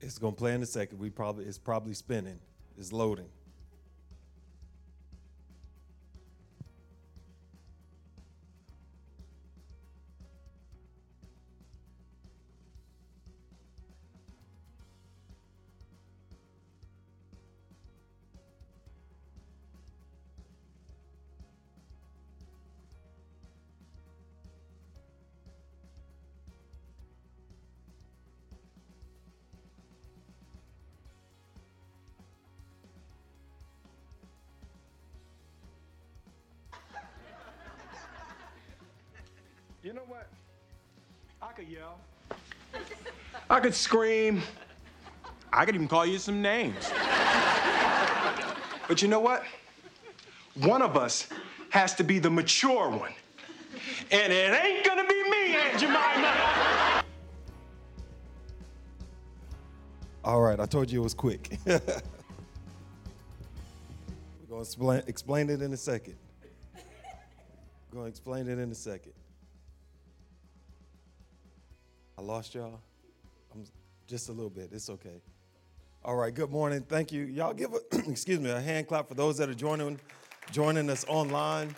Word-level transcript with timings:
It's 0.00 0.18
gonna 0.18 0.36
play 0.36 0.54
in 0.54 0.62
a 0.62 0.66
second. 0.66 0.98
We 0.98 1.10
probably 1.10 1.44
it's 1.44 1.58
probably 1.58 1.94
spinning. 1.94 2.38
It's 2.76 2.92
loading. 2.92 3.28
I 43.58 43.60
could 43.60 43.74
scream. 43.74 44.40
I 45.52 45.64
could 45.64 45.74
even 45.74 45.88
call 45.88 46.06
you 46.06 46.18
some 46.18 46.40
names. 46.40 46.92
But 48.86 49.02
you 49.02 49.08
know 49.08 49.18
what? 49.18 49.42
One 50.60 50.80
of 50.80 50.96
us 50.96 51.26
has 51.70 51.92
to 51.96 52.04
be 52.04 52.20
the 52.20 52.30
mature 52.30 52.88
one. 52.88 53.10
And 54.12 54.32
it 54.32 54.64
ain't 54.64 54.86
gonna 54.86 55.08
be 55.08 55.28
me, 55.28 55.56
Aunt 55.56 55.76
Jemima. 55.76 57.02
All 60.22 60.40
right, 60.40 60.60
I 60.60 60.66
told 60.66 60.88
you 60.88 61.00
it 61.00 61.02
was 61.02 61.14
quick. 61.14 61.58
We're 61.66 61.80
gonna 64.48 64.60
explain, 64.60 65.02
explain 65.08 65.50
it 65.50 65.62
in 65.62 65.72
a 65.72 65.76
second. 65.76 66.14
We're 67.90 67.96
gonna 67.96 68.06
explain 68.06 68.48
it 68.48 68.60
in 68.60 68.70
a 68.70 68.76
second. 68.76 69.14
I 72.16 72.22
lost 72.22 72.54
y'all. 72.54 72.78
I'm 73.52 73.64
just 74.06 74.28
a 74.28 74.32
little 74.32 74.50
bit. 74.50 74.70
It's 74.72 74.90
okay. 74.90 75.22
All 76.04 76.16
right. 76.16 76.34
Good 76.34 76.50
morning. 76.50 76.82
Thank 76.82 77.12
you. 77.12 77.24
Y'all 77.24 77.54
give 77.54 77.72
a 77.74 77.80
excuse 78.10 78.40
me 78.40 78.50
a 78.50 78.60
hand 78.60 78.86
clap 78.86 79.08
for 79.08 79.14
those 79.14 79.38
that 79.38 79.48
are 79.48 79.54
joining 79.54 79.98
joining 80.52 80.88
us 80.90 81.04
online. 81.08 81.74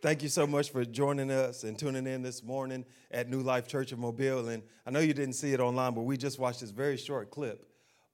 Thank 0.00 0.22
you 0.22 0.28
so 0.28 0.46
much 0.46 0.70
for 0.70 0.84
joining 0.84 1.30
us 1.30 1.64
and 1.64 1.76
tuning 1.76 2.06
in 2.06 2.22
this 2.22 2.44
morning 2.44 2.84
at 3.10 3.28
New 3.28 3.40
Life 3.40 3.66
Church 3.66 3.90
of 3.90 3.98
Mobile. 3.98 4.48
And 4.48 4.62
I 4.86 4.90
know 4.90 5.00
you 5.00 5.12
didn't 5.12 5.34
see 5.34 5.52
it 5.52 5.60
online, 5.60 5.94
but 5.94 6.02
we 6.02 6.16
just 6.16 6.38
watched 6.38 6.60
this 6.60 6.70
very 6.70 6.96
short 6.96 7.30
clip 7.30 7.66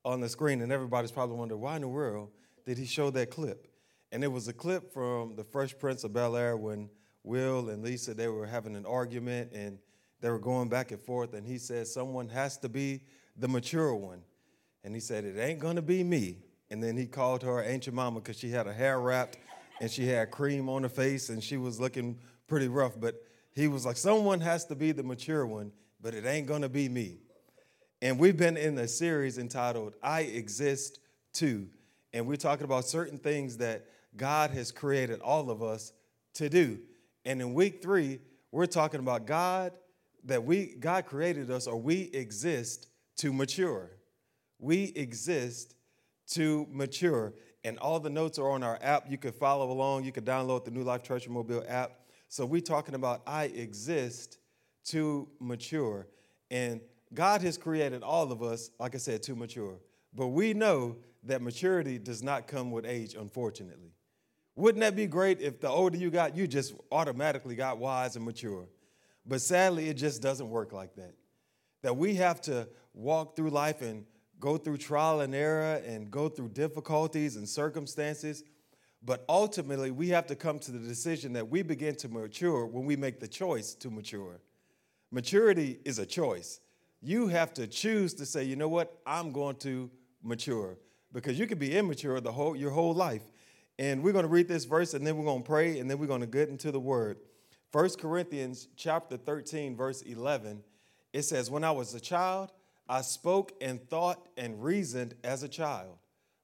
on 0.05 0.21
the 0.21 0.29
screen, 0.29 0.63
and 0.63 0.73
everybody's 0.73 1.13
probably 1.13 1.37
wondering 1.37 1.61
why 1.61 1.77
in 1.77 1.83
the 1.83 1.89
world 1.89 2.31
did 2.65 2.79
he 2.79 2.87
show 2.87 3.11
that 3.11 3.31
clip? 3.31 3.69
And 4.13 4.25
it 4.25 4.29
was 4.29 4.49
a 4.49 4.53
clip 4.53 4.93
from 4.93 5.37
the 5.37 5.45
Fresh 5.45 5.79
Prince 5.79 6.05
of 6.05 6.13
Bel 6.13 6.37
Air 6.37 6.57
when 6.57 6.89
Will 7.23 7.69
and 7.71 7.83
Lisa 7.83 8.15
they 8.15 8.29
were 8.29 8.47
having 8.47 8.77
an 8.77 8.87
argument 8.87 9.53
and 9.53 9.79
they 10.21 10.31
were 10.31 10.39
going 10.39 10.69
back 10.69 10.91
and 10.91 11.01
forth, 11.01 11.35
and 11.35 11.47
he 11.47 11.59
said, 11.59 11.87
Someone 11.87 12.29
has 12.29 12.57
to 12.59 12.69
be 12.69 13.03
the 13.37 13.49
mature 13.49 13.95
one. 13.95 14.23
And 14.83 14.95
he 14.95 15.01
said, 15.01 15.25
It 15.25 15.39
ain't 15.39 15.61
gonna 15.61 15.83
be 15.83 16.03
me. 16.05 16.39
And 16.71 16.83
then 16.83 16.97
he 16.97 17.07
called 17.07 17.43
her 17.43 17.63
Aunt 17.63 17.85
Jemima 17.85 18.21
because 18.21 18.39
she 18.39 18.51
had 18.51 18.67
her 18.67 18.73
hair 18.73 19.01
wrapped 19.01 19.39
and 19.81 19.91
she 19.91 20.07
had 20.07 20.31
cream 20.31 20.69
on 20.69 20.83
her 20.83 20.89
face 20.89 21.29
and 21.29 21.43
she 21.43 21.57
was 21.57 21.79
looking 21.79 22.19
pretty 22.47 22.69
rough. 22.69 22.99
But 22.99 23.23
he 23.55 23.69
was 23.69 23.85
like, 23.85 23.97
Someone 23.97 24.41
has 24.41 24.65
to 24.67 24.75
be 24.75 24.93
the 24.93 25.03
mature 25.03 25.47
one, 25.47 25.73
but 26.01 26.15
it 26.15 26.25
ain't 26.27 26.47
gonna 26.47 26.69
be 26.69 26.89
me. 26.89 27.19
And 28.03 28.19
we've 28.19 28.37
been 28.37 28.57
in 28.57 28.77
a 28.79 28.89
series 28.89 29.39
entitled 29.39 29.95
I 30.03 30.23
Exist 30.23 31.01
To. 31.35 31.67
And 32.13 32.27
we're 32.27 32.37
talking 32.37 32.65
about 32.65 32.85
certain 32.85 33.19
things 33.19 33.57
that 33.59 33.87
God 34.17 34.51
has 34.51 34.71
created 34.71 35.21
all 35.21 35.51
of 35.51 35.63
us 35.63 35.93
to 36.35 36.49
do. 36.49 36.79
And 37.25 37.41
in 37.41 37.55
week 37.55 37.83
three, 37.83 38.21
we're 38.53 38.67
talking 38.67 39.01
about 39.01 39.27
God 39.27 39.73
that 40.25 40.45
we 40.45 40.75
God 40.79 41.07
created 41.07 41.51
us 41.51 41.67
or 41.67 41.77
we 41.77 42.11
exist 42.13 42.89
to 43.17 43.33
mature. 43.33 43.91
We 44.59 44.93
exist 44.97 45.75
to 46.29 46.67
mature. 46.71 47.35
And 47.65 47.79
all 47.79 47.99
the 47.99 48.11
notes 48.11 48.39
are 48.39 48.51
on 48.51 48.63
our 48.63 48.79
app. 48.83 49.11
You 49.11 49.17
can 49.17 49.33
follow 49.33 49.71
along. 49.71 50.05
You 50.05 50.13
can 50.13 50.25
download 50.25 50.65
the 50.65 50.71
New 50.71 50.83
Life 50.83 51.03
Church 51.03 51.29
Mobile 51.29 51.65
app. 51.67 51.93
So 52.29 52.45
we're 52.45 52.61
talking 52.61 52.95
about 52.95 53.23
I 53.27 53.45
exist 53.45 54.39
to 54.87 55.29
mature. 55.41 56.07
And 56.51 56.81
God 57.15 57.43
has 57.43 57.57
created 57.57 58.03
all 58.03 58.31
of 58.33 58.43
us, 58.43 58.71
like 58.79 58.95
I 58.95 58.99
said, 58.99 59.23
to 59.25 59.37
mature. 59.37 59.79
But 60.15 60.29
we 60.29 60.53
know 60.53 60.97
that 61.25 61.43
maturity 61.43 61.99
does 61.99 62.23
not 62.23 62.47
come 62.47 62.71
with 62.71 62.85
age, 62.85 63.15
unfortunately. 63.15 63.93
Wouldn't 64.57 64.81
that 64.83 64.95
be 64.95 65.07
great 65.07 65.41
if 65.41 65.61
the 65.61 65.69
older 65.69 65.97
you 65.97 66.11
got, 66.11 66.37
you 66.37 66.47
just 66.47 66.75
automatically 66.93 67.57
got 67.57 67.79
wise 67.79 68.15
and 68.17 68.25
mature? 68.25 68.69
But 69.27 69.41
sadly, 69.41 69.89
it 69.89 69.95
just 69.95 70.23
doesn't 70.23 70.49
work 70.49 70.73
like 70.73 70.95
that. 70.97 71.15
That 71.83 71.97
we 71.97 72.15
have 72.17 72.41
to 72.43 72.69
walk 72.93 73.37
through 73.37 73.51
life 73.51 73.83
and 73.83 74.05
go 74.41 74.57
through 74.57 74.79
trial 74.79 75.21
and 75.21 75.35
error 75.35 75.83
and 75.87 76.11
go 76.11 76.29
through 76.29 76.49
difficulties 76.51 77.37
and 77.37 77.49
circumstances. 77.49 78.45
But 79.03 79.25
ultimately, 79.29 79.91
we 79.91 80.09
have 80.09 80.27
to 80.29 80.37
come 80.37 80.59
to 80.61 80.73
the 80.73 80.79
decision 80.79 81.35
that 81.35 81.49
we 81.49 81.63
begin 81.63 81.95
to 81.97 82.09
mature 82.09 82.67
when 82.67 82.85
we 82.85 82.97
make 82.97 83.21
the 83.21 83.29
choice 83.29 83.75
to 83.77 83.91
mature. 83.91 84.41
Maturity 85.11 85.79
is 85.85 85.99
a 85.99 86.07
choice. 86.07 86.61
You 87.01 87.29
have 87.29 87.53
to 87.55 87.67
choose 87.67 88.15
to 88.15 88.27
say, 88.27 88.45
you 88.45 88.57
know 88.57 88.69
what, 88.69 88.99
I'm 89.07 89.31
going 89.33 89.57
to 89.57 89.91
mature. 90.23 90.79
Because 91.13 91.39
you 91.39 91.47
could 91.47 91.59
be 91.59 91.77
immature 91.77 92.21
the 92.21 92.33
whole, 92.33 92.57
your 92.57 92.71
whole 92.71 92.95
life. 92.95 93.23
And 93.79 94.03
we're 94.03 94.13
going 94.13 94.25
to 94.25 94.31
read 94.31 94.49
this 94.49 94.65
verse 94.65 94.95
and 94.95 95.07
then 95.07 95.17
we're 95.17 95.25
going 95.25 95.43
to 95.43 95.47
pray 95.47 95.79
and 95.79 95.91
then 95.91 95.99
we're 95.99 96.07
going 96.07 96.23
to 96.23 96.27
get 96.27 96.49
into 96.49 96.73
the 96.73 96.81
word. 96.81 97.19
1 97.75 97.91
Corinthians 98.01 98.69
chapter 98.77 99.17
13, 99.17 99.75
verse 99.75 100.03
11, 100.03 100.63
it 101.13 101.23
says, 101.23 101.51
When 101.51 101.65
I 101.65 101.73
was 101.73 101.93
a 101.93 101.99
child, 101.99 102.53
I 102.89 103.01
spoke 103.01 103.51
and 103.61 103.85
thought 103.91 104.29
and 104.37 104.63
reasoned 104.63 105.17
as 105.25 105.43
a 105.43 105.49
child. 105.49 105.97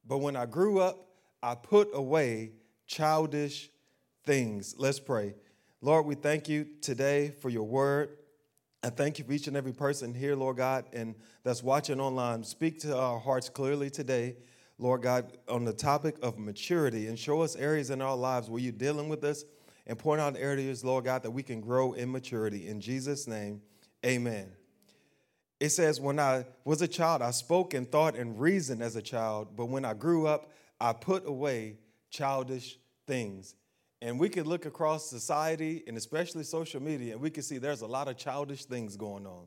But 0.05 0.19
when 0.19 0.35
I 0.35 0.47
grew 0.47 0.81
up, 0.81 1.07
I 1.41 1.55
put 1.55 1.91
away 1.95 2.51
childish 2.89 3.71
things. 4.25 4.75
Let's 4.77 4.99
pray. 4.99 5.37
Lord, 5.81 6.05
we 6.05 6.17
thank 6.17 6.49
you 6.49 6.67
today 6.81 7.31
for 7.41 7.49
your 7.49 7.63
word. 7.63 8.09
I 8.83 8.91
thank 8.91 9.21
you 9.21 9.25
for 9.25 9.31
each 9.31 9.47
and 9.47 9.57
every 9.57 9.73
person 9.73 10.13
here, 10.13 10.35
Lord 10.35 10.57
God, 10.57 10.87
and 10.93 11.15
that's 11.45 11.63
watching 11.63 12.01
online. 12.01 12.43
Speak 12.43 12.81
to 12.81 12.99
our 12.99 13.21
hearts 13.21 13.49
clearly 13.49 13.89
today, 13.89 14.35
Lord 14.79 15.03
God, 15.03 15.39
on 15.49 15.65
the 15.65 15.75
topic 15.75 16.17
of 16.25 16.41
maturity 16.41 17.07
and 17.07 17.17
show 17.17 17.41
us 17.43 17.55
areas 17.55 17.91
in 17.91 18.03
our 18.03 18.17
lives 18.17 18.51
where 18.51 18.61
you're 18.61 18.73
dealing 18.73 19.09
with 19.09 19.23
us 19.23 19.45
and 19.87 19.99
point 19.99 20.21
out 20.21 20.37
areas, 20.37 20.85
Lord 20.85 21.05
God, 21.05 21.23
that 21.23 21.31
we 21.31 21.43
can 21.43 21.61
grow 21.61 21.93
in 21.93 22.11
maturity. 22.11 22.69
In 22.69 22.81
Jesus' 22.81 23.27
name, 23.27 23.63
amen. 24.05 24.53
It 25.59 25.71
says, 25.71 26.01
When 26.01 26.19
I 26.19 26.47
was 26.65 26.83
a 26.83 26.89
child, 26.89 27.23
I 27.23 27.31
spoke 27.31 27.75
and 27.75 27.91
thought 27.91 28.17
and 28.17 28.41
reasoned 28.41 28.83
as 28.83 28.97
a 28.97 29.03
child, 29.03 29.57
but 29.57 29.67
when 29.67 29.85
I 29.85 29.95
grew 29.95 30.27
up, 30.27 30.51
I 30.81 30.93
put 30.93 31.27
away 31.27 31.77
childish 32.11 32.79
things. 33.07 33.55
And 34.03 34.19
we 34.19 34.31
could 34.31 34.47
look 34.47 34.65
across 34.65 35.11
society 35.11 35.83
and 35.87 35.97
especially 35.97 36.45
social 36.45 36.81
media, 36.83 37.13
and 37.13 37.21
we 37.21 37.29
can 37.29 37.43
see 37.43 37.59
there's 37.59 37.83
a 37.83 37.87
lot 37.87 38.09
of 38.09 38.17
childish 38.17 38.65
things 38.65 38.97
going 38.97 39.27
on. 39.27 39.47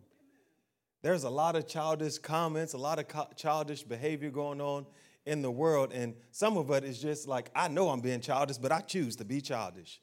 There's 1.02 1.24
a 1.24 1.30
lot 1.30 1.56
of 1.56 1.68
childish 1.68 2.20
comments, 2.20 2.74
a 2.74 2.78
lot 2.78 3.00
of 3.00 3.36
childish 3.36 3.84
behavior 3.84 4.30
going 4.30 4.62
on 4.62 4.86
in 5.26 5.42
the 5.42 5.52
world. 5.52 5.92
And 5.92 6.16
some 6.32 6.56
of 6.58 6.70
it 6.72 6.84
is 6.84 7.02
just 7.02 7.28
like, 7.28 7.50
I 7.56 7.68
know 7.68 7.90
I'm 7.90 8.00
being 8.00 8.22
childish, 8.22 8.58
but 8.58 8.72
I 8.72 8.80
choose 8.80 9.16
to 9.18 9.26
be 9.26 9.42
childish. 9.42 10.00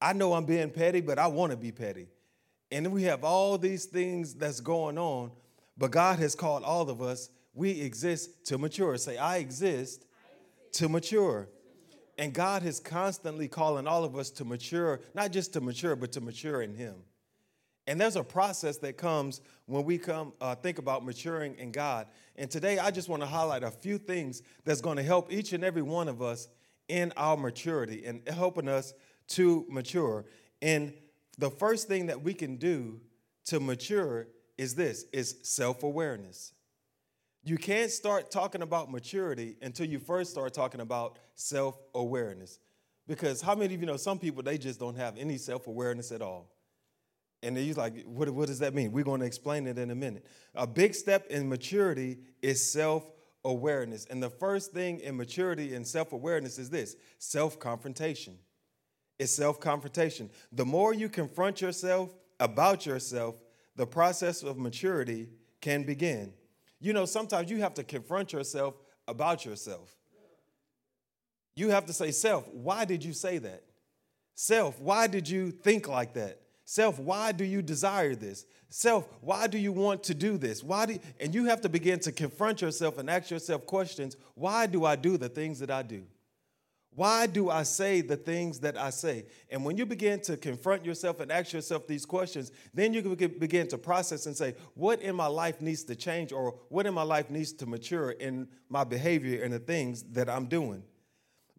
I 0.00 0.12
know 0.12 0.34
I'm 0.34 0.44
being 0.44 0.70
petty, 0.70 1.00
but 1.00 1.18
I 1.18 1.26
want 1.26 1.52
to 1.52 1.56
be 1.56 1.72
petty. 1.72 2.08
And 2.70 2.92
we 2.92 3.04
have 3.04 3.24
all 3.24 3.58
these 3.58 3.84
things 3.84 4.34
that's 4.34 4.60
going 4.60 4.98
on, 4.98 5.30
but 5.78 5.90
God 5.90 6.18
has 6.18 6.34
called 6.34 6.64
all 6.64 6.90
of 6.90 7.00
us, 7.00 7.30
we 7.54 7.80
exist 7.80 8.46
to 8.46 8.58
mature. 8.58 8.96
Say, 8.98 9.16
I 9.16 9.38
exist 9.38 10.04
to 10.72 10.88
mature. 10.88 11.48
And 12.18 12.32
God 12.32 12.64
is 12.64 12.80
constantly 12.80 13.48
calling 13.48 13.86
all 13.86 14.04
of 14.04 14.16
us 14.16 14.30
to 14.32 14.44
mature, 14.44 15.00
not 15.14 15.32
just 15.32 15.52
to 15.54 15.60
mature, 15.60 15.96
but 15.96 16.12
to 16.12 16.20
mature 16.20 16.62
in 16.62 16.74
Him. 16.74 16.94
And 17.86 18.00
there's 18.00 18.16
a 18.16 18.24
process 18.24 18.78
that 18.78 18.96
comes 18.96 19.40
when 19.66 19.84
we 19.84 19.96
come 19.96 20.32
uh, 20.40 20.54
think 20.56 20.78
about 20.78 21.04
maturing 21.04 21.54
in 21.56 21.70
God. 21.70 22.08
And 22.36 22.50
today, 22.50 22.78
I 22.78 22.90
just 22.90 23.08
want 23.08 23.22
to 23.22 23.26
highlight 23.26 23.62
a 23.62 23.70
few 23.70 23.96
things 23.96 24.42
that's 24.64 24.80
going 24.80 24.96
to 24.96 25.02
help 25.02 25.32
each 25.32 25.52
and 25.52 25.62
every 25.62 25.82
one 25.82 26.08
of 26.08 26.20
us 26.20 26.48
in 26.88 27.12
our 27.16 27.36
maturity 27.36 28.04
and 28.04 28.26
helping 28.28 28.68
us 28.68 28.92
to 29.28 29.66
mature. 29.68 30.24
And 30.62 30.92
the 31.38 31.50
first 31.50 31.88
thing 31.88 32.06
that 32.06 32.22
we 32.22 32.34
can 32.34 32.56
do 32.56 33.00
to 33.46 33.60
mature 33.60 34.28
is 34.58 34.74
this 34.74 35.04
is 35.12 35.36
self-awareness. 35.42 36.52
You 37.44 37.56
can't 37.56 37.90
start 37.90 38.30
talking 38.30 38.62
about 38.62 38.90
maturity 38.90 39.56
until 39.62 39.86
you 39.86 39.98
first 39.98 40.32
start 40.32 40.52
talking 40.52 40.80
about 40.80 41.18
self-awareness. 41.36 42.58
Because 43.06 43.40
how 43.40 43.54
many 43.54 43.74
of 43.74 43.80
you 43.80 43.86
know 43.86 43.96
some 43.96 44.18
people 44.18 44.42
they 44.42 44.58
just 44.58 44.80
don't 44.80 44.96
have 44.96 45.16
any 45.16 45.38
self-awareness 45.38 46.10
at 46.10 46.22
all? 46.22 46.50
And 47.42 47.56
he's 47.56 47.76
like, 47.76 48.04
what, 48.04 48.28
what 48.30 48.48
does 48.48 48.58
that 48.60 48.74
mean? 48.74 48.90
We're 48.90 49.04
going 49.04 49.20
to 49.20 49.26
explain 49.26 49.66
it 49.68 49.78
in 49.78 49.90
a 49.90 49.94
minute. 49.94 50.26
A 50.54 50.66
big 50.66 50.94
step 50.94 51.26
in 51.28 51.48
maturity 51.48 52.18
is 52.42 52.72
self 52.72 53.08
awareness. 53.44 54.06
And 54.06 54.20
the 54.20 54.30
first 54.30 54.72
thing 54.72 54.98
in 55.00 55.16
maturity 55.16 55.74
and 55.74 55.86
self 55.86 56.12
awareness 56.12 56.58
is 56.58 56.70
this 56.70 56.96
self 57.18 57.60
confrontation. 57.60 58.38
It's 59.18 59.32
self 59.32 59.60
confrontation. 59.60 60.30
The 60.52 60.64
more 60.64 60.92
you 60.92 61.08
confront 61.08 61.60
yourself 61.60 62.14
about 62.38 62.84
yourself, 62.86 63.36
the 63.76 63.86
process 63.86 64.42
of 64.42 64.58
maturity 64.58 65.28
can 65.60 65.84
begin. 65.84 66.32
You 66.80 66.92
know, 66.92 67.06
sometimes 67.06 67.50
you 67.50 67.58
have 67.58 67.74
to 67.74 67.84
confront 67.84 68.32
yourself 68.32 68.74
about 69.08 69.44
yourself. 69.44 69.94
You 71.54 71.70
have 71.70 71.86
to 71.86 71.92
say, 71.92 72.10
Self, 72.10 72.46
why 72.48 72.84
did 72.84 73.02
you 73.04 73.12
say 73.12 73.38
that? 73.38 73.62
Self, 74.34 74.78
why 74.80 75.06
did 75.06 75.28
you 75.28 75.50
think 75.50 75.88
like 75.88 76.12
that? 76.14 76.40
Self, 76.66 76.98
why 76.98 77.32
do 77.32 77.44
you 77.44 77.62
desire 77.62 78.14
this? 78.14 78.44
Self, 78.68 79.08
why 79.20 79.46
do 79.46 79.56
you 79.56 79.72
want 79.72 80.02
to 80.04 80.14
do 80.14 80.36
this? 80.36 80.62
Why 80.62 80.84
do 80.84 80.94
you, 80.94 81.00
and 81.20 81.34
you 81.34 81.44
have 81.46 81.62
to 81.62 81.68
begin 81.68 82.00
to 82.00 82.12
confront 82.12 82.60
yourself 82.60 82.98
and 82.98 83.08
ask 83.08 83.30
yourself 83.30 83.64
questions, 83.64 84.16
why 84.34 84.66
do 84.66 84.84
I 84.84 84.96
do 84.96 85.16
the 85.16 85.28
things 85.28 85.60
that 85.60 85.70
I 85.70 85.82
do? 85.82 86.02
Why 86.96 87.26
do 87.26 87.50
I 87.50 87.64
say 87.64 88.00
the 88.00 88.16
things 88.16 88.58
that 88.60 88.78
I 88.78 88.88
say? 88.88 89.26
And 89.50 89.62
when 89.66 89.76
you 89.76 89.84
begin 89.84 90.18
to 90.20 90.36
confront 90.38 90.82
yourself 90.82 91.20
and 91.20 91.30
ask 91.30 91.52
yourself 91.52 91.86
these 91.86 92.06
questions, 92.06 92.50
then 92.72 92.94
you 92.94 93.02
can 93.02 93.14
begin 93.38 93.68
to 93.68 93.76
process 93.76 94.24
and 94.24 94.34
say, 94.34 94.54
what 94.72 95.02
in 95.02 95.14
my 95.14 95.26
life 95.26 95.60
needs 95.60 95.84
to 95.84 95.94
change 95.94 96.32
or 96.32 96.58
what 96.70 96.86
in 96.86 96.94
my 96.94 97.02
life 97.02 97.28
needs 97.28 97.52
to 97.52 97.66
mature 97.66 98.12
in 98.12 98.48
my 98.70 98.82
behavior 98.82 99.44
and 99.44 99.52
the 99.52 99.58
things 99.58 100.04
that 100.04 100.30
I'm 100.30 100.46
doing? 100.46 100.82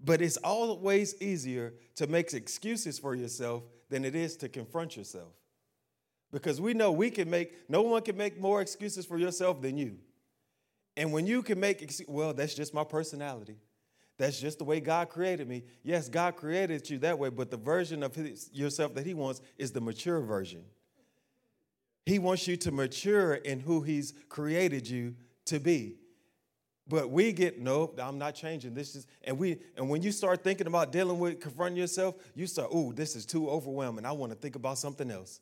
But 0.04 0.24
it's 0.24 0.38
always 0.38 1.14
easier 1.22 1.76
to 1.98 2.08
make 2.08 2.34
excuses 2.34 2.98
for 2.98 3.14
yourself 3.14 3.62
than 3.90 4.06
it 4.06 4.16
is 4.16 4.38
to 4.38 4.50
confront 4.50 4.98
yourself. 4.98 5.34
Because 6.32 6.60
we 6.60 6.74
know 6.74 6.92
we 6.92 7.12
can 7.12 7.30
make, 7.30 7.70
no 7.70 7.84
one 7.84 8.02
can 8.02 8.18
make 8.18 8.40
more 8.40 8.60
excuses 8.60 9.06
for 9.06 9.20
yourself 9.20 9.62
than 9.62 9.78
you. 9.78 9.98
And 10.96 11.14
when 11.14 11.28
you 11.28 11.44
can 11.44 11.60
make, 11.60 11.88
well, 12.08 12.34
that's 12.34 12.56
just 12.56 12.74
my 12.74 12.84
personality. 12.84 13.58
That's 14.18 14.40
just 14.40 14.58
the 14.58 14.64
way 14.64 14.80
God 14.80 15.10
created 15.10 15.48
me. 15.48 15.64
Yes, 15.84 16.10
God 16.10 16.36
created 16.36 16.90
you 16.90 16.98
that 17.00 17.20
way, 17.20 17.30
but 17.30 17.52
the 17.52 17.58
version 17.58 18.02
of 18.02 18.16
his, 18.16 18.50
yourself 18.52 18.96
that 18.96 19.06
He 19.06 19.14
wants 19.14 19.42
is 19.58 19.72
the 19.72 19.82
mature 19.82 20.22
version. 20.22 20.64
He 22.06 22.20
wants 22.20 22.48
you 22.48 22.58
to 22.58 22.72
mature 22.72 23.36
in 23.36 23.60
who 23.60 23.82
He's 23.82 24.14
created 24.28 24.90
you 24.90 25.16
to 25.46 25.60
be. 25.60 25.98
But 26.90 27.12
we 27.12 27.34
get, 27.34 27.60
nope, 27.60 28.00
I'm 28.02 28.18
not 28.18 28.34
changing. 28.34 28.74
This 28.74 28.96
is, 28.96 29.08
and 29.24 29.38
we, 29.38 29.58
and 29.76 29.90
when 29.90 30.02
you 30.02 30.12
start 30.12 30.42
thinking 30.42 30.68
about 30.68 30.92
dealing 30.92 31.20
with 31.20 31.42
confronting 31.42 31.78
yourself, 31.78 32.16
you 32.34 32.48
start, 32.48 32.70
oh, 32.72 32.94
this 32.94 33.16
is 33.16 33.26
too 33.26 33.50
overwhelming. 33.50 34.06
I 34.06 34.14
want 34.14 34.32
to 34.32 34.38
think 34.38 34.56
about 34.56 34.78
something 34.78 35.12
else. 35.12 35.42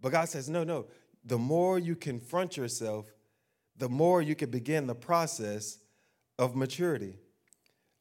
But 0.00 0.12
God 0.12 0.28
says, 0.28 0.48
no, 0.48 0.64
no. 0.64 0.86
The 1.26 1.38
more 1.38 1.78
you 1.78 1.94
confront 1.94 2.56
yourself, 2.56 3.12
the 3.76 3.88
more 3.88 4.22
you 4.22 4.34
can 4.34 4.50
begin 4.50 4.86
the 4.86 4.94
process 4.94 5.78
of 6.38 6.56
maturity. 6.56 7.18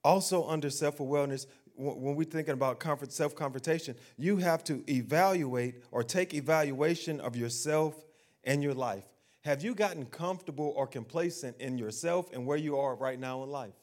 Also, 0.04 0.48
under 0.48 0.70
self 0.70 1.00
awareness, 1.00 1.48
when 1.76 2.16
we're 2.16 2.24
thinking 2.26 2.54
about 2.54 2.82
self 3.12 3.36
confrontation, 3.36 3.96
you 4.18 4.38
have 4.38 4.64
to 4.66 4.84
evaluate 4.92 5.84
or 5.92 6.04
take 6.04 6.34
evaluation 6.34 7.20
of 7.20 7.36
yourself 7.36 8.04
and 8.44 8.62
your 8.62 8.74
life. 8.74 9.06
Have 9.42 9.64
you 9.64 9.76
gotten 9.76 10.06
comfortable 10.06 10.74
or 10.76 10.88
complacent 10.88 11.58
in 11.58 11.78
yourself 11.78 12.32
and 12.32 12.46
where 12.46 12.58
you 12.58 12.78
are 12.78 12.96
right 12.96 13.20
now 13.20 13.44
in 13.44 13.50
life? 13.50 13.74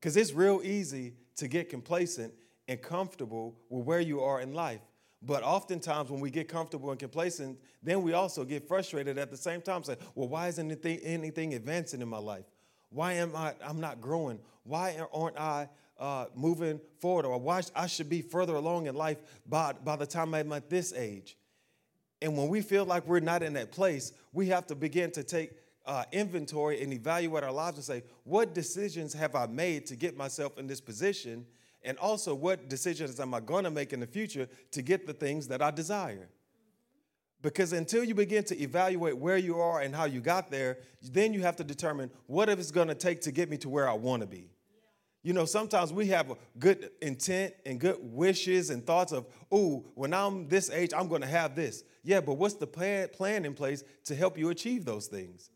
Because 0.00 0.16
it's 0.16 0.32
real 0.32 0.60
easy 0.64 1.14
to 1.36 1.48
get 1.48 1.68
complacent 1.68 2.32
and 2.66 2.80
comfortable 2.80 3.56
with 3.68 3.84
where 3.84 4.00
you 4.00 4.20
are 4.20 4.40
in 4.40 4.52
life. 4.52 4.80
But 5.22 5.42
oftentimes, 5.42 6.10
when 6.10 6.20
we 6.20 6.30
get 6.30 6.48
comfortable 6.48 6.90
and 6.90 6.98
complacent, 6.98 7.58
then 7.82 8.02
we 8.02 8.12
also 8.12 8.44
get 8.44 8.66
frustrated 8.68 9.16
at 9.16 9.30
the 9.30 9.36
same 9.36 9.62
time. 9.62 9.82
Say, 9.82 9.96
well, 10.14 10.28
why 10.28 10.48
isn't 10.48 10.66
anything, 10.70 10.98
anything 10.98 11.54
advancing 11.54 12.02
in 12.02 12.08
my 12.08 12.18
life? 12.18 12.44
Why 12.90 13.14
am 13.14 13.34
I? 13.34 13.54
I'm 13.64 13.80
not 13.80 14.00
growing. 14.00 14.38
Why 14.64 14.96
aren't 15.12 15.38
I 15.38 15.68
uh, 15.98 16.26
moving 16.34 16.80
forward? 17.00 17.26
Or 17.26 17.38
why 17.38 17.62
I 17.74 17.86
should 17.86 18.08
be 18.08 18.22
further 18.22 18.54
along 18.54 18.86
in 18.86 18.94
life 18.94 19.18
by, 19.46 19.72
by 19.72 19.96
the 19.96 20.06
time 20.06 20.34
I'm 20.34 20.52
at 20.52 20.70
this 20.70 20.92
age? 20.92 21.36
And 22.22 22.36
when 22.36 22.48
we 22.48 22.62
feel 22.62 22.84
like 22.84 23.06
we're 23.06 23.20
not 23.20 23.42
in 23.42 23.52
that 23.54 23.72
place, 23.72 24.12
we 24.32 24.48
have 24.48 24.66
to 24.68 24.74
begin 24.74 25.10
to 25.12 25.22
take 25.22 25.52
uh, 25.86 26.04
inventory 26.12 26.82
and 26.82 26.92
evaluate 26.92 27.44
our 27.44 27.52
lives 27.52 27.76
and 27.76 27.84
say, 27.84 28.02
what 28.24 28.54
decisions 28.54 29.12
have 29.12 29.34
I 29.34 29.46
made 29.46 29.86
to 29.86 29.96
get 29.96 30.16
myself 30.16 30.58
in 30.58 30.66
this 30.66 30.80
position? 30.80 31.44
And 31.82 31.98
also, 31.98 32.34
what 32.34 32.70
decisions 32.70 33.20
am 33.20 33.34
I 33.34 33.40
going 33.40 33.64
to 33.64 33.70
make 33.70 33.92
in 33.92 34.00
the 34.00 34.06
future 34.06 34.48
to 34.70 34.82
get 34.82 35.06
the 35.06 35.12
things 35.12 35.48
that 35.48 35.60
I 35.60 35.70
desire? 35.70 36.28
Because 37.44 37.74
until 37.74 38.02
you 38.02 38.14
begin 38.14 38.42
to 38.44 38.58
evaluate 38.58 39.18
where 39.18 39.36
you 39.36 39.60
are 39.60 39.82
and 39.82 39.94
how 39.94 40.06
you 40.06 40.22
got 40.22 40.50
there, 40.50 40.78
then 41.02 41.34
you 41.34 41.42
have 41.42 41.56
to 41.56 41.62
determine 41.62 42.10
what 42.26 42.48
it's 42.48 42.70
going 42.70 42.88
to 42.88 42.94
take 42.94 43.20
to 43.20 43.32
get 43.32 43.50
me 43.50 43.58
to 43.58 43.68
where 43.68 43.86
I 43.86 43.92
want 43.92 44.22
to 44.22 44.26
be. 44.26 44.48
You 45.22 45.34
know, 45.34 45.44
sometimes 45.44 45.92
we 45.92 46.06
have 46.06 46.32
good 46.58 46.88
intent 47.02 47.52
and 47.66 47.78
good 47.78 47.98
wishes 48.00 48.70
and 48.70 48.82
thoughts 48.86 49.12
of, 49.12 49.26
oh, 49.52 49.84
when 49.94 50.14
I'm 50.14 50.48
this 50.48 50.70
age, 50.70 50.92
I'm 50.96 51.06
going 51.06 51.20
to 51.20 51.26
have 51.26 51.54
this. 51.54 51.84
Yeah, 52.02 52.22
but 52.22 52.38
what's 52.38 52.54
the 52.54 52.66
plan, 52.66 53.08
plan 53.08 53.44
in 53.44 53.52
place 53.52 53.84
to 54.06 54.14
help 54.14 54.38
you 54.38 54.48
achieve 54.48 54.86
those 54.86 55.06
things? 55.06 55.50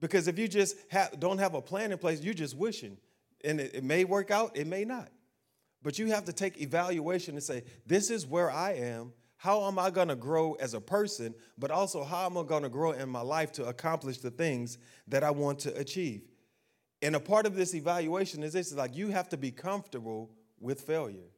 Because 0.00 0.26
if 0.26 0.40
you 0.40 0.48
just 0.48 0.76
have, 0.90 1.20
don't 1.20 1.38
have 1.38 1.54
a 1.54 1.62
plan 1.62 1.92
in 1.92 1.98
place, 1.98 2.20
you're 2.20 2.34
just 2.34 2.56
wishing. 2.56 2.96
And 3.44 3.60
it, 3.60 3.76
it 3.76 3.84
may 3.84 4.02
work 4.02 4.32
out, 4.32 4.56
it 4.56 4.66
may 4.66 4.84
not. 4.84 5.08
But 5.84 6.00
you 6.00 6.08
have 6.08 6.24
to 6.24 6.32
take 6.32 6.60
evaluation 6.60 7.36
and 7.36 7.44
say, 7.44 7.62
this 7.86 8.10
is 8.10 8.26
where 8.26 8.50
I 8.50 8.72
am. 8.72 9.12
How 9.40 9.66
am 9.68 9.78
I 9.78 9.88
going 9.88 10.08
to 10.08 10.16
grow 10.16 10.52
as 10.60 10.74
a 10.74 10.82
person? 10.82 11.34
But 11.56 11.70
also, 11.70 12.04
how 12.04 12.26
am 12.26 12.36
I 12.36 12.42
going 12.42 12.62
to 12.62 12.68
grow 12.68 12.92
in 12.92 13.08
my 13.08 13.22
life 13.22 13.52
to 13.52 13.64
accomplish 13.64 14.18
the 14.18 14.30
things 14.30 14.76
that 15.08 15.24
I 15.24 15.30
want 15.30 15.60
to 15.60 15.74
achieve? 15.78 16.28
And 17.00 17.16
a 17.16 17.20
part 17.20 17.46
of 17.46 17.56
this 17.56 17.74
evaluation 17.74 18.42
is 18.42 18.52
this 18.52 18.70
is 18.70 18.76
like 18.76 18.94
you 18.94 19.08
have 19.08 19.30
to 19.30 19.38
be 19.38 19.50
comfortable 19.50 20.30
with 20.60 20.82
failure. 20.82 21.30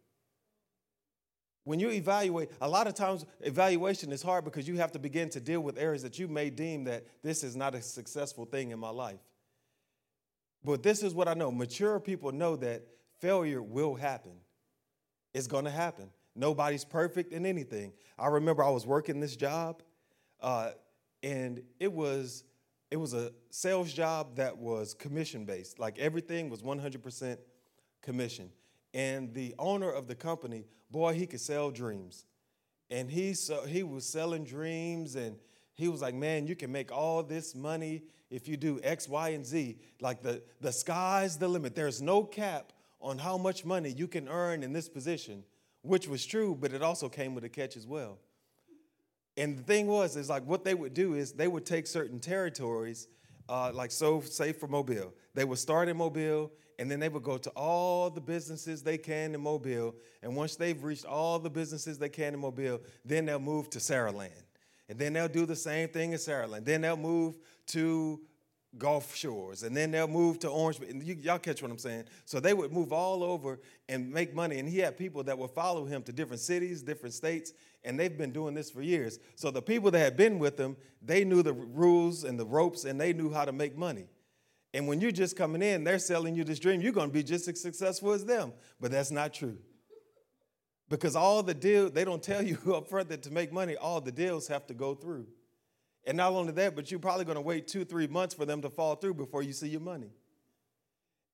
When 1.63 1.79
you 1.79 1.91
evaluate, 1.91 2.51
a 2.61 2.69
lot 2.69 2.89
of 2.89 2.95
times 2.95 3.25
evaluation 3.39 4.11
is 4.11 4.21
hard 4.21 4.45
because 4.45 4.67
you 4.67 4.79
have 4.79 4.91
to 4.93 4.99
begin 4.99 5.29
to 5.29 5.41
deal 5.41 5.61
with 5.61 5.79
areas 5.79 6.03
that 6.03 6.19
you 6.19 6.27
may 6.27 6.51
deem 6.51 6.83
that 6.85 7.07
this 7.23 7.45
is 7.45 7.55
not 7.55 7.77
a 7.77 7.81
successful 7.81 8.47
thing 8.47 8.73
in 8.73 8.81
my 8.81 8.91
life. 8.91 9.21
But 10.65 10.83
this 10.83 11.05
is 11.05 11.15
what 11.15 11.29
I 11.29 11.35
know 11.35 11.53
mature 11.53 12.01
people 12.01 12.33
know 12.33 12.57
that 12.57 12.83
failure 13.21 13.63
will 13.63 13.95
happen. 13.95 14.33
It's 15.33 15.47
to 15.47 15.71
happen. 15.71 16.11
Nobody's 16.35 16.85
perfect 16.85 17.33
in 17.33 17.45
anything. 17.47 17.93
I 18.19 18.29
remember 18.29 18.65
I 18.65 18.71
was 18.71 18.87
working 18.87 19.21
this 19.21 19.37
job, 19.37 19.83
uh, 20.41 20.71
and 21.23 21.63
it 21.79 21.93
was 21.93 22.45
it 22.93 23.01
was 23.01 23.15
a 23.15 23.33
sales 23.49 23.91
job 23.91 24.37
that 24.37 24.59
was 24.59 24.93
commission 24.93 25.47
based. 25.47 25.79
Like 25.79 25.99
everything 25.99 26.51
was 26.51 26.61
100% 26.61 27.39
commission. 28.03 28.51
And 28.93 29.33
the 29.33 29.55
owner 29.59 29.91
of 29.91 30.09
the 30.09 30.15
company, 30.15 30.67
boy, 30.91 31.15
he 31.15 31.27
could 31.27 31.41
sell 31.41 31.71
dreams. 31.71 32.27
And 32.91 33.11
he, 33.11 33.33
so, 33.33 33.65
he 33.65 33.83
was 33.83 34.05
selling 34.05 34.45
dreams 34.45 35.17
and 35.17 35.37
he 35.73 35.89
was 35.89 36.03
like, 36.03 36.15
man, 36.15 36.47
you 36.47 36.55
can 36.55 36.71
make 36.71 36.93
all 36.93 37.23
this 37.23 37.55
money 37.55 38.03
if 38.29 38.47
you 38.47 38.59
do 38.59 38.79
X, 38.83 39.09
Y, 39.09 39.31
and 39.31 39.47
Z. 39.47 39.79
Like 40.03 40.21
the, 40.21 40.43
the 40.61 40.71
sky's 40.71 41.39
the 41.39 41.49
limit. 41.49 41.75
There's 41.75 42.03
no 42.03 42.23
cap 42.23 42.75
on 43.01 43.17
how 43.17 43.39
much 43.39 43.65
money 43.65 43.89
you 43.89 44.07
can 44.07 44.29
earn 44.29 44.63
in 44.63 44.75
this 44.75 44.91
position, 44.91 45.45
which 45.83 46.09
was 46.09 46.25
true, 46.25 46.57
but 46.59 46.73
it 46.73 46.83
also 46.83 47.09
came 47.09 47.35
with 47.35 47.45
a 47.45 47.49
catch 47.49 47.77
as 47.77 47.87
well. 47.87 48.19
And 49.37 49.59
the 49.59 49.63
thing 49.63 49.87
was, 49.87 50.17
is 50.17 50.29
like 50.29 50.47
what 50.47 50.65
they 50.65 50.75
would 50.75 50.95
do 50.95 51.15
is 51.15 51.33
they 51.33 51.49
would 51.49 51.67
take 51.67 51.87
certain 51.87 52.21
territories, 52.21 53.09
uh, 53.49 53.73
like 53.73 53.91
so, 53.91 54.21
say 54.21 54.53
for 54.53 54.69
Mobile, 54.69 55.15
they 55.35 55.45
would 55.45 55.59
start 55.59 55.89
in 55.89 55.97
Mobile, 55.97 56.53
and 56.79 56.91
then 56.91 57.01
they 57.01 57.09
would 57.09 57.23
go 57.23 57.39
to 57.39 57.51
all 57.51 58.11
the 58.11 58.21
businesses 58.21 58.83
they 58.83 58.99
can 58.99 59.35
in 59.35 59.41
Mobile. 59.41 59.95
And 60.23 60.37
once 60.37 60.57
they've 60.57 60.83
reached 60.83 61.05
all 61.05 61.39
the 61.39 61.51
businesses 61.51 61.99
they 61.99 62.09
can 62.09 62.35
in 62.35 62.41
Mobile, 62.41 62.81
then 63.05 63.27
they'll 63.27 63.39
move 63.39 63.71
to 63.71 63.79
Saraland. 63.79 64.31
And 64.89 64.99
then 64.99 65.13
they'll 65.13 65.29
do 65.29 65.47
the 65.47 65.57
same 65.57 65.89
thing 65.89 66.13
in 66.13 66.19
Saraland. 66.19 66.65
Then 66.65 66.83
they'll 66.83 66.97
move 66.97 67.39
to 67.69 68.21
Gulf 68.79 69.15
Shores, 69.15 69.65
and 69.65 69.77
then 69.77 69.91
they'll 69.91 70.09
move 70.09 70.39
to 70.41 70.49
Orange. 70.49 70.79
And 70.81 71.03
you, 71.03 71.15
y'all 71.15 71.39
catch 71.39 71.61
what 71.61 71.71
I'm 71.71 71.79
saying? 71.79 72.05
So 72.25 72.41
they 72.41 72.55
would 72.55 72.73
move 72.73 72.93
all 72.93 73.23
over 73.23 73.61
and 73.89 74.11
make 74.11 74.35
money. 74.35 74.59
And 74.59 74.69
he 74.69 74.79
had 74.79 74.97
people 74.97 75.23
that 75.25 75.37
would 75.37 75.51
follow 75.51 75.85
him 75.85 76.03
to 76.05 76.13
different 76.13 76.41
cities, 76.41 76.83
different 76.83 77.15
states, 77.15 77.53
and 77.85 78.01
they've 78.01 78.17
been 78.17 78.33
doing 78.33 78.55
this 78.55 78.71
for 78.71 78.81
years. 78.81 79.19
So 79.35 79.51
the 79.51 79.61
people 79.61 79.91
that 79.91 79.99
had 79.99 80.17
been 80.17 80.39
with 80.39 80.59
him, 80.59 80.77
they 81.03 81.25
knew 81.25 81.43
the 81.43 81.53
rules 81.53 82.25
and 82.25 82.41
the 82.41 82.47
ropes, 82.47 82.85
and 82.85 82.99
they 83.01 83.13
knew 83.13 83.31
how 83.31 83.45
to 83.45 83.53
make 83.53 83.77
money. 83.77 84.07
And 84.75 84.89
when 84.89 85.01
you're 85.01 85.11
just 85.11 85.37
coming 85.37 85.61
in, 85.61 85.85
they're 85.85 85.99
selling 85.99 86.35
you 86.35 86.45
this 86.45 86.59
dream. 86.59 86.81
You're 86.81 86.93
going 86.93 87.09
to 87.09 87.13
be 87.13 87.23
just 87.23 87.47
as 87.49 87.61
successful 87.61 88.13
as 88.13 88.25
them, 88.25 88.55
but 88.81 88.91
that's 88.91 89.11
not 89.11 89.35
true. 89.35 89.59
Because 90.89 91.15
all 91.15 91.43
the 91.43 91.55
deal, 91.55 91.91
they 91.91 92.05
don't 92.05 92.23
tell 92.23 92.43
you 92.43 92.59
up 92.75 92.89
front 92.89 93.11
that 93.11 93.23
to 93.25 93.31
make 93.31 93.53
money, 93.53 93.77
all 93.77 94.01
the 94.01 94.13
deals 94.13 94.49
have 94.49 94.67
to 94.69 94.75
go 94.75 94.95
through. 94.95 95.27
And 96.05 96.17
not 96.17 96.33
only 96.33 96.53
that, 96.53 96.75
but 96.75 96.91
you're 96.91 97.01
probably 97.01 97.25
going 97.25 97.37
to 97.37 97.43
wait 97.43 97.69
two, 97.69 97.85
three 97.85 98.07
months 98.07 98.35
for 98.35 98.45
them 98.45 98.61
to 98.63 98.71
fall 98.71 98.97
through 98.97 99.15
before 99.15 99.43
you 99.43 99.53
see 99.53 99.69
your 99.69 99.81
money. 99.81 100.11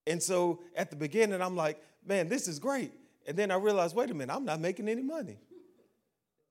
And 0.07 0.23
so 0.23 0.61
at 0.77 0.91
the 0.91 0.97
beginning, 0.97 1.41
I'm 1.41 1.57
like, 1.57 1.83
man, 2.05 2.29
this 2.29 2.49
is 2.49 2.59
great. 2.59 2.93
And 3.27 3.37
then 3.37 3.51
I 3.51 3.57
realized, 3.57 3.95
wait 3.95 4.11
a 4.11 4.15
minute, 4.15 4.35
I'm 4.35 4.45
not 4.45 4.61
making 4.61 4.89
any 4.89 5.03
money. 5.03 5.39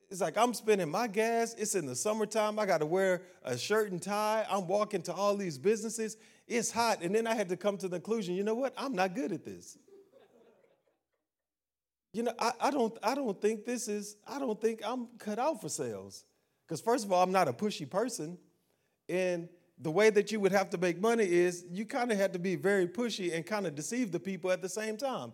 It's 0.09 0.21
like 0.21 0.37
I'm 0.37 0.53
spending 0.53 0.89
my 0.89 1.07
gas. 1.07 1.53
It's 1.57 1.75
in 1.75 1.85
the 1.85 1.95
summertime. 1.95 2.59
I 2.59 2.65
got 2.65 2.77
to 2.77 2.85
wear 2.85 3.23
a 3.43 3.57
shirt 3.57 3.91
and 3.91 4.01
tie. 4.01 4.45
I'm 4.49 4.67
walking 4.67 5.01
to 5.03 5.13
all 5.13 5.35
these 5.35 5.57
businesses. 5.57 6.17
It's 6.47 6.71
hot. 6.71 7.01
And 7.01 7.13
then 7.13 7.27
I 7.27 7.35
had 7.35 7.49
to 7.49 7.57
come 7.57 7.77
to 7.77 7.87
the 7.87 7.99
conclusion 7.99 8.35
you 8.35 8.43
know 8.43 8.55
what? 8.55 8.73
I'm 8.77 8.93
not 8.93 9.15
good 9.15 9.31
at 9.31 9.43
this. 9.43 9.77
You 12.13 12.23
know, 12.23 12.33
I, 12.39 12.51
I, 12.61 12.71
don't, 12.71 12.97
I 13.03 13.15
don't 13.15 13.39
think 13.39 13.65
this 13.65 13.87
is, 13.87 14.15
I 14.25 14.39
don't 14.39 14.59
think 14.59 14.81
I'm 14.83 15.07
cut 15.19 15.39
out 15.39 15.61
for 15.61 15.69
sales. 15.69 16.23
Because, 16.67 16.81
first 16.81 17.05
of 17.05 17.11
all, 17.11 17.23
I'm 17.23 17.31
not 17.31 17.47
a 17.47 17.53
pushy 17.53 17.89
person. 17.89 18.37
And 19.07 19.47
the 19.79 19.91
way 19.91 20.09
that 20.09 20.31
you 20.31 20.39
would 20.39 20.51
have 20.51 20.69
to 20.71 20.77
make 20.77 20.99
money 20.99 21.23
is 21.23 21.63
you 21.69 21.85
kind 21.85 22.11
of 22.11 22.17
had 22.17 22.33
to 22.33 22.39
be 22.39 22.55
very 22.55 22.87
pushy 22.87 23.33
and 23.33 23.45
kind 23.45 23.65
of 23.65 23.75
deceive 23.75 24.11
the 24.11 24.19
people 24.19 24.51
at 24.51 24.61
the 24.61 24.69
same 24.69 24.97
time. 24.97 25.31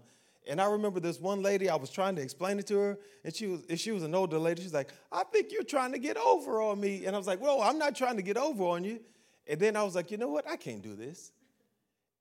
And 0.48 0.60
I 0.60 0.66
remember 0.66 1.00
this 1.00 1.20
one 1.20 1.42
lady, 1.42 1.70
I 1.70 1.75
was 1.75 1.90
trying 1.90 2.16
to 2.18 2.22
explain 2.22 2.60
it 2.60 2.68
to 2.68 2.78
her, 2.78 3.00
and 3.24 3.34
she 3.34 3.48
was, 3.48 3.62
and 3.70 3.80
she 3.80 3.92
was 3.92 4.04
an 4.04 4.13
older 4.13 4.38
lady. 4.38 4.62
She's 4.62 4.74
like, 4.74 4.90
I 5.12 5.24
think 5.24 5.52
you're 5.52 5.63
trying 5.63 5.94
to 5.94 6.00
get 6.00 6.18
over 6.18 6.62
on 6.62 6.82
me. 6.82 7.06
And 7.06 7.16
I 7.16 7.18
was 7.18 7.28
like, 7.28 7.42
Well, 7.42 7.62
I'm 7.62 7.78
not 7.78 7.96
trying 7.96 8.18
to 8.18 8.22
get 8.22 8.38
over 8.38 8.66
on 8.66 8.84
you. 8.84 9.00
And 9.48 9.60
then 9.60 9.78
I 9.78 9.84
was 9.84 9.96
like, 9.96 10.12
You 10.12 10.18
know 10.18 10.28
what? 10.28 10.48
I 10.48 10.58
can't 10.58 10.82
do 10.82 10.96
this. 10.96 11.32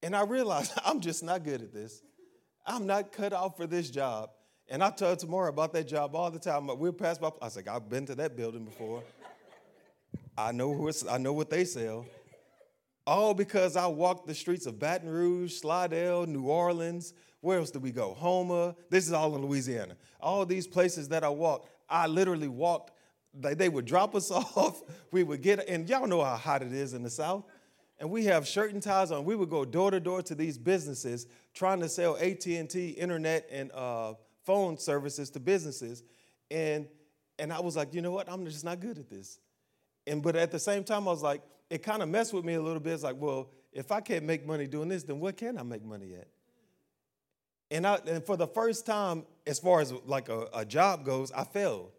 And 0.03 0.15
I 0.15 0.23
realized 0.23 0.73
I'm 0.85 1.01
just 1.01 1.25
not 1.25 1.43
good 1.43 1.63
at 1.63 1.73
this. 1.73 2.03
I'm 2.65 2.87
not 2.87 3.11
cut 3.11 3.33
out 3.33 3.57
for 3.57 3.67
this 3.67 3.91
job. 3.91 4.31
And 4.73 4.83
I 4.83 4.89
tell 4.89 5.15
Tamara 5.15 5.51
about 5.51 5.75
that 5.75 5.87
job 5.87 6.17
all 6.17 6.31
the 6.31 6.39
time. 6.39 6.67
We'll 6.67 6.95
pass 6.95 7.19
by, 7.19 7.31
I 7.43 7.51
said, 7.51 7.67
like, 7.67 7.77
I've 7.77 7.91
been 7.91 8.07
to 8.07 8.15
that 8.15 8.39
building 8.39 8.65
before. 8.65 9.03
I 10.37 10.51
know, 10.53 10.73
who 10.73 10.91
I 11.11 11.19
know 11.19 11.35
what 11.35 11.51
they 11.51 11.67
sell. 11.67 12.07
All 13.07 13.35
because 13.35 13.77
I 13.77 13.87
walked 13.87 14.27
the 14.27 14.35
streets 14.35 14.65
of 14.65 14.79
Baton 14.79 15.11
Rouge, 15.11 15.53
Slidell, 15.53 16.25
New 16.25 16.45
Orleans, 16.45 17.13
where 17.43 17.59
else 17.59 17.71
did 17.71 17.83
we 17.83 17.91
go? 17.91 18.15
Houma. 18.15 18.75
This 18.89 19.07
is 19.07 19.13
all 19.13 19.37
in 19.37 19.43
Louisiana. 19.43 19.95
All 20.19 20.47
these 20.47 20.67
places 20.67 21.07
that 21.11 21.23
I 21.23 21.29
walked, 21.29 21.69
I 21.87 22.07
literally 22.07 22.49
walked. 22.49 22.93
They, 23.35 23.53
they 23.53 23.69
would 23.69 23.85
drop 23.85 24.15
us 24.15 24.31
off. 24.31 24.81
We 25.11 25.23
would 25.23 25.43
get, 25.43 25.69
and 25.69 25.87
y'all 25.87 26.07
know 26.07 26.25
how 26.25 26.37
hot 26.37 26.63
it 26.63 26.73
is 26.73 26.95
in 26.95 27.03
the 27.03 27.11
South. 27.11 27.45
And 28.01 28.11
we 28.11 28.25
have 28.25 28.49
shirt 28.49 28.73
and 28.73 28.83
ties 28.83 29.11
on. 29.11 29.27
We 29.27 29.37
would 29.37 29.51
go 29.51 29.67
door 29.67 29.91
to 29.91 30.01
door 30.01 30.23
to 30.23 30.35
these 30.35 30.57
businesses 30.57 31.27
trying 31.53 31.81
to 31.81 31.91
sell 31.91 32.17
AT&T 32.17 32.89
internet 32.89 33.47
and 33.53 33.71
uh, 33.73 34.15
phone 34.45 34.79
services 34.79 35.31
to 35.31 35.41
businesses. 35.41 36.03
And, 36.51 36.87
and 37.39 37.53
I 37.53 37.61
was 37.61 37.77
like, 37.77 37.95
you 37.95 38.03
know 38.03 38.11
what? 38.11 38.31
I'm 38.31 38.45
just 38.47 38.65
not 38.65 38.81
good 38.81 38.99
at 38.99 39.09
this. 39.09 39.39
And 40.07 40.23
but 40.23 40.37
at 40.37 40.51
the 40.51 40.59
same 40.59 40.85
time, 40.85 41.07
I 41.07 41.13
was 41.13 41.23
like, 41.23 41.43
it 41.71 41.83
kind 41.83 42.03
of 42.03 42.09
messed 42.09 42.33
with 42.33 42.45
me 42.45 42.55
a 42.55 42.63
little 42.63 42.81
bit. 42.81 42.93
It's 42.93 43.03
like, 43.03 43.17
well, 43.19 43.51
if 43.73 43.91
I 43.93 44.01
can't 44.01 44.25
make 44.25 44.47
money 44.47 44.67
doing 44.67 44.89
this, 44.89 45.05
then 45.05 45.21
what 45.21 45.37
can 45.37 45.59
I 45.59 45.63
make 45.63 45.85
money 45.85 46.15
at? 46.15 46.29
And, 47.71 47.87
I, 47.87 47.99
and 48.07 48.25
for 48.25 48.37
the 48.37 48.47
first 48.47 48.85
time, 48.85 49.25
as 49.47 49.59
far 49.59 49.81
as 49.81 49.93
like 50.05 50.29
a, 50.29 50.47
a 50.53 50.65
job 50.65 51.05
goes, 51.05 51.33
I 51.33 51.45
failed. 51.45 51.91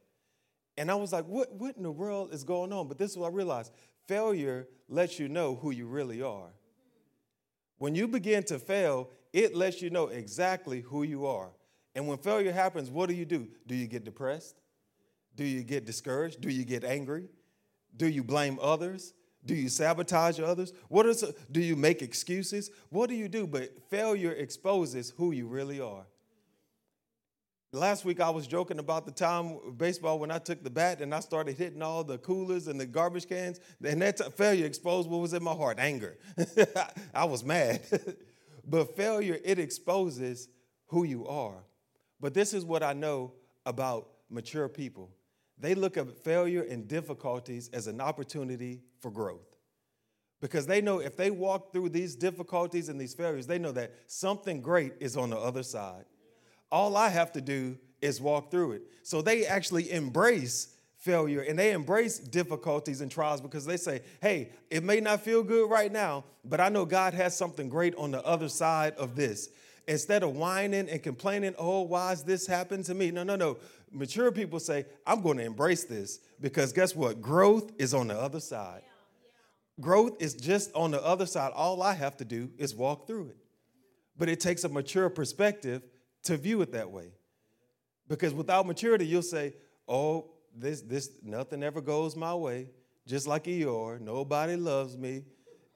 And 0.77 0.91
I 0.91 0.95
was 0.95 1.11
like, 1.11 1.25
what, 1.25 1.51
what 1.53 1.77
in 1.77 1.83
the 1.83 1.91
world 1.91 2.33
is 2.33 2.43
going 2.43 2.71
on? 2.71 2.87
But 2.87 2.97
this 2.97 3.11
is 3.11 3.17
what 3.17 3.31
I 3.31 3.35
realized 3.35 3.71
failure 4.07 4.67
lets 4.87 5.17
you 5.17 5.27
know 5.27 5.55
who 5.55 5.71
you 5.71 5.87
really 5.87 6.21
are. 6.21 6.49
When 7.77 7.95
you 7.95 8.07
begin 8.07 8.43
to 8.43 8.59
fail, 8.59 9.09
it 9.31 9.55
lets 9.55 9.81
you 9.81 9.89
know 9.89 10.07
exactly 10.07 10.81
who 10.81 11.03
you 11.03 11.25
are. 11.25 11.49
And 11.95 12.07
when 12.07 12.17
failure 12.17 12.51
happens, 12.51 12.89
what 12.89 13.09
do 13.09 13.15
you 13.15 13.25
do? 13.25 13.47
Do 13.67 13.75
you 13.75 13.87
get 13.87 14.03
depressed? 14.03 14.59
Do 15.35 15.43
you 15.43 15.63
get 15.63 15.85
discouraged? 15.85 16.41
Do 16.41 16.49
you 16.49 16.65
get 16.65 16.83
angry? 16.83 17.27
Do 17.95 18.07
you 18.07 18.23
blame 18.23 18.57
others? 18.61 19.13
Do 19.45 19.55
you 19.55 19.69
sabotage 19.69 20.39
others? 20.39 20.73
What 20.87 21.05
is, 21.05 21.23
do 21.51 21.59
you 21.59 21.75
make 21.75 22.01
excuses? 22.01 22.71
What 22.89 23.09
do 23.09 23.15
you 23.15 23.27
do? 23.27 23.45
But 23.45 23.89
failure 23.89 24.31
exposes 24.31 25.13
who 25.17 25.31
you 25.31 25.47
really 25.47 25.81
are. 25.81 26.05
Last 27.73 28.05
week 28.05 28.19
I 28.19 28.29
was 28.29 28.45
joking 28.45 28.77
about 28.77 29.05
the 29.05 29.11
time 29.11 29.57
baseball 29.77 30.19
when 30.19 30.29
I 30.29 30.37
took 30.37 30.63
the 30.63 30.69
bat 30.69 31.01
and 31.01 31.13
I 31.13 31.19
started 31.19 31.57
hitting 31.57 31.81
all 31.81 32.03
the 32.03 32.19
coolers 32.19 32.67
and 32.67 32.79
the 32.79 32.85
garbage 32.85 33.27
cans. 33.27 33.59
And 33.83 34.01
that 34.03 34.17
t- 34.17 34.29
failure 34.35 34.67
exposed 34.67 35.09
what 35.09 35.17
was 35.17 35.33
in 35.33 35.43
my 35.43 35.53
heart 35.53 35.79
anger. 35.79 36.17
I 37.13 37.25
was 37.25 37.43
mad. 37.43 37.81
but 38.67 38.95
failure, 38.95 39.39
it 39.43 39.57
exposes 39.57 40.47
who 40.85 41.03
you 41.03 41.27
are. 41.27 41.63
But 42.23 42.33
this 42.33 42.53
is 42.53 42.63
what 42.63 42.83
I 42.83 42.93
know 42.93 43.33
about 43.65 44.07
mature 44.29 44.69
people 44.69 45.11
they 45.59 45.75
look 45.75 45.97
at 45.97 46.09
failure 46.23 46.63
and 46.63 46.87
difficulties 46.87 47.69
as 47.71 47.87
an 47.87 48.01
opportunity 48.01 48.81
for 48.99 49.11
growth. 49.11 49.55
Because 50.41 50.65
they 50.65 50.81
know 50.81 50.99
if 50.99 51.15
they 51.15 51.29
walk 51.29 51.71
through 51.71 51.89
these 51.89 52.15
difficulties 52.15 52.89
and 52.89 52.99
these 52.99 53.13
failures, 53.13 53.45
they 53.45 53.59
know 53.59 53.71
that 53.71 53.93
something 54.07 54.61
great 54.61 54.93
is 54.99 55.15
on 55.15 55.29
the 55.29 55.37
other 55.37 55.63
side. 55.63 56.05
All 56.71 56.97
I 56.97 57.09
have 57.09 57.31
to 57.33 57.41
do 57.41 57.77
is 58.01 58.19
walk 58.19 58.51
through 58.51 58.73
it. 58.73 58.81
So 59.03 59.21
they 59.21 59.45
actually 59.45 59.91
embrace 59.91 60.75
failure 60.97 61.41
and 61.41 61.57
they 61.57 61.71
embrace 61.71 62.17
difficulties 62.17 63.01
and 63.01 63.11
trials 63.11 63.41
because 63.41 63.65
they 63.65 63.77
say, 63.77 64.01
hey, 64.21 64.49
it 64.71 64.83
may 64.83 64.99
not 64.99 65.21
feel 65.21 65.43
good 65.43 65.69
right 65.69 65.91
now, 65.91 66.23
but 66.43 66.59
I 66.59 66.69
know 66.69 66.83
God 66.83 67.13
has 67.13 67.37
something 67.37 67.69
great 67.69 67.95
on 67.95 68.11
the 68.11 68.23
other 68.23 68.49
side 68.49 68.95
of 68.95 69.15
this. 69.15 69.49
Instead 69.87 70.23
of 70.23 70.35
whining 70.35 70.89
and 70.89 71.03
complaining, 71.03 71.53
oh, 71.57 71.81
why 71.81 72.09
has 72.09 72.23
this 72.23 72.47
happened 72.47 72.85
to 72.85 72.93
me? 72.93 73.11
No, 73.11 73.23
no, 73.23 73.35
no. 73.35 73.57
Mature 73.91 74.31
people 74.31 74.59
say, 74.59 74.85
I'm 75.05 75.21
going 75.21 75.37
to 75.37 75.43
embrace 75.43 75.83
this 75.83 76.19
because 76.39 76.71
guess 76.71 76.95
what? 76.95 77.21
Growth 77.21 77.71
is 77.77 77.93
on 77.93 78.07
the 78.07 78.17
other 78.19 78.39
side. 78.39 78.81
Yeah, 78.83 78.91
yeah. 79.23 79.83
Growth 79.83 80.21
is 80.21 80.33
just 80.35 80.73
on 80.73 80.91
the 80.91 81.03
other 81.03 81.25
side. 81.25 81.51
All 81.53 81.81
I 81.83 81.93
have 81.93 82.17
to 82.17 82.25
do 82.25 82.49
is 82.57 82.73
walk 82.73 83.07
through 83.07 83.29
it. 83.29 83.37
But 84.17 84.29
it 84.29 84.39
takes 84.39 84.63
a 84.63 84.69
mature 84.69 85.09
perspective 85.09 85.83
to 86.23 86.37
view 86.37 86.61
it 86.61 86.71
that 86.71 86.89
way. 86.89 87.11
Because 88.07 88.33
without 88.33 88.65
maturity, 88.65 89.05
you'll 89.05 89.21
say, 89.21 89.53
oh, 89.87 90.31
this, 90.55 90.81
this, 90.81 91.09
nothing 91.23 91.63
ever 91.63 91.81
goes 91.81 92.15
my 92.15 92.33
way. 92.33 92.69
Just 93.05 93.27
like 93.27 93.45
Eeyore, 93.45 93.99
nobody 93.99 94.55
loves 94.55 94.97
me. 94.97 95.23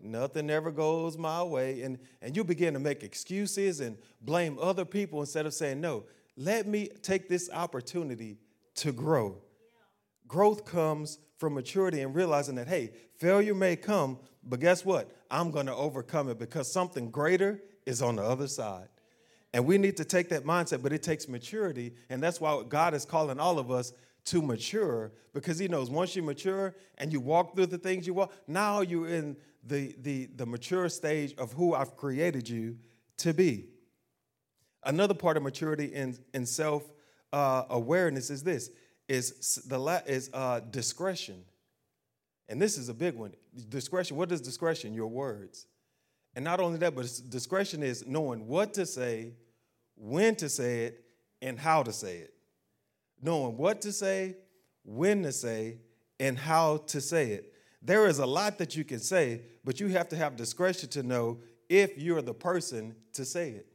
Nothing 0.02 0.50
ever 0.50 0.72
goes 0.72 1.18
my 1.18 1.42
way. 1.42 1.82
And, 1.82 1.98
and 2.22 2.36
you 2.36 2.44
begin 2.44 2.74
to 2.74 2.80
make 2.80 3.04
excuses 3.04 3.80
and 3.80 3.98
blame 4.22 4.58
other 4.62 4.86
people 4.86 5.22
instead 5.22 5.46
of 5.46 5.54
saying, 5.54 5.82
no, 5.82 6.04
let 6.36 6.68
me 6.68 6.90
take 7.02 7.28
this 7.28 7.50
opportunity 7.52 8.38
to 8.76 8.92
grow. 8.92 9.42
Growth 10.28 10.66
comes 10.66 11.18
from 11.38 11.56
maturity 11.56 12.02
and 12.02 12.14
realizing 12.14 12.56
that, 12.56 12.68
hey, 12.68 12.92
failure 13.18 13.56
may 13.56 13.76
come, 13.76 14.20
but 14.44 14.60
guess 14.60 14.86
what? 14.86 15.10
I'm 15.32 15.52
going 15.52 15.66
to 15.66 15.76
overcome 15.76 16.30
it 16.30 16.38
because 16.38 16.72
something 16.72 17.10
greater 17.10 17.62
is 17.86 18.02
on 18.02 18.18
the 18.18 18.24
other 18.24 18.48
side. 18.48 18.90
And 19.54 19.66
we 19.66 19.78
need 19.78 19.98
to 19.98 20.06
take 20.06 20.30
that 20.30 20.44
mindset, 20.44 20.84
but 20.84 20.94
it 20.94 21.02
takes 21.02 21.28
maturity. 21.28 21.94
And 22.10 22.22
that's 22.22 22.40
why 22.40 22.62
God 22.68 22.94
is 22.94 23.06
calling 23.06 23.40
all 23.40 23.58
of 23.58 23.72
us 23.72 23.94
to 24.26 24.42
mature 24.42 25.14
because 25.34 25.58
He 25.58 25.68
knows 25.68 25.90
once 25.90 26.16
you 26.16 26.22
mature 26.22 26.76
and 26.98 27.14
you 27.14 27.20
walk 27.20 27.56
through 27.56 27.68
the 27.68 27.78
things 27.78 28.06
you 28.06 28.14
walk, 28.14 28.34
now 28.48 28.82
you're 28.82 29.08
in 29.08 29.38
the, 29.68 29.96
the, 30.00 30.28
the 30.36 30.46
mature 30.46 30.90
stage 30.90 31.36
of 31.38 31.54
who 31.54 31.74
I've 31.74 31.96
created 31.96 32.48
you 32.48 32.78
to 33.18 33.34
be. 33.34 33.66
Another 34.84 35.14
part 35.14 35.38
of 35.38 35.44
maturity 35.44 35.86
in, 35.86 36.18
in 36.34 36.46
self 36.46 36.84
uh, 37.34 37.64
awareness 37.70 38.30
is 38.30 38.44
this 38.44 38.70
is 39.08 39.62
the 39.68 39.78
la- 39.78 40.02
is 40.06 40.30
uh, 40.34 40.60
discretion, 40.60 41.44
and 42.50 42.62
this 42.62 42.78
is 42.78 42.90
a 42.90 42.94
big 42.94 43.16
one. 43.16 43.34
Discretion. 43.70 44.18
What 44.18 44.32
is 44.32 44.42
discretion? 44.42 44.94
Your 44.94 45.08
words, 45.08 45.66
and 46.36 46.44
not 46.44 46.60
only 46.60 46.78
that, 46.80 46.96
but 46.96 47.10
discretion 47.30 47.84
is 47.84 48.06
knowing 48.06 48.48
what 48.48 48.74
to 48.76 48.86
say, 48.86 49.34
when 49.96 50.36
to 50.38 50.50
say 50.50 50.86
it, 50.86 51.04
and 51.42 51.60
how 51.60 51.84
to 51.84 51.92
say 51.92 52.18
it. 52.18 52.34
Knowing 53.22 53.58
what 53.58 53.82
to 53.82 53.92
say, 53.92 54.36
when 54.84 55.24
to 55.24 55.32
say, 55.32 55.80
and 56.20 56.38
how 56.38 56.78
to 56.88 57.02
say 57.02 57.32
it. 57.32 57.54
There 57.82 58.08
is 58.08 58.20
a 58.20 58.26
lot 58.26 58.58
that 58.58 58.76
you 58.76 58.84
can 58.84 59.00
say, 59.00 59.42
but 59.68 59.82
you 59.82 59.90
have 59.90 60.08
to 60.08 60.16
have 60.16 60.38
discretion 60.38 60.88
to 60.88 61.04
know 61.04 61.40
if 61.68 61.98
you're 61.98 62.22
the 62.22 62.34
person 62.34 62.96
to 63.12 63.26
say 63.26 63.50
it. 63.50 63.68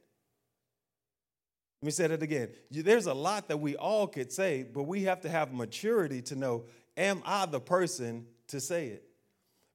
Let 1.82 1.84
me 1.84 1.90
say 1.90 2.06
that 2.06 2.22
again. 2.22 2.48
There's 2.70 3.04
a 3.04 3.12
lot 3.12 3.48
that 3.48 3.58
we 3.58 3.76
all 3.76 4.06
could 4.06 4.32
say, 4.32 4.62
but 4.62 4.84
we 4.84 5.02
have 5.02 5.20
to 5.20 5.28
have 5.28 5.52
maturity 5.52 6.22
to 6.22 6.34
know 6.34 6.64
am 6.96 7.22
I 7.26 7.44
the 7.44 7.60
person 7.60 8.24
to 8.48 8.58
say 8.58 8.86
it? 8.86 9.04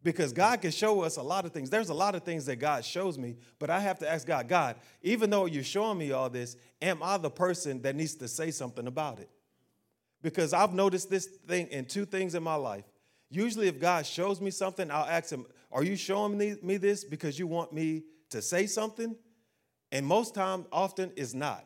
Because 0.01 0.33
God 0.33 0.59
can 0.59 0.71
show 0.71 1.01
us 1.01 1.17
a 1.17 1.21
lot 1.21 1.45
of 1.45 1.51
things. 1.51 1.69
There's 1.69 1.89
a 1.89 1.93
lot 1.93 2.15
of 2.15 2.23
things 2.23 2.47
that 2.47 2.55
God 2.55 2.83
shows 2.83 3.19
me, 3.19 3.35
but 3.59 3.69
I 3.69 3.79
have 3.79 3.99
to 3.99 4.11
ask 4.11 4.25
God, 4.25 4.47
God, 4.47 4.77
even 5.03 5.29
though 5.29 5.45
you're 5.45 5.63
showing 5.63 5.99
me 5.99 6.13
all 6.13 6.31
this, 6.31 6.57
am 6.81 7.03
I 7.03 7.17
the 7.17 7.29
person 7.29 7.83
that 7.83 7.95
needs 7.95 8.15
to 8.15 8.27
say 8.27 8.49
something 8.49 8.87
about 8.87 9.19
it? 9.19 9.29
Because 10.23 10.51
I've 10.51 10.73
noticed 10.73 11.11
this 11.11 11.27
thing 11.27 11.67
in 11.67 11.85
two 11.85 12.05
things 12.05 12.33
in 12.33 12.41
my 12.41 12.55
life. 12.55 12.85
Usually, 13.29 13.67
if 13.67 13.79
God 13.79 14.05
shows 14.05 14.39
me 14.39 14.51
something, 14.51 14.89
I'll 14.89 15.05
ask 15.05 15.31
Him, 15.31 15.45
Are 15.71 15.83
you 15.83 15.95
showing 15.95 16.37
me, 16.37 16.77
this 16.77 17.03
because 17.03 17.37
you 17.37 17.47
want 17.47 17.73
me 17.73 18.03
to 18.29 18.41
say 18.41 18.67
something? 18.67 19.15
And 19.91 20.05
most 20.05 20.33
time, 20.33 20.65
often, 20.71 21.11
is 21.15 21.33
not. 21.33 21.65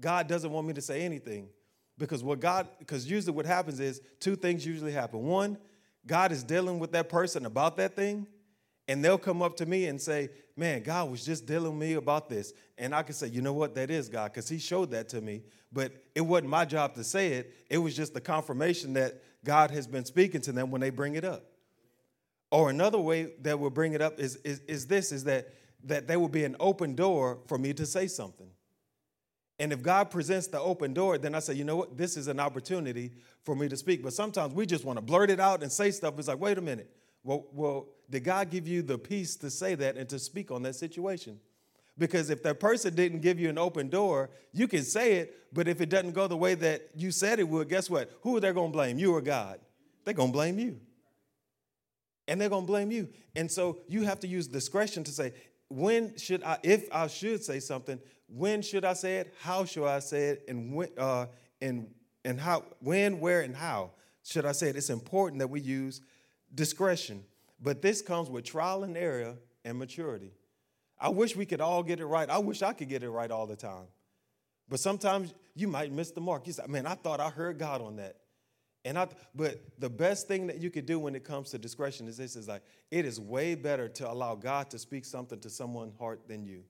God 0.00 0.26
doesn't 0.26 0.50
want 0.50 0.66
me 0.66 0.74
to 0.74 0.80
say 0.80 1.02
anything 1.02 1.48
because 1.98 2.24
what 2.24 2.40
God, 2.40 2.68
because 2.78 3.08
usually 3.08 3.34
what 3.34 3.46
happens 3.46 3.78
is 3.78 4.00
two 4.18 4.36
things 4.36 4.66
usually 4.66 4.92
happen. 4.92 5.22
One, 5.22 5.58
God 6.06 6.32
is 6.32 6.42
dealing 6.42 6.78
with 6.78 6.92
that 6.92 7.08
person 7.08 7.46
about 7.46 7.76
that 7.76 7.94
thing, 7.94 8.26
And 8.88 9.04
they'll 9.04 9.18
come 9.18 9.42
up 9.42 9.56
to 9.58 9.66
me 9.66 9.86
and 9.86 10.00
say, 10.00 10.30
Man, 10.56 10.82
God 10.82 11.10
was 11.10 11.24
just 11.24 11.46
dealing 11.46 11.78
with 11.78 11.88
me 11.88 11.94
about 11.94 12.28
this. 12.28 12.52
And 12.76 12.94
I 12.94 13.02
can 13.02 13.14
say, 13.14 13.28
You 13.28 13.42
know 13.42 13.52
what? 13.52 13.74
That 13.74 13.90
is 13.90 14.08
God, 14.08 14.32
because 14.32 14.48
He 14.48 14.58
showed 14.58 14.90
that 14.90 15.08
to 15.10 15.20
me. 15.20 15.42
But 15.72 15.92
it 16.14 16.20
wasn't 16.20 16.50
my 16.50 16.64
job 16.64 16.94
to 16.94 17.04
say 17.04 17.34
it, 17.34 17.54
it 17.70 17.78
was 17.78 17.96
just 17.96 18.14
the 18.14 18.20
confirmation 18.20 18.92
that 18.94 19.22
God 19.44 19.70
has 19.70 19.86
been 19.86 20.04
speaking 20.04 20.40
to 20.42 20.52
them 20.52 20.70
when 20.70 20.80
they 20.80 20.90
bring 20.90 21.14
it 21.14 21.24
up. 21.24 21.44
Or 22.50 22.70
another 22.70 22.98
way 22.98 23.32
that 23.42 23.58
we'll 23.58 23.70
bring 23.70 23.94
it 23.94 24.02
up 24.02 24.20
is, 24.20 24.36
is, 24.36 24.60
is 24.68 24.86
this 24.86 25.10
is 25.10 25.24
that, 25.24 25.48
that 25.84 26.06
there 26.06 26.20
will 26.20 26.28
be 26.28 26.44
an 26.44 26.56
open 26.60 26.94
door 26.94 27.38
for 27.46 27.58
me 27.58 27.72
to 27.74 27.86
say 27.86 28.06
something. 28.06 28.50
And 29.58 29.72
if 29.72 29.82
God 29.82 30.10
presents 30.10 30.48
the 30.48 30.60
open 30.60 30.92
door, 30.92 31.18
then 31.18 31.34
I 31.34 31.38
say, 31.38 31.54
you 31.54 31.64
know 31.64 31.76
what? 31.76 31.96
This 31.96 32.16
is 32.16 32.26
an 32.26 32.40
opportunity 32.40 33.12
for 33.44 33.54
me 33.54 33.68
to 33.68 33.76
speak. 33.76 34.02
But 34.02 34.12
sometimes 34.12 34.54
we 34.54 34.66
just 34.66 34.84
want 34.84 34.98
to 34.98 35.02
blurt 35.02 35.30
it 35.30 35.40
out 35.40 35.62
and 35.62 35.70
say 35.70 35.90
stuff. 35.90 36.18
It's 36.18 36.28
like, 36.28 36.40
wait 36.40 36.58
a 36.58 36.60
minute. 36.60 36.90
Well, 37.24 37.46
well, 37.52 37.86
did 38.10 38.24
God 38.24 38.50
give 38.50 38.66
you 38.66 38.82
the 38.82 38.98
peace 38.98 39.36
to 39.36 39.50
say 39.50 39.74
that 39.76 39.96
and 39.96 40.08
to 40.08 40.18
speak 40.18 40.50
on 40.50 40.62
that 40.62 40.74
situation? 40.74 41.38
Because 42.02 42.30
if 42.30 42.42
that 42.42 42.58
person 42.58 42.96
didn't 42.96 43.20
give 43.20 43.38
you 43.38 43.48
an 43.48 43.58
open 43.58 43.88
door, 43.88 44.28
you 44.52 44.66
can 44.66 44.82
say 44.82 45.18
it, 45.18 45.36
but 45.52 45.68
if 45.68 45.80
it 45.80 45.88
doesn't 45.88 46.14
go 46.14 46.26
the 46.26 46.36
way 46.36 46.56
that 46.56 46.88
you 46.96 47.12
said 47.12 47.38
it 47.38 47.46
would, 47.46 47.68
guess 47.68 47.88
what? 47.88 48.10
Who 48.22 48.36
are 48.36 48.40
they 48.40 48.52
going 48.52 48.72
to 48.72 48.76
blame? 48.76 48.98
You 48.98 49.14
or 49.14 49.20
God? 49.20 49.60
They're 50.04 50.12
going 50.12 50.30
to 50.30 50.32
blame 50.32 50.58
you. 50.58 50.80
And 52.26 52.40
they're 52.40 52.48
going 52.48 52.64
to 52.64 52.66
blame 52.66 52.90
you. 52.90 53.08
And 53.36 53.48
so 53.48 53.78
you 53.86 54.02
have 54.02 54.18
to 54.18 54.26
use 54.26 54.48
discretion 54.48 55.04
to 55.04 55.12
say, 55.12 55.32
when 55.68 56.18
should 56.18 56.42
I, 56.42 56.58
if 56.64 56.88
I 56.92 57.06
should 57.06 57.44
say 57.44 57.60
something, 57.60 58.00
when 58.26 58.62
should 58.62 58.84
I 58.84 58.94
say 58.94 59.18
it? 59.18 59.32
How 59.40 59.64
should 59.64 59.86
I 59.86 60.00
say 60.00 60.30
it? 60.30 60.44
And 60.48 60.74
when, 60.74 60.88
uh, 60.98 61.26
and, 61.60 61.86
and 62.24 62.40
how, 62.40 62.64
when, 62.80 63.20
where, 63.20 63.42
and 63.42 63.54
how 63.54 63.92
should 64.24 64.44
I 64.44 64.50
say 64.50 64.70
it? 64.70 64.76
It's 64.76 64.90
important 64.90 65.38
that 65.38 65.50
we 65.50 65.60
use 65.60 66.00
discretion. 66.52 67.22
But 67.62 67.80
this 67.80 68.02
comes 68.02 68.28
with 68.28 68.44
trial 68.44 68.82
and 68.82 68.96
error 68.96 69.36
and 69.64 69.78
maturity. 69.78 70.32
I 71.02 71.08
wish 71.08 71.34
we 71.34 71.44
could 71.44 71.60
all 71.60 71.82
get 71.82 71.98
it 71.98 72.06
right. 72.06 72.30
I 72.30 72.38
wish 72.38 72.62
I 72.62 72.72
could 72.72 72.88
get 72.88 73.02
it 73.02 73.10
right 73.10 73.28
all 73.28 73.48
the 73.48 73.56
time. 73.56 73.86
But 74.68 74.78
sometimes 74.78 75.34
you 75.56 75.66
might 75.66 75.92
miss 75.92 76.12
the 76.12 76.20
mark. 76.20 76.46
You 76.46 76.52
say, 76.52 76.62
man, 76.68 76.86
I 76.86 76.94
thought 76.94 77.18
I 77.18 77.28
heard 77.28 77.58
God 77.58 77.82
on 77.82 77.96
that. 77.96 78.18
And 78.84 78.96
I, 78.96 79.08
but 79.34 79.60
the 79.80 79.90
best 79.90 80.28
thing 80.28 80.46
that 80.46 80.60
you 80.60 80.70
could 80.70 80.86
do 80.86 81.00
when 81.00 81.16
it 81.16 81.24
comes 81.24 81.50
to 81.50 81.58
discretion 81.58 82.06
is 82.06 82.16
this 82.16 82.36
is 82.36 82.46
like, 82.46 82.62
it 82.92 83.04
is 83.04 83.18
way 83.18 83.56
better 83.56 83.88
to 83.88 84.08
allow 84.08 84.36
God 84.36 84.70
to 84.70 84.78
speak 84.78 85.04
something 85.04 85.40
to 85.40 85.50
someone's 85.50 85.98
heart 85.98 86.28
than 86.28 86.46
you. 86.46 86.62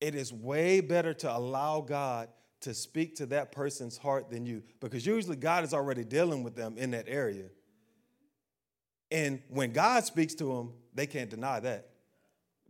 It 0.00 0.16
is 0.16 0.32
way 0.32 0.80
better 0.80 1.14
to 1.14 1.36
allow 1.36 1.82
God 1.82 2.30
to 2.62 2.74
speak 2.74 3.14
to 3.16 3.26
that 3.26 3.52
person's 3.52 3.96
heart 3.96 4.28
than 4.28 4.44
you 4.44 4.64
because 4.80 5.06
usually 5.06 5.36
God 5.36 5.62
is 5.62 5.72
already 5.72 6.04
dealing 6.04 6.42
with 6.42 6.56
them 6.56 6.76
in 6.76 6.90
that 6.90 7.04
area. 7.06 7.46
And 9.12 9.40
when 9.48 9.72
God 9.72 10.04
speaks 10.04 10.34
to 10.36 10.44
them, 10.44 10.72
they 10.94 11.06
can't 11.06 11.30
deny 11.30 11.60
that. 11.60 11.91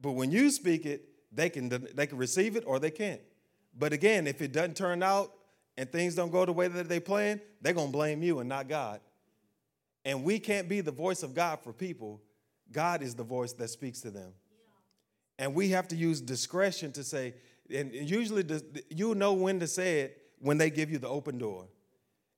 But 0.02 0.12
when 0.12 0.30
you 0.30 0.50
speak 0.50 0.84
it, 0.84 1.08
they 1.32 1.48
can, 1.48 1.68
they 1.94 2.06
can 2.06 2.18
receive 2.18 2.56
it 2.56 2.64
or 2.66 2.78
they 2.78 2.90
can't. 2.90 3.20
But 3.78 3.92
again, 3.92 4.26
if 4.26 4.42
it 4.42 4.52
doesn't 4.52 4.76
turn 4.76 5.02
out 5.02 5.32
and 5.78 5.90
things 5.90 6.14
don't 6.14 6.30
go 6.30 6.44
the 6.44 6.52
way 6.52 6.68
that 6.68 6.88
they 6.88 7.00
plan, 7.00 7.40
they're 7.62 7.72
to 7.72 7.86
blame 7.86 8.22
you 8.22 8.40
and 8.40 8.48
not 8.48 8.68
God. 8.68 9.00
And 10.04 10.24
we 10.24 10.38
can't 10.38 10.68
be 10.68 10.80
the 10.80 10.90
voice 10.90 11.22
of 11.22 11.34
God 11.34 11.60
for 11.62 11.72
people. 11.72 12.20
God 12.70 13.02
is 13.02 13.14
the 13.14 13.22
voice 13.22 13.52
that 13.54 13.68
speaks 13.68 14.00
to 14.00 14.10
them. 14.10 14.32
And 15.38 15.54
we 15.54 15.70
have 15.70 15.88
to 15.88 15.96
use 15.96 16.20
discretion 16.20 16.92
to 16.92 17.04
say, 17.04 17.34
and 17.72 17.92
usually 17.94 18.44
you 18.90 19.14
know 19.14 19.32
when 19.32 19.60
to 19.60 19.66
say 19.66 20.00
it 20.00 20.18
when 20.40 20.58
they 20.58 20.68
give 20.68 20.90
you 20.90 20.98
the 20.98 21.08
open 21.08 21.38
door. 21.38 21.68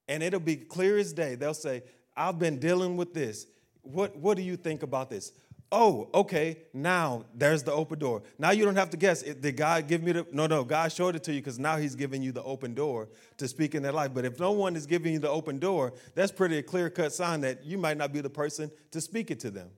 And 0.06 0.22
it'll 0.22 0.38
be 0.38 0.56
clear 0.56 0.98
as 0.98 1.12
day. 1.12 1.34
They'll 1.34 1.54
say, 1.54 1.82
I've 2.16 2.38
been 2.38 2.58
dealing 2.58 2.96
with 2.96 3.14
this. 3.14 3.46
What, 3.82 4.16
what 4.16 4.36
do 4.36 4.42
you 4.42 4.56
think 4.56 4.82
about 4.82 5.10
this? 5.10 5.32
Oh, 5.76 6.08
okay, 6.14 6.58
now 6.72 7.24
there's 7.34 7.64
the 7.64 7.72
open 7.72 7.98
door. 7.98 8.22
Now 8.38 8.52
you 8.52 8.64
don't 8.64 8.76
have 8.76 8.90
to 8.90 8.96
guess. 8.96 9.22
Did 9.22 9.56
God 9.56 9.88
give 9.88 10.04
me 10.04 10.12
the. 10.12 10.24
No, 10.30 10.46
no, 10.46 10.62
God 10.62 10.92
showed 10.92 11.16
it 11.16 11.24
to 11.24 11.32
you 11.32 11.40
because 11.40 11.58
now 11.58 11.78
He's 11.78 11.96
giving 11.96 12.22
you 12.22 12.30
the 12.30 12.44
open 12.44 12.74
door 12.74 13.08
to 13.38 13.48
speak 13.48 13.74
in 13.74 13.82
their 13.82 13.90
life. 13.90 14.12
But 14.14 14.24
if 14.24 14.38
no 14.38 14.52
one 14.52 14.76
is 14.76 14.86
giving 14.86 15.14
you 15.14 15.18
the 15.18 15.28
open 15.28 15.58
door, 15.58 15.92
that's 16.14 16.30
pretty 16.30 16.58
a 16.58 16.62
clear 16.62 16.90
cut 16.90 17.12
sign 17.12 17.40
that 17.40 17.64
you 17.64 17.76
might 17.76 17.96
not 17.96 18.12
be 18.12 18.20
the 18.20 18.30
person 18.30 18.70
to 18.92 19.00
speak 19.00 19.32
it 19.32 19.40
to 19.40 19.50
them. 19.50 19.68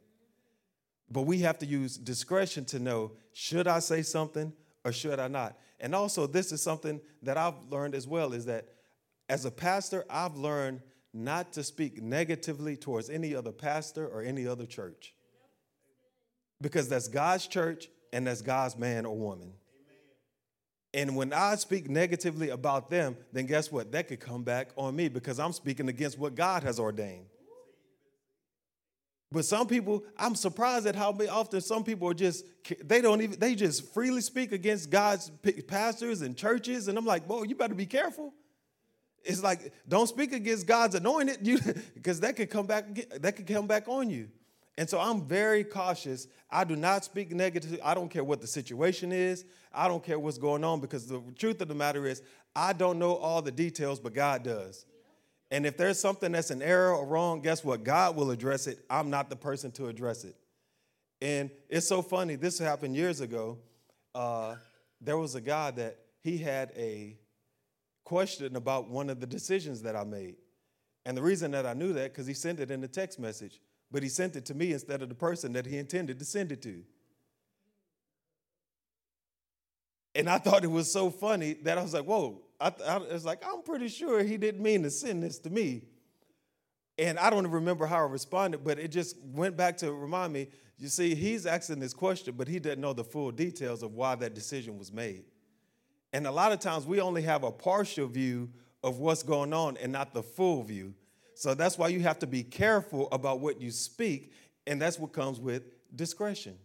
But 1.10 1.22
we 1.22 1.38
have 1.38 1.56
to 1.60 1.66
use 1.66 1.96
discretion 1.96 2.66
to 2.66 2.78
know 2.78 3.12
should 3.32 3.66
I 3.66 3.78
say 3.78 4.02
something 4.02 4.52
or 4.84 4.92
should 4.92 5.18
I 5.18 5.28
not? 5.28 5.58
And 5.80 5.94
also, 5.94 6.26
this 6.26 6.52
is 6.52 6.62
something 6.62 7.00
that 7.22 7.38
I've 7.38 7.70
learned 7.70 7.94
as 7.94 8.06
well 8.06 8.34
is 8.34 8.44
that 8.44 8.68
as 9.30 9.46
a 9.46 9.50
pastor, 9.50 10.04
I've 10.10 10.36
learned 10.36 10.82
not 11.14 11.54
to 11.54 11.64
speak 11.64 12.02
negatively 12.02 12.76
towards 12.76 13.08
any 13.08 13.34
other 13.34 13.50
pastor 13.50 14.06
or 14.06 14.20
any 14.20 14.46
other 14.46 14.66
church. 14.66 15.14
Because 16.60 16.88
that's 16.88 17.08
God's 17.08 17.46
church 17.46 17.88
and 18.12 18.26
that's 18.26 18.42
God's 18.42 18.76
man 18.76 19.06
or 19.06 19.16
woman. 19.16 19.52
And 20.94 21.14
when 21.14 21.32
I 21.32 21.56
speak 21.56 21.90
negatively 21.90 22.48
about 22.48 22.88
them, 22.88 23.16
then 23.32 23.46
guess 23.46 23.70
what? 23.70 23.92
That 23.92 24.08
could 24.08 24.20
come 24.20 24.42
back 24.42 24.70
on 24.76 24.96
me 24.96 25.08
because 25.08 25.38
I'm 25.38 25.52
speaking 25.52 25.88
against 25.88 26.18
what 26.18 26.34
God 26.34 26.62
has 26.62 26.80
ordained. 26.80 27.26
But 29.30 29.44
some 29.44 29.66
people, 29.66 30.04
I'm 30.16 30.34
surprised 30.34 30.86
at 30.86 30.94
how 30.94 31.10
often 31.30 31.60
some 31.60 31.84
people 31.84 32.08
are 32.08 32.14
just, 32.14 32.46
they 32.82 33.00
don't 33.00 33.20
even, 33.20 33.38
they 33.38 33.54
just 33.54 33.92
freely 33.92 34.20
speak 34.22 34.52
against 34.52 34.88
God's 34.88 35.30
pastors 35.66 36.22
and 36.22 36.36
churches. 36.36 36.88
And 36.88 36.96
I'm 36.96 37.04
like, 37.04 37.24
whoa, 37.24 37.42
you 37.42 37.54
better 37.54 37.74
be 37.74 37.86
careful. 37.86 38.32
It's 39.26 39.42
like 39.42 39.72
don't 39.88 40.06
speak 40.06 40.32
against 40.32 40.66
God's 40.66 40.94
anointed, 40.94 41.38
you 41.46 41.58
because 41.94 42.20
that 42.20 42.36
could 42.36 42.48
come 42.48 42.66
back 42.66 42.86
that 43.20 43.34
could 43.36 43.46
come 43.46 43.66
back 43.66 43.88
on 43.88 44.08
you. 44.08 44.28
And 44.78 44.88
so 44.88 45.00
I'm 45.00 45.22
very 45.22 45.64
cautious. 45.64 46.28
I 46.50 46.64
do 46.64 46.76
not 46.76 47.04
speak 47.04 47.30
negative. 47.30 47.78
I 47.82 47.94
don't 47.94 48.10
care 48.10 48.24
what 48.24 48.40
the 48.40 48.46
situation 48.46 49.10
is. 49.10 49.44
I 49.72 49.88
don't 49.88 50.04
care 50.04 50.18
what's 50.18 50.38
going 50.38 50.64
on 50.64 50.80
because 50.80 51.06
the 51.06 51.22
truth 51.38 51.60
of 51.60 51.68
the 51.68 51.74
matter 51.74 52.06
is 52.06 52.22
I 52.54 52.72
don't 52.72 52.98
know 52.98 53.16
all 53.16 53.42
the 53.42 53.52
details, 53.52 54.00
but 54.00 54.14
God 54.14 54.42
does. 54.42 54.84
And 55.50 55.64
if 55.64 55.76
there's 55.76 55.98
something 55.98 56.32
that's 56.32 56.50
an 56.50 56.60
error 56.60 56.94
or 56.94 57.06
wrong, 57.06 57.40
guess 57.40 57.64
what? 57.64 57.84
God 57.84 58.16
will 58.16 58.30
address 58.30 58.66
it. 58.66 58.84
I'm 58.90 59.10
not 59.10 59.30
the 59.30 59.36
person 59.36 59.70
to 59.72 59.86
address 59.86 60.24
it. 60.24 60.36
And 61.22 61.50
it's 61.68 61.86
so 61.86 62.02
funny. 62.02 62.34
This 62.34 62.58
happened 62.58 62.96
years 62.96 63.20
ago. 63.20 63.58
Uh, 64.14 64.56
there 65.00 65.16
was 65.16 65.34
a 65.34 65.40
guy 65.40 65.70
that 65.72 65.98
he 66.22 66.38
had 66.38 66.72
a 66.76 67.16
question 68.04 68.56
about 68.56 68.88
one 68.88 69.08
of 69.08 69.20
the 69.20 69.26
decisions 69.26 69.82
that 69.82 69.96
I 69.96 70.04
made. 70.04 70.36
And 71.04 71.16
the 71.16 71.22
reason 71.22 71.52
that 71.52 71.66
I 71.66 71.72
knew 71.74 71.92
that, 71.92 72.12
because 72.12 72.26
he 72.26 72.34
sent 72.34 72.58
it 72.58 72.70
in 72.70 72.82
a 72.82 72.88
text 72.88 73.18
message, 73.18 73.60
but 73.90 74.02
he 74.02 74.08
sent 74.08 74.36
it 74.36 74.44
to 74.46 74.54
me 74.54 74.72
instead 74.72 75.02
of 75.02 75.08
the 75.08 75.14
person 75.14 75.52
that 75.54 75.66
he 75.66 75.78
intended 75.78 76.18
to 76.18 76.24
send 76.24 76.52
it 76.52 76.62
to. 76.62 76.82
And 80.14 80.30
I 80.30 80.38
thought 80.38 80.64
it 80.64 80.70
was 80.70 80.90
so 80.90 81.10
funny 81.10 81.54
that 81.64 81.76
I 81.78 81.82
was 81.82 81.94
like, 81.94 82.04
whoa. 82.04 82.42
I, 82.58 82.72
I 82.86 82.96
was 82.98 83.24
like, 83.24 83.42
I'm 83.46 83.62
pretty 83.62 83.88
sure 83.88 84.22
he 84.22 84.38
didn't 84.38 84.62
mean 84.62 84.82
to 84.84 84.90
send 84.90 85.22
this 85.22 85.38
to 85.40 85.50
me. 85.50 85.82
And 86.98 87.18
I 87.18 87.28
don't 87.28 87.46
remember 87.46 87.84
how 87.84 87.98
I 87.98 88.08
responded, 88.08 88.64
but 88.64 88.78
it 88.78 88.88
just 88.88 89.16
went 89.22 89.56
back 89.58 89.76
to 89.78 89.92
remind 89.92 90.32
me 90.32 90.48
you 90.78 90.88
see, 90.88 91.14
he's 91.14 91.46
asking 91.46 91.80
this 91.80 91.94
question, 91.94 92.34
but 92.36 92.48
he 92.48 92.58
doesn't 92.58 92.80
know 92.80 92.92
the 92.92 93.04
full 93.04 93.30
details 93.30 93.82
of 93.82 93.94
why 93.94 94.14
that 94.16 94.34
decision 94.34 94.78
was 94.78 94.92
made. 94.92 95.24
And 96.12 96.26
a 96.26 96.30
lot 96.30 96.52
of 96.52 96.60
times 96.60 96.86
we 96.86 97.00
only 97.00 97.22
have 97.22 97.44
a 97.44 97.50
partial 97.50 98.06
view 98.06 98.50
of 98.82 98.98
what's 98.98 99.22
going 99.22 99.52
on 99.52 99.76
and 99.78 99.90
not 99.90 100.12
the 100.12 100.22
full 100.22 100.62
view. 100.62 100.94
So 101.36 101.52
that's 101.52 101.76
why 101.76 101.88
you 101.88 102.00
have 102.00 102.18
to 102.20 102.26
be 102.26 102.42
careful 102.42 103.08
about 103.12 103.40
what 103.40 103.60
you 103.60 103.70
speak, 103.70 104.32
and 104.66 104.80
that's 104.80 104.98
what 104.98 105.12
comes 105.12 105.38
with 105.38 105.64
discretion. 105.94 106.56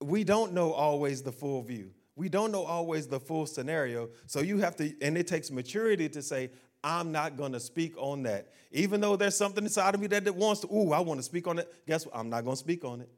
We 0.00 0.24
don't 0.24 0.54
know 0.54 0.72
always 0.72 1.22
the 1.22 1.30
full 1.30 1.62
view. 1.62 1.90
We 2.16 2.30
don't 2.30 2.52
know 2.52 2.64
always 2.64 3.06
the 3.06 3.20
full 3.20 3.44
scenario. 3.44 4.08
So 4.26 4.40
you 4.40 4.58
have 4.58 4.76
to, 4.76 4.94
and 5.02 5.18
it 5.18 5.26
takes 5.26 5.50
maturity 5.50 6.08
to 6.08 6.22
say, 6.22 6.50
I'm 6.82 7.12
not 7.12 7.36
going 7.36 7.52
to 7.52 7.60
speak 7.60 7.92
on 7.98 8.22
that. 8.22 8.54
Even 8.72 9.02
though 9.02 9.16
there's 9.16 9.36
something 9.36 9.62
inside 9.62 9.94
of 9.94 10.00
me 10.00 10.06
that 10.06 10.34
wants 10.34 10.62
to, 10.62 10.74
ooh, 10.74 10.92
I 10.92 11.00
want 11.00 11.20
to 11.20 11.24
speak 11.24 11.46
on 11.46 11.58
it. 11.58 11.70
Guess 11.86 12.06
what? 12.06 12.16
I'm 12.16 12.30
not 12.30 12.44
going 12.44 12.56
to 12.56 12.60
speak 12.60 12.82
on 12.82 13.02
it. 13.02 13.10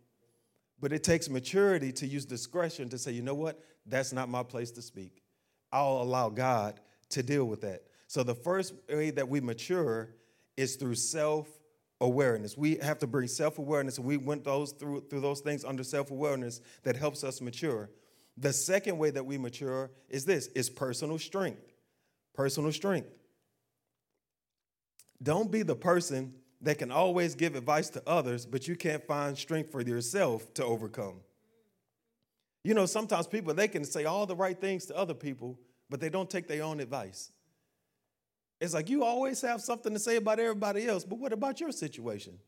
But 0.80 0.92
it 0.92 1.04
takes 1.04 1.28
maturity 1.28 1.92
to 1.92 2.06
use 2.06 2.24
discretion 2.24 2.88
to 2.88 2.98
say, 2.98 3.12
you 3.12 3.22
know 3.22 3.36
what? 3.36 3.60
That's 3.86 4.12
not 4.12 4.28
my 4.28 4.42
place 4.42 4.72
to 4.72 4.82
speak. 4.82 5.22
I'll 5.70 6.02
allow 6.02 6.30
God 6.30 6.80
to 7.10 7.22
deal 7.22 7.44
with 7.44 7.60
that. 7.60 7.84
So 8.08 8.24
the 8.24 8.34
first 8.34 8.74
way 8.88 9.10
that 9.12 9.28
we 9.28 9.40
mature 9.40 10.16
is 10.56 10.76
through 10.76 10.94
self 10.94 11.48
awareness. 12.00 12.56
We 12.56 12.76
have 12.76 12.98
to 12.98 13.06
bring 13.06 13.28
self 13.28 13.58
awareness, 13.58 13.98
and 13.98 14.06
we 14.06 14.16
went 14.16 14.44
those 14.44 14.72
through, 14.72 15.06
through 15.08 15.20
those 15.20 15.40
things 15.40 15.64
under 15.64 15.84
self 15.84 16.10
awareness 16.10 16.60
that 16.82 16.96
helps 16.96 17.24
us 17.24 17.40
mature. 17.40 17.90
The 18.36 18.52
second 18.52 18.98
way 18.98 19.10
that 19.10 19.24
we 19.24 19.38
mature 19.38 19.90
is 20.08 20.24
this 20.24 20.48
is 20.48 20.68
personal 20.70 21.18
strength. 21.18 21.72
Personal 22.34 22.72
strength. 22.72 23.08
Don't 25.22 25.50
be 25.50 25.62
the 25.62 25.76
person 25.76 26.34
that 26.62 26.78
can 26.78 26.90
always 26.90 27.34
give 27.34 27.54
advice 27.54 27.90
to 27.90 28.02
others, 28.06 28.46
but 28.46 28.66
you 28.66 28.76
can't 28.76 29.04
find 29.06 29.36
strength 29.36 29.70
for 29.70 29.82
yourself 29.82 30.52
to 30.54 30.64
overcome. 30.64 31.20
You 32.64 32.74
know, 32.74 32.86
sometimes 32.86 33.26
people 33.26 33.52
they 33.54 33.68
can 33.68 33.84
say 33.84 34.04
all 34.04 34.26
the 34.26 34.36
right 34.36 34.58
things 34.60 34.86
to 34.86 34.96
other 34.96 35.14
people, 35.14 35.58
but 35.90 36.00
they 36.00 36.08
don't 36.08 36.30
take 36.30 36.48
their 36.48 36.62
own 36.62 36.80
advice. 36.80 37.32
It's 38.62 38.74
like 38.74 38.88
you 38.88 39.02
always 39.02 39.40
have 39.40 39.60
something 39.60 39.92
to 39.92 39.98
say 39.98 40.14
about 40.14 40.38
everybody 40.38 40.86
else, 40.86 41.04
but 41.04 41.18
what 41.18 41.32
about 41.32 41.58
your 41.58 41.72
situation? 41.72 42.38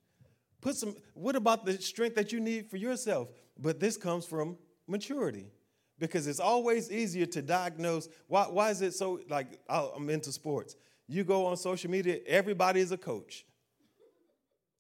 Put 0.61 0.77
some, 0.77 0.94
what 1.14 1.35
about 1.35 1.66
the 1.66 1.77
strength 1.83 2.14
that 2.14 2.31
you 2.31 2.38
need 2.38 2.70
for 2.70 2.77
yourself? 2.77 3.33
But 3.59 3.81
this 3.81 3.96
comes 3.96 4.24
from 4.24 4.57
maturity 4.87 5.46
because 5.98 6.29
it's 6.29 6.38
always 6.38 6.92
easier 6.92 7.27
to 7.27 7.42
diagnose. 7.42 8.09
Why, 8.29 8.44
why 8.44 8.70
is 8.70 8.81
it 8.81 8.94
so, 8.94 9.18
like, 9.29 9.59
I'm 9.68 10.09
into 10.09 10.31
sports. 10.31 10.77
You 11.09 11.24
go 11.24 11.46
on 11.46 11.57
social 11.57 11.90
media, 11.90 12.20
everybody 12.29 12.79
is 12.79 12.92
a 12.92 12.96
coach. 12.96 13.44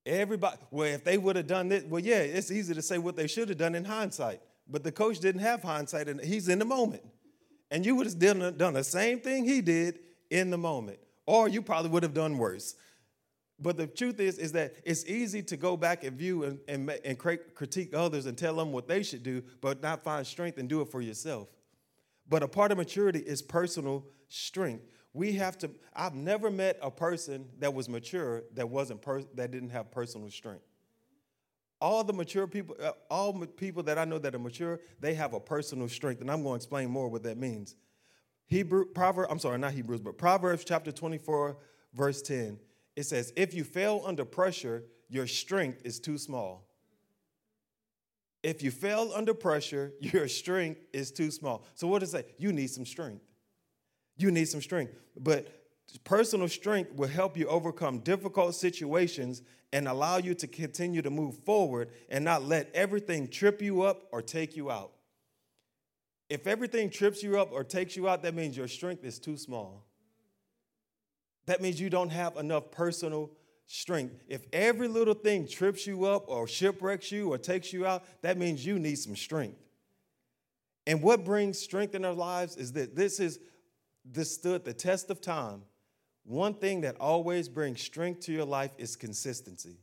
Everybody, 0.06 0.56
well, 0.70 0.86
if 0.86 1.02
they 1.02 1.18
would 1.18 1.34
have 1.34 1.48
done 1.48 1.68
this, 1.68 1.82
well, 1.82 2.00
yeah, 2.00 2.18
it's 2.18 2.52
easy 2.52 2.74
to 2.74 2.82
say 2.82 2.98
what 2.98 3.16
they 3.16 3.26
should 3.26 3.48
have 3.48 3.58
done 3.58 3.74
in 3.74 3.84
hindsight. 3.84 4.40
But 4.68 4.84
the 4.84 4.92
coach 4.92 5.18
didn't 5.18 5.40
have 5.40 5.64
hindsight, 5.64 6.06
and 6.06 6.20
he's 6.20 6.48
in 6.48 6.60
the 6.60 6.64
moment. 6.64 7.02
And 7.72 7.84
you 7.84 7.96
would 7.96 8.06
have 8.06 8.20
done, 8.20 8.56
done 8.56 8.74
the 8.74 8.84
same 8.84 9.18
thing 9.18 9.44
he 9.44 9.60
did 9.62 9.98
in 10.30 10.50
the 10.50 10.58
moment, 10.58 11.00
or 11.26 11.48
you 11.48 11.62
probably 11.62 11.90
would 11.90 12.02
have 12.02 12.14
done 12.14 12.38
worse. 12.38 12.74
But 13.58 13.76
the 13.76 13.86
truth 13.86 14.18
is, 14.18 14.38
is 14.38 14.52
that 14.52 14.74
it's 14.84 15.04
easy 15.06 15.42
to 15.44 15.56
go 15.56 15.76
back 15.76 16.02
and 16.04 16.16
view 16.18 16.44
and, 16.44 16.58
and, 16.66 16.90
and 17.04 17.18
critique 17.18 17.94
others 17.94 18.26
and 18.26 18.36
tell 18.36 18.56
them 18.56 18.72
what 18.72 18.88
they 18.88 19.02
should 19.02 19.22
do, 19.22 19.42
but 19.60 19.80
not 19.80 20.02
find 20.02 20.26
strength 20.26 20.58
and 20.58 20.68
do 20.68 20.80
it 20.80 20.90
for 20.90 21.00
yourself. 21.00 21.48
But 22.28 22.42
a 22.42 22.48
part 22.48 22.72
of 22.72 22.78
maturity 22.78 23.20
is 23.20 23.42
personal 23.42 24.06
strength. 24.28 24.84
We 25.12 25.34
have 25.34 25.56
to. 25.58 25.70
I've 25.94 26.14
never 26.14 26.50
met 26.50 26.78
a 26.82 26.90
person 26.90 27.46
that 27.60 27.72
was 27.72 27.88
mature 27.88 28.42
that 28.54 28.68
wasn't 28.68 29.02
per, 29.02 29.22
that 29.34 29.52
didn't 29.52 29.70
have 29.70 29.90
personal 29.92 30.28
strength. 30.30 30.64
All 31.80 32.02
the 32.02 32.12
mature 32.12 32.46
people, 32.46 32.76
uh, 32.82 32.92
all 33.10 33.32
people 33.46 33.82
that 33.84 33.98
I 33.98 34.04
know 34.04 34.18
that 34.18 34.34
are 34.34 34.38
mature, 34.38 34.80
they 35.00 35.14
have 35.14 35.34
a 35.34 35.40
personal 35.40 35.88
strength, 35.88 36.20
and 36.20 36.30
I'm 36.30 36.42
going 36.42 36.54
to 36.54 36.56
explain 36.56 36.90
more 36.90 37.08
what 37.08 37.22
that 37.24 37.36
means. 37.38 37.76
Hebrew 38.46 38.86
Proverbs, 38.86 39.28
I'm 39.30 39.38
sorry, 39.38 39.58
not 39.58 39.72
Hebrews, 39.72 40.00
but 40.00 40.18
Proverbs 40.18 40.64
chapter 40.64 40.92
24, 40.92 41.56
verse 41.94 42.22
10 42.22 42.58
it 42.96 43.04
says, 43.04 43.32
if 43.36 43.54
you 43.54 43.64
fail 43.64 44.02
under 44.04 44.24
pressure, 44.24 44.84
your 45.08 45.26
strength 45.26 45.80
is 45.84 45.98
too 45.98 46.18
small. 46.18 46.64
If 48.42 48.62
you 48.62 48.70
fail 48.70 49.10
under 49.14 49.34
pressure, 49.34 49.92
your 50.00 50.28
strength 50.28 50.80
is 50.92 51.10
too 51.10 51.30
small. 51.30 51.64
So, 51.74 51.88
what 51.88 52.00
does 52.00 52.14
it 52.14 52.26
say? 52.26 52.34
You 52.38 52.52
need 52.52 52.70
some 52.70 52.86
strength. 52.86 53.24
You 54.16 54.30
need 54.30 54.46
some 54.46 54.62
strength. 54.62 54.92
But 55.18 55.48
personal 56.04 56.48
strength 56.48 56.94
will 56.94 57.08
help 57.08 57.36
you 57.36 57.46
overcome 57.48 57.98
difficult 57.98 58.54
situations 58.54 59.42
and 59.72 59.88
allow 59.88 60.18
you 60.18 60.34
to 60.34 60.46
continue 60.46 61.02
to 61.02 61.10
move 61.10 61.36
forward 61.38 61.90
and 62.08 62.24
not 62.24 62.44
let 62.44 62.70
everything 62.74 63.26
trip 63.28 63.60
you 63.60 63.82
up 63.82 64.06
or 64.12 64.22
take 64.22 64.56
you 64.56 64.70
out. 64.70 64.92
If 66.34 66.46
everything 66.46 66.90
trips 66.90 67.22
you 67.22 67.38
up 67.40 67.52
or 67.52 67.64
takes 67.64 67.96
you 67.96 68.08
out, 68.08 68.22
that 68.22 68.34
means 68.34 68.56
your 68.56 68.68
strength 68.68 69.04
is 69.04 69.18
too 69.18 69.36
small 69.36 69.84
that 71.46 71.60
means 71.60 71.80
you 71.80 71.90
don't 71.90 72.10
have 72.10 72.36
enough 72.36 72.70
personal 72.70 73.30
strength. 73.66 74.22
If 74.28 74.46
every 74.52 74.88
little 74.88 75.14
thing 75.14 75.46
trips 75.46 75.86
you 75.86 76.04
up 76.04 76.24
or 76.28 76.46
shipwrecks 76.46 77.12
you 77.12 77.32
or 77.32 77.38
takes 77.38 77.72
you 77.72 77.86
out, 77.86 78.04
that 78.22 78.38
means 78.38 78.64
you 78.64 78.78
need 78.78 78.96
some 78.96 79.16
strength. 79.16 79.58
And 80.86 81.02
what 81.02 81.24
brings 81.24 81.58
strength 81.58 81.94
in 81.94 82.04
our 82.04 82.12
lives 82.12 82.56
is 82.56 82.72
that 82.72 82.94
this 82.94 83.20
is 83.20 83.38
this 84.04 84.34
stood 84.34 84.64
the 84.64 84.74
test 84.74 85.08
of 85.10 85.20
time. 85.20 85.62
One 86.24 86.54
thing 86.54 86.82
that 86.82 86.96
always 87.00 87.48
brings 87.48 87.80
strength 87.80 88.20
to 88.20 88.32
your 88.32 88.44
life 88.44 88.72
is 88.76 88.96
consistency. 88.96 89.78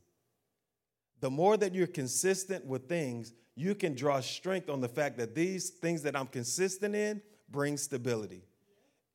The 1.20 1.30
more 1.30 1.56
that 1.56 1.74
you're 1.74 1.88
consistent 1.88 2.64
with 2.64 2.88
things, 2.88 3.32
you 3.54 3.74
can 3.74 3.94
draw 3.94 4.20
strength 4.20 4.70
on 4.70 4.80
the 4.80 4.88
fact 4.88 5.18
that 5.18 5.34
these 5.34 5.70
things 5.70 6.02
that 6.02 6.16
I'm 6.16 6.26
consistent 6.26 6.94
in 6.94 7.20
bring 7.50 7.76
stability. 7.76 8.44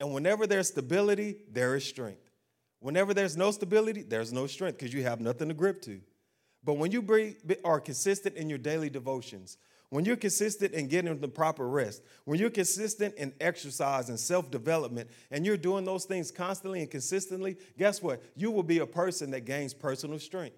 And 0.00 0.14
whenever 0.14 0.46
there's 0.46 0.68
stability, 0.68 1.38
there 1.50 1.74
is 1.74 1.84
strength. 1.84 2.30
Whenever 2.80 3.12
there's 3.12 3.36
no 3.36 3.50
stability, 3.50 4.02
there's 4.02 4.32
no 4.32 4.46
strength 4.46 4.78
because 4.78 4.94
you 4.94 5.02
have 5.02 5.20
nothing 5.20 5.48
to 5.48 5.54
grip 5.54 5.82
to. 5.82 6.00
But 6.62 6.74
when 6.74 6.92
you 6.92 7.04
are 7.64 7.80
consistent 7.80 8.36
in 8.36 8.48
your 8.48 8.58
daily 8.58 8.90
devotions, 8.90 9.58
when 9.90 10.04
you're 10.04 10.16
consistent 10.16 10.74
in 10.74 10.86
getting 10.86 11.18
the 11.18 11.28
proper 11.28 11.66
rest, 11.66 12.02
when 12.24 12.38
you're 12.38 12.50
consistent 12.50 13.14
in 13.14 13.32
exercise 13.40 14.10
and 14.10 14.20
self 14.20 14.50
development, 14.50 15.08
and 15.30 15.46
you're 15.46 15.56
doing 15.56 15.84
those 15.84 16.04
things 16.04 16.30
constantly 16.30 16.80
and 16.80 16.90
consistently, 16.90 17.56
guess 17.78 18.02
what? 18.02 18.22
You 18.36 18.50
will 18.50 18.62
be 18.62 18.80
a 18.80 18.86
person 18.86 19.30
that 19.30 19.46
gains 19.46 19.72
personal 19.72 20.18
strength. 20.18 20.56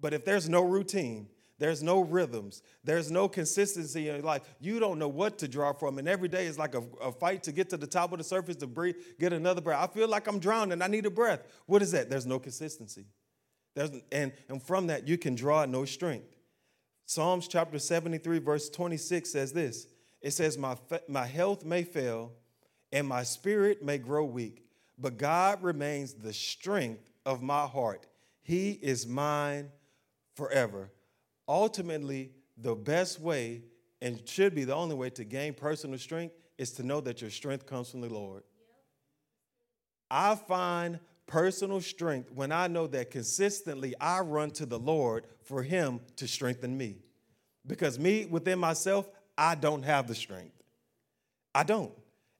But 0.00 0.14
if 0.14 0.24
there's 0.24 0.48
no 0.48 0.62
routine, 0.62 1.28
there's 1.58 1.82
no 1.82 2.00
rhythms. 2.00 2.62
There's 2.84 3.10
no 3.10 3.28
consistency 3.28 4.08
in 4.08 4.22
life. 4.22 4.42
You 4.60 4.78
don't 4.78 4.98
know 4.98 5.08
what 5.08 5.38
to 5.38 5.48
draw 5.48 5.72
from. 5.72 5.98
And 5.98 6.06
every 6.06 6.28
day 6.28 6.46
is 6.46 6.58
like 6.58 6.74
a, 6.74 6.82
a, 7.00 7.10
fight 7.10 7.42
to 7.44 7.52
get 7.52 7.70
to 7.70 7.78
the 7.78 7.86
top 7.86 8.12
of 8.12 8.18
the 8.18 8.24
surface 8.24 8.56
to 8.56 8.66
breathe, 8.66 8.96
get 9.18 9.32
another 9.32 9.62
breath. 9.62 9.82
I 9.82 9.92
feel 9.92 10.08
like 10.08 10.26
I'm 10.26 10.38
drowning. 10.38 10.82
I 10.82 10.86
need 10.86 11.06
a 11.06 11.10
breath. 11.10 11.46
What 11.64 11.80
is 11.80 11.92
that? 11.92 12.10
There's 12.10 12.26
no 12.26 12.38
consistency. 12.38 13.06
There's, 13.74 13.90
and, 14.12 14.32
and 14.48 14.62
from 14.62 14.88
that, 14.88 15.08
you 15.08 15.16
can 15.16 15.34
draw 15.34 15.64
no 15.64 15.86
strength. 15.86 16.36
Psalms 17.06 17.48
chapter 17.48 17.78
73, 17.78 18.38
verse 18.38 18.68
26 18.68 19.30
says 19.30 19.52
this 19.52 19.86
It 20.20 20.32
says, 20.32 20.58
My, 20.58 20.76
my 21.08 21.26
health 21.26 21.64
may 21.64 21.84
fail 21.84 22.32
and 22.92 23.08
my 23.08 23.22
spirit 23.22 23.82
may 23.82 23.96
grow 23.96 24.24
weak, 24.24 24.64
but 24.98 25.16
God 25.16 25.62
remains 25.62 26.12
the 26.12 26.34
strength 26.34 27.08
of 27.24 27.42
my 27.42 27.64
heart. 27.64 28.06
He 28.42 28.72
is 28.72 29.06
mine 29.06 29.70
forever 30.34 30.90
ultimately, 31.48 32.32
the 32.56 32.74
best 32.74 33.20
way 33.20 33.62
and 34.00 34.26
should 34.28 34.54
be 34.54 34.64
the 34.64 34.74
only 34.74 34.94
way 34.94 35.10
to 35.10 35.24
gain 35.24 35.54
personal 35.54 35.98
strength 35.98 36.34
is 36.58 36.72
to 36.72 36.82
know 36.82 37.00
that 37.00 37.20
your 37.20 37.30
strength 37.30 37.66
comes 37.66 37.90
from 37.90 38.00
the 38.00 38.12
Lord. 38.12 38.42
I 40.10 40.34
find 40.36 41.00
personal 41.26 41.80
strength 41.80 42.30
when 42.32 42.52
I 42.52 42.68
know 42.68 42.86
that 42.88 43.10
consistently 43.10 43.94
I 44.00 44.20
run 44.20 44.50
to 44.52 44.66
the 44.66 44.78
Lord 44.78 45.26
for 45.42 45.62
Him 45.62 46.00
to 46.16 46.28
strengthen 46.28 46.76
me. 46.76 46.98
Because 47.66 47.98
me 47.98 48.26
within 48.26 48.58
myself, 48.58 49.08
I 49.36 49.54
don't 49.56 49.82
have 49.82 50.06
the 50.06 50.14
strength. 50.14 50.62
I 51.54 51.64
don't. 51.64 51.92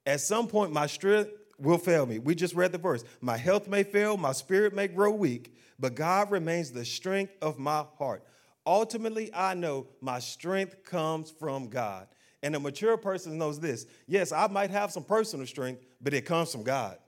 At 0.05 0.21
some 0.21 0.47
point, 0.47 0.73
my 0.73 0.87
strength 0.87 1.31
will 1.59 1.79
fail 1.79 2.07
me. 2.07 2.19
We 2.19 2.35
just 2.35 2.55
read 2.55 2.73
the 2.73 2.79
verse. 2.79 3.03
My 3.21 3.37
health 3.37 3.67
may 3.67 3.83
fail, 3.83 4.17
my 4.17 4.33
spirit 4.33 4.75
may 4.75 4.89
grow 4.89 5.11
weak, 5.11 5.57
but 5.79 5.95
God 5.95 6.31
remains 6.31 6.71
the 6.71 6.85
strength 6.85 7.33
of 7.43 7.59
my 7.59 7.85
heart. 7.99 8.23
Ultimately, 8.67 9.33
I 9.33 9.55
know 9.55 9.87
my 10.01 10.19
strength 10.19 10.85
comes 10.85 11.31
from 11.31 11.69
God. 11.69 12.09
And 12.43 12.55
a 12.55 12.61
mature 12.61 12.97
person 12.97 13.39
knows 13.39 13.61
this. 13.61 13.87
Yes, 14.07 14.33
I 14.33 14.47
might 14.49 14.71
have 14.71 14.93
some 14.93 15.05
personal 15.05 15.47
strength, 15.47 15.83
but 16.01 16.13
it 16.13 16.23
comes 16.23 16.53
from 16.53 16.65
God. 16.65 16.99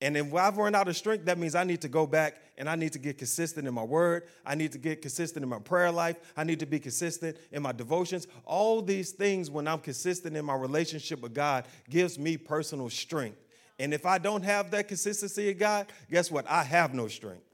And 0.00 0.16
if 0.16 0.34
I've 0.34 0.58
run 0.58 0.74
out 0.74 0.88
of 0.88 0.96
strength, 0.96 1.24
that 1.24 1.38
means 1.38 1.54
I 1.54 1.64
need 1.64 1.80
to 1.80 1.88
go 1.88 2.06
back 2.06 2.36
and 2.58 2.68
I 2.68 2.76
need 2.76 2.92
to 2.92 2.98
get 2.98 3.16
consistent 3.16 3.66
in 3.66 3.72
my 3.72 3.82
word. 3.82 4.24
I 4.44 4.54
need 4.54 4.72
to 4.72 4.78
get 4.78 5.00
consistent 5.00 5.42
in 5.42 5.48
my 5.48 5.58
prayer 5.58 5.90
life. 5.90 6.16
I 6.36 6.44
need 6.44 6.60
to 6.60 6.66
be 6.66 6.78
consistent 6.78 7.38
in 7.50 7.62
my 7.62 7.72
devotions. 7.72 8.26
All 8.44 8.82
these 8.82 9.12
things, 9.12 9.50
when 9.50 9.66
I'm 9.66 9.78
consistent 9.78 10.36
in 10.36 10.44
my 10.44 10.54
relationship 10.54 11.22
with 11.22 11.32
God, 11.32 11.66
gives 11.88 12.18
me 12.18 12.36
personal 12.36 12.90
strength. 12.90 13.38
And 13.78 13.94
if 13.94 14.04
I 14.04 14.18
don't 14.18 14.42
have 14.42 14.70
that 14.72 14.88
consistency 14.88 15.50
of 15.50 15.58
God, 15.58 15.86
guess 16.10 16.30
what? 16.30 16.48
I 16.48 16.62
have 16.62 16.92
no 16.92 17.08
strength. 17.08 17.44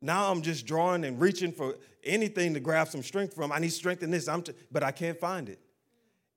Now 0.00 0.30
I'm 0.30 0.42
just 0.42 0.66
drawing 0.66 1.04
and 1.04 1.20
reaching 1.20 1.52
for 1.52 1.76
anything 2.04 2.54
to 2.54 2.60
grab 2.60 2.88
some 2.88 3.02
strength 3.02 3.34
from. 3.34 3.52
I 3.52 3.58
need 3.58 3.72
strength 3.72 4.02
in 4.02 4.10
this, 4.10 4.28
I'm 4.28 4.42
t- 4.42 4.52
but 4.70 4.82
I 4.82 4.90
can't 4.90 5.18
find 5.18 5.48
it. 5.48 5.60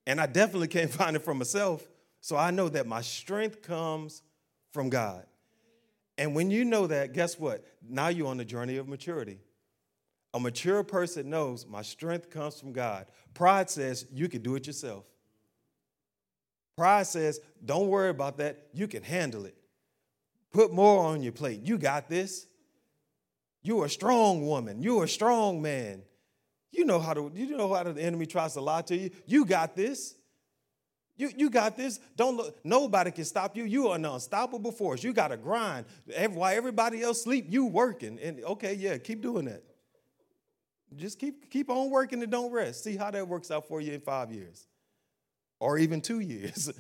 And 0.08 0.22
I 0.22 0.26
definitely 0.26 0.68
can't 0.68 0.92
find 0.92 1.16
it 1.16 1.24
from 1.24 1.38
myself. 1.40 1.88
So 2.22 2.36
I 2.36 2.52
know 2.52 2.70
that 2.70 2.88
my 2.88 3.02
strength 3.02 3.62
comes 3.62 4.24
from 4.72 4.90
God. 4.90 5.26
And 6.18 6.34
when 6.34 6.50
you 6.50 6.66
know 6.66 6.88
that, 6.88 7.14
guess 7.14 7.40
what? 7.40 7.66
Now 7.88 8.08
you're 8.08 8.28
on 8.28 8.38
the 8.38 8.46
journey 8.46 8.78
of 8.78 8.88
maturity. 8.88 9.40
A 10.34 10.40
mature 10.40 10.84
person 10.84 11.30
knows 11.30 11.66
my 11.66 11.82
strength 11.82 12.30
comes 12.30 12.60
from 12.60 12.74
God. 12.74 13.06
Pride 13.34 13.70
says 13.70 14.06
you 14.12 14.28
can 14.28 14.42
do 14.42 14.56
it 14.56 14.68
yourself. 14.68 15.06
Pride 16.76 17.08
says, 17.08 17.40
don't 17.64 17.88
worry 17.88 18.10
about 18.10 18.38
that. 18.38 18.68
You 18.74 18.88
can 18.88 19.04
handle 19.04 19.46
it. 19.46 19.56
Put 20.52 20.74
more 20.74 21.06
on 21.06 21.24
your 21.24 21.32
plate. 21.32 21.62
You 21.64 21.78
got 21.78 22.10
this. 22.10 22.48
You're 23.66 23.86
a 23.86 23.90
strong 23.90 24.46
woman. 24.46 24.84
You're 24.84 25.06
a 25.06 25.10
strong 25.10 25.60
man. 25.60 26.04
You 26.72 26.86
know 26.86 27.00
how 27.00 27.16
to, 27.16 27.32
you 27.34 27.58
know 27.58 27.74
how 27.74 27.82
the 27.82 28.00
enemy 28.00 28.28
tries 28.28 28.54
to 28.54 28.62
lie 28.62 28.84
to 28.84 28.96
you. 28.96 29.10
You 29.26 29.44
got 29.44 29.76
this. 29.76 30.14
You, 31.18 31.32
you 31.36 31.50
got 31.50 31.76
this. 31.76 32.00
Don't 32.16 32.38
look, 32.38 32.64
nobody 32.64 33.10
can 33.10 33.26
stop 33.26 33.58
you. 33.58 33.64
You 33.64 33.88
are 33.88 33.96
an 33.96 34.06
unstoppable 34.06 34.72
force. 34.72 35.04
You 35.04 35.14
got 35.14 35.30
to 35.30 35.38
grind. 35.38 35.88
While 36.06 36.56
everybody 36.56 37.02
else 37.02 37.24
sleep, 37.24 37.48
you 37.50 37.66
working. 37.66 38.20
And 38.22 38.44
okay, 38.44 38.76
yeah, 38.76 39.00
keep 39.00 39.24
doing 39.24 39.46
that. 39.46 39.64
Just 40.96 41.18
keep 41.18 41.50
keep 41.50 41.72
on 41.72 41.90
working 41.90 42.22
and 42.22 42.32
don't 42.32 42.52
rest. 42.52 42.84
See 42.84 42.96
how 42.96 43.10
that 43.10 43.28
works 43.28 43.50
out 43.50 43.68
for 43.68 43.82
you 43.82 43.94
in 43.94 44.00
five 44.00 44.32
years, 44.32 44.68
or 45.60 45.80
even 45.80 46.02
two 46.02 46.20
years. 46.20 46.72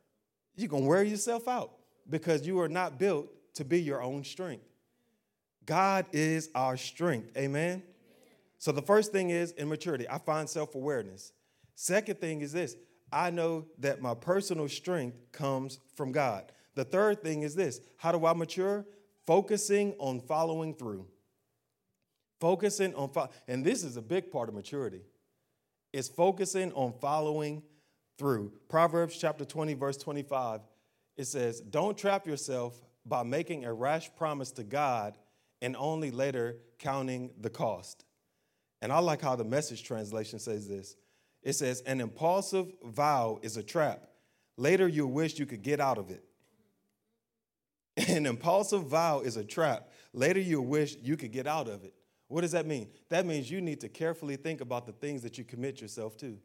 You're 0.56 0.68
gonna 0.68 0.86
wear 0.86 1.04
yourself 1.04 1.46
out 1.46 1.72
because 2.08 2.46
you 2.46 2.58
are 2.60 2.68
not 2.68 2.98
built 2.98 3.28
to 3.54 3.64
be 3.64 3.80
your 3.80 4.02
own 4.02 4.24
strength. 4.24 4.69
God 5.70 6.06
is 6.10 6.50
our 6.52 6.76
strength. 6.76 7.36
Amen? 7.36 7.84
So 8.58 8.72
the 8.72 8.82
first 8.82 9.12
thing 9.12 9.30
is 9.30 9.52
in 9.52 9.68
maturity, 9.68 10.04
I 10.10 10.18
find 10.18 10.50
self 10.50 10.74
awareness. 10.74 11.32
Second 11.76 12.20
thing 12.20 12.40
is 12.40 12.50
this 12.50 12.74
I 13.12 13.30
know 13.30 13.66
that 13.78 14.02
my 14.02 14.14
personal 14.14 14.68
strength 14.68 15.30
comes 15.30 15.78
from 15.94 16.10
God. 16.10 16.50
The 16.74 16.82
third 16.82 17.22
thing 17.22 17.42
is 17.42 17.54
this 17.54 17.80
how 17.98 18.10
do 18.10 18.26
I 18.26 18.32
mature? 18.32 18.84
Focusing 19.28 19.94
on 20.00 20.18
following 20.18 20.74
through. 20.74 21.06
Focusing 22.40 22.92
on, 22.96 23.10
fo- 23.10 23.28
and 23.46 23.64
this 23.64 23.84
is 23.84 23.96
a 23.96 24.02
big 24.02 24.32
part 24.32 24.48
of 24.48 24.56
maturity, 24.56 25.02
is 25.92 26.08
focusing 26.08 26.72
on 26.72 26.94
following 27.00 27.62
through. 28.18 28.50
Proverbs 28.68 29.16
chapter 29.16 29.44
20, 29.44 29.74
verse 29.74 29.98
25, 29.98 30.62
it 31.16 31.26
says, 31.26 31.60
Don't 31.60 31.96
trap 31.96 32.26
yourself 32.26 32.82
by 33.06 33.22
making 33.22 33.66
a 33.66 33.72
rash 33.72 34.10
promise 34.16 34.50
to 34.52 34.64
God 34.64 35.16
and 35.62 35.76
only 35.76 36.10
later 36.10 36.56
counting 36.78 37.30
the 37.40 37.50
cost. 37.50 38.04
And 38.82 38.92
I 38.92 38.98
like 38.98 39.20
how 39.20 39.36
the 39.36 39.44
message 39.44 39.82
translation 39.82 40.38
says 40.38 40.68
this 40.68 40.96
it 41.42 41.54
says, 41.54 41.82
An 41.82 42.00
impulsive 42.00 42.66
vow 42.84 43.38
is 43.42 43.56
a 43.56 43.62
trap. 43.62 44.08
Later, 44.56 44.88
you'll 44.88 45.10
wish 45.10 45.38
you 45.38 45.46
could 45.46 45.62
get 45.62 45.80
out 45.80 45.98
of 45.98 46.10
it. 46.10 46.24
An 48.08 48.26
impulsive 48.26 48.84
vow 48.84 49.20
is 49.20 49.36
a 49.36 49.44
trap. 49.44 49.90
Later, 50.12 50.40
you'll 50.40 50.66
wish 50.66 50.96
you 51.02 51.16
could 51.16 51.32
get 51.32 51.46
out 51.46 51.68
of 51.68 51.84
it. 51.84 51.94
What 52.28 52.42
does 52.42 52.52
that 52.52 52.66
mean? 52.66 52.88
That 53.08 53.26
means 53.26 53.50
you 53.50 53.60
need 53.60 53.80
to 53.80 53.88
carefully 53.88 54.36
think 54.36 54.60
about 54.60 54.86
the 54.86 54.92
things 54.92 55.22
that 55.22 55.38
you 55.38 55.44
commit 55.44 55.80
yourself 55.80 56.16
to. 56.18 56.38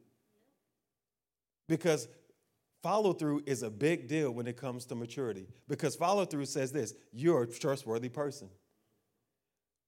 Because 1.68 2.08
follow 2.82 3.14
through 3.14 3.44
is 3.46 3.64
a 3.64 3.70
big 3.70 4.08
deal 4.08 4.32
when 4.32 4.48
it 4.48 4.58
comes 4.58 4.86
to 4.86 4.96
maturity. 4.96 5.48
Because 5.68 5.96
follow 5.96 6.26
through 6.26 6.46
says 6.46 6.72
this 6.72 6.94
you're 7.12 7.44
a 7.44 7.48
trustworthy 7.48 8.10
person. 8.10 8.50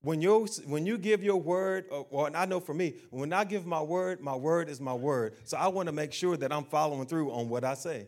When 0.02 0.22
you, 0.22 0.46
when 0.66 0.86
you 0.86 0.96
give 0.96 1.24
your 1.24 1.40
word, 1.40 1.86
uh, 1.90 2.00
or, 2.00 2.28
or 2.28 2.36
I 2.36 2.46
know 2.46 2.60
for 2.60 2.72
me, 2.74 2.94
when 3.10 3.32
I 3.32 3.44
give 3.44 3.66
my 3.66 3.82
word, 3.82 4.20
my 4.20 4.36
word 4.36 4.68
is 4.68 4.80
my 4.80 4.94
word. 4.94 5.34
So 5.44 5.56
I 5.56 5.68
want 5.68 5.86
to 5.88 5.92
make 5.92 6.12
sure 6.12 6.36
that 6.36 6.52
I'm 6.52 6.64
following 6.64 7.06
through 7.06 7.32
on 7.32 7.48
what 7.48 7.64
I 7.64 7.74
say. 7.74 8.06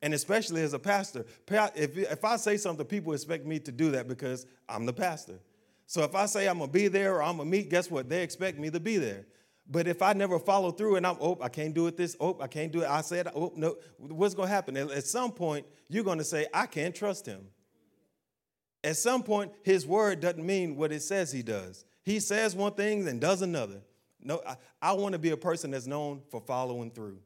And 0.00 0.14
especially 0.14 0.62
as 0.62 0.74
a 0.74 0.78
pastor, 0.78 1.24
if, 1.48 1.96
if 1.96 2.24
I 2.24 2.36
say 2.36 2.56
something, 2.56 2.86
people 2.86 3.14
expect 3.14 3.46
me 3.46 3.58
to 3.60 3.72
do 3.72 3.90
that 3.92 4.06
because 4.06 4.46
I'm 4.68 4.86
the 4.86 4.92
pastor. 4.92 5.40
So 5.86 6.02
if 6.02 6.14
I 6.14 6.26
say 6.26 6.46
I'm 6.46 6.58
gonna 6.58 6.70
be 6.70 6.88
there 6.88 7.14
or 7.14 7.22
I'm 7.22 7.38
gonna 7.38 7.48
meet, 7.48 7.70
guess 7.70 7.90
what? 7.90 8.08
They 8.08 8.22
expect 8.22 8.58
me 8.58 8.70
to 8.70 8.80
be 8.80 8.98
there. 8.98 9.26
But 9.66 9.88
if 9.88 10.02
I 10.02 10.12
never 10.12 10.38
follow 10.38 10.70
through 10.70 10.96
and 10.96 11.06
I'm, 11.06 11.16
oh, 11.20 11.38
I 11.40 11.48
can't 11.48 11.72
do 11.72 11.86
it 11.86 11.96
this, 11.96 12.16
oh, 12.20 12.38
I 12.40 12.46
can't 12.46 12.70
do 12.70 12.82
it, 12.82 12.88
I 12.88 13.00
said, 13.00 13.28
oh, 13.34 13.52
no, 13.56 13.76
what's 13.96 14.34
gonna 14.34 14.48
happen? 14.48 14.76
At 14.76 15.04
some 15.04 15.32
point, 15.32 15.66
you're 15.88 16.04
gonna 16.04 16.24
say, 16.24 16.46
I 16.52 16.66
can't 16.66 16.94
trust 16.94 17.26
him. 17.26 17.46
At 18.84 18.98
some 18.98 19.22
point, 19.22 19.50
his 19.62 19.86
word 19.86 20.20
doesn't 20.20 20.44
mean 20.44 20.76
what 20.76 20.92
it 20.92 21.00
says 21.00 21.32
he 21.32 21.42
does. 21.42 21.86
He 22.04 22.20
says 22.20 22.54
one 22.54 22.74
thing 22.74 23.08
and 23.08 23.18
does 23.18 23.40
another. 23.40 23.80
No, 24.22 24.42
I, 24.46 24.56
I 24.80 24.92
want 24.92 25.14
to 25.14 25.18
be 25.18 25.30
a 25.30 25.36
person 25.38 25.70
that's 25.70 25.86
known 25.86 26.20
for 26.30 26.40
following 26.40 26.90
through. 26.90 27.18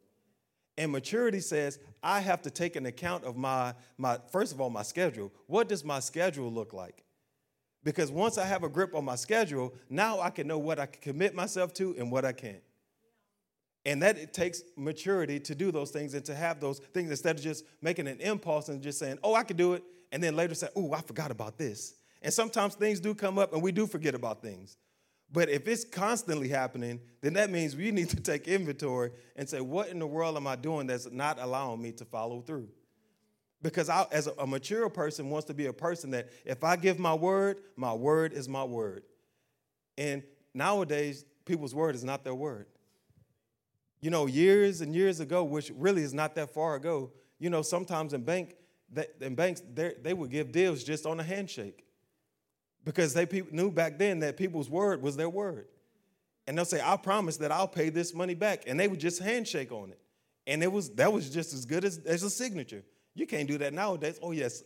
And 0.76 0.92
maturity 0.92 1.40
says 1.40 1.80
I 2.00 2.20
have 2.20 2.42
to 2.42 2.50
take 2.50 2.76
an 2.76 2.86
account 2.86 3.24
of 3.24 3.36
my, 3.36 3.74
my 3.98 4.18
first 4.30 4.52
of 4.52 4.60
all, 4.60 4.70
my 4.70 4.84
schedule. 4.84 5.32
What 5.48 5.68
does 5.68 5.84
my 5.84 5.98
schedule 5.98 6.50
look 6.50 6.72
like? 6.72 7.02
Because 7.82 8.12
once 8.12 8.38
I 8.38 8.44
have 8.44 8.62
a 8.62 8.68
grip 8.68 8.94
on 8.94 9.04
my 9.04 9.16
schedule, 9.16 9.74
now 9.90 10.20
I 10.20 10.30
can 10.30 10.46
know 10.46 10.58
what 10.58 10.78
I 10.78 10.86
can 10.86 11.02
commit 11.02 11.34
myself 11.34 11.74
to 11.74 11.96
and 11.98 12.12
what 12.12 12.24
I 12.24 12.32
can't. 12.32 12.62
And 13.84 14.02
that 14.02 14.16
it 14.16 14.32
takes 14.32 14.62
maturity 14.76 15.40
to 15.40 15.56
do 15.56 15.72
those 15.72 15.90
things 15.90 16.14
and 16.14 16.24
to 16.26 16.34
have 16.36 16.60
those 16.60 16.78
things 16.78 17.10
instead 17.10 17.36
of 17.36 17.42
just 17.42 17.64
making 17.82 18.06
an 18.06 18.20
impulse 18.20 18.68
and 18.68 18.80
just 18.80 19.00
saying, 19.00 19.18
oh, 19.24 19.34
I 19.34 19.42
can 19.42 19.56
do 19.56 19.72
it, 19.72 19.82
and 20.12 20.22
then 20.22 20.36
later 20.36 20.54
say, 20.54 20.68
oh, 20.76 20.92
I 20.92 21.00
forgot 21.00 21.30
about 21.30 21.58
this. 21.58 21.94
And 22.22 22.32
sometimes 22.32 22.74
things 22.74 23.00
do 23.00 23.14
come 23.14 23.38
up 23.38 23.52
and 23.52 23.62
we 23.62 23.72
do 23.72 23.86
forget 23.86 24.14
about 24.14 24.42
things. 24.42 24.76
But 25.30 25.50
if 25.50 25.68
it's 25.68 25.84
constantly 25.84 26.48
happening, 26.48 27.00
then 27.20 27.34
that 27.34 27.50
means 27.50 27.76
we 27.76 27.90
need 27.90 28.08
to 28.10 28.16
take 28.16 28.48
inventory 28.48 29.10
and 29.36 29.48
say, 29.48 29.60
what 29.60 29.88
in 29.88 29.98
the 29.98 30.06
world 30.06 30.36
am 30.36 30.46
I 30.46 30.56
doing 30.56 30.86
that's 30.86 31.10
not 31.10 31.38
allowing 31.38 31.82
me 31.82 31.92
to 31.92 32.04
follow 32.04 32.40
through? 32.40 32.68
Because 33.60 33.90
I, 33.90 34.06
as 34.10 34.28
a, 34.38 34.46
mature 34.46 34.88
person 34.88 35.30
wants 35.30 35.46
to 35.48 35.54
be 35.54 35.66
a 35.66 35.72
person 35.72 36.12
that 36.12 36.28
if 36.44 36.62
I 36.64 36.76
give 36.76 36.98
my 36.98 37.12
word, 37.12 37.60
my 37.76 37.92
word 37.92 38.32
is 38.32 38.48
my 38.48 38.64
word. 38.64 39.02
And 39.98 40.22
nowadays, 40.54 41.24
people's 41.44 41.74
word 41.74 41.94
is 41.94 42.04
not 42.04 42.24
their 42.24 42.36
word. 42.36 42.66
You 44.00 44.10
know, 44.10 44.26
years 44.26 44.80
and 44.80 44.94
years 44.94 45.18
ago, 45.18 45.42
which 45.42 45.72
really 45.74 46.02
is 46.02 46.14
not 46.14 46.36
that 46.36 46.54
far 46.54 46.76
ago, 46.76 47.10
you 47.40 47.50
know, 47.50 47.62
sometimes 47.62 48.12
in 48.14 48.22
bank, 48.22 48.54
in 49.20 49.34
banks, 49.34 49.62
they 49.74 50.14
would 50.14 50.30
give 50.30 50.52
deals 50.52 50.82
just 50.84 51.06
on 51.06 51.20
a 51.20 51.22
handshake 51.22 51.84
because 52.84 53.14
they 53.14 53.26
knew 53.50 53.70
back 53.70 53.98
then 53.98 54.20
that 54.20 54.36
people's 54.36 54.70
word 54.70 55.02
was 55.02 55.16
their 55.16 55.28
word. 55.28 55.66
And 56.46 56.56
they'll 56.56 56.64
say, 56.64 56.80
I 56.82 56.96
promise 56.96 57.36
that 57.38 57.52
I'll 57.52 57.68
pay 57.68 57.90
this 57.90 58.14
money 58.14 58.34
back. 58.34 58.64
And 58.66 58.80
they 58.80 58.88
would 58.88 59.00
just 59.00 59.20
handshake 59.20 59.70
on 59.70 59.90
it. 59.90 60.00
And 60.46 60.62
it 60.62 60.72
was 60.72 60.88
that 60.94 61.12
was 61.12 61.28
just 61.28 61.52
as 61.52 61.66
good 61.66 61.84
as, 61.84 61.98
as 62.06 62.22
a 62.22 62.30
signature. 62.30 62.82
You 63.14 63.26
can't 63.26 63.46
do 63.46 63.58
that 63.58 63.74
nowadays. 63.74 64.18
Oh, 64.22 64.32
yes. 64.32 64.62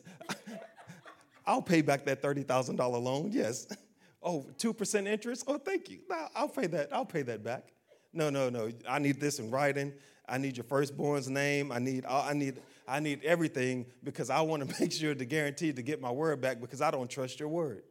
I'll 1.46 1.62
pay 1.62 1.82
back 1.82 2.04
that 2.04 2.22
$30,000 2.22 2.78
loan. 3.02 3.30
Yes. 3.32 3.66
Oh, 4.24 4.46
2% 4.56 5.08
interest? 5.08 5.42
Oh, 5.48 5.58
thank 5.58 5.90
you. 5.90 5.98
I'll 6.36 6.48
pay 6.48 6.68
that. 6.68 6.92
I'll 6.92 7.04
pay 7.04 7.22
that 7.22 7.42
back. 7.42 7.72
No, 8.12 8.30
no, 8.30 8.50
no. 8.50 8.70
I 8.88 9.00
need 9.00 9.18
this 9.18 9.40
in 9.40 9.50
writing. 9.50 9.92
I 10.28 10.38
need 10.38 10.56
your 10.56 10.62
firstborn's 10.62 11.28
name. 11.28 11.72
I 11.72 11.80
need 11.80 12.04
I 12.06 12.32
need 12.32 12.60
I 12.86 13.00
need 13.00 13.22
everything 13.24 13.86
because 14.02 14.30
I 14.30 14.40
want 14.40 14.68
to 14.68 14.76
make 14.80 14.92
sure 14.92 15.14
to 15.14 15.24
guarantee 15.24 15.72
to 15.72 15.82
get 15.82 16.00
my 16.00 16.10
word 16.10 16.40
back 16.40 16.60
because 16.60 16.80
I 16.80 16.90
don't 16.90 17.10
trust 17.10 17.40
your 17.40 17.48
word. 17.48 17.82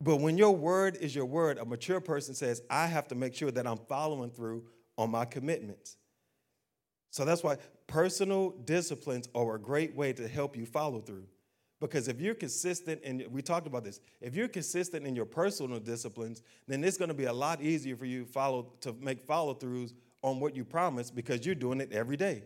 But 0.00 0.16
when 0.16 0.36
your 0.36 0.54
word 0.54 0.96
is 1.00 1.14
your 1.14 1.24
word, 1.24 1.58
a 1.58 1.64
mature 1.64 2.00
person 2.00 2.34
says, 2.34 2.62
I 2.68 2.86
have 2.86 3.08
to 3.08 3.14
make 3.14 3.34
sure 3.34 3.50
that 3.50 3.66
I'm 3.66 3.78
following 3.88 4.30
through 4.30 4.64
on 4.98 5.10
my 5.10 5.24
commitments. 5.24 5.96
So 7.10 7.24
that's 7.24 7.42
why 7.42 7.56
personal 7.86 8.50
disciplines 8.50 9.28
are 9.34 9.54
a 9.54 9.58
great 9.58 9.96
way 9.96 10.12
to 10.12 10.28
help 10.28 10.56
you 10.56 10.66
follow 10.66 11.00
through. 11.00 11.24
Because 11.80 12.08
if 12.08 12.20
you're 12.20 12.34
consistent, 12.34 13.00
and 13.04 13.24
we 13.30 13.42
talked 13.42 13.66
about 13.66 13.84
this, 13.84 14.00
if 14.20 14.34
you're 14.34 14.48
consistent 14.48 15.06
in 15.06 15.14
your 15.14 15.26
personal 15.26 15.78
disciplines, 15.78 16.42
then 16.66 16.82
it's 16.82 16.96
going 16.96 17.08
to 17.08 17.14
be 17.14 17.24
a 17.24 17.32
lot 17.32 17.60
easier 17.60 17.96
for 17.96 18.06
you 18.06 18.24
follow, 18.24 18.72
to 18.80 18.94
make 19.00 19.22
follow 19.22 19.54
throughs 19.54 19.92
on 20.22 20.40
what 20.40 20.56
you 20.56 20.64
promise 20.64 21.10
because 21.10 21.44
you're 21.44 21.54
doing 21.54 21.80
it 21.80 21.92
every 21.92 22.16
day. 22.16 22.44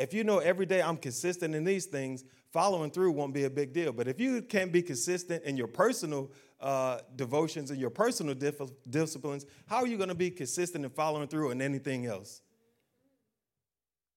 If 0.00 0.14
you 0.14 0.24
know 0.24 0.38
every 0.38 0.64
day 0.64 0.80
I'm 0.80 0.96
consistent 0.96 1.54
in 1.54 1.62
these 1.62 1.84
things, 1.84 2.24
following 2.52 2.90
through 2.90 3.12
won't 3.12 3.34
be 3.34 3.44
a 3.44 3.50
big 3.50 3.74
deal. 3.74 3.92
But 3.92 4.08
if 4.08 4.18
you 4.18 4.40
can't 4.40 4.72
be 4.72 4.80
consistent 4.80 5.44
in 5.44 5.58
your 5.58 5.66
personal 5.66 6.30
uh, 6.58 7.00
devotions 7.16 7.70
and 7.70 7.78
your 7.78 7.90
personal 7.90 8.34
dif- 8.34 8.62
disciplines, 8.88 9.44
how 9.66 9.76
are 9.76 9.86
you 9.86 9.98
going 9.98 10.08
to 10.08 10.14
be 10.14 10.30
consistent 10.30 10.86
in 10.86 10.90
following 10.90 11.28
through 11.28 11.50
in 11.50 11.60
anything 11.60 12.06
else? 12.06 12.40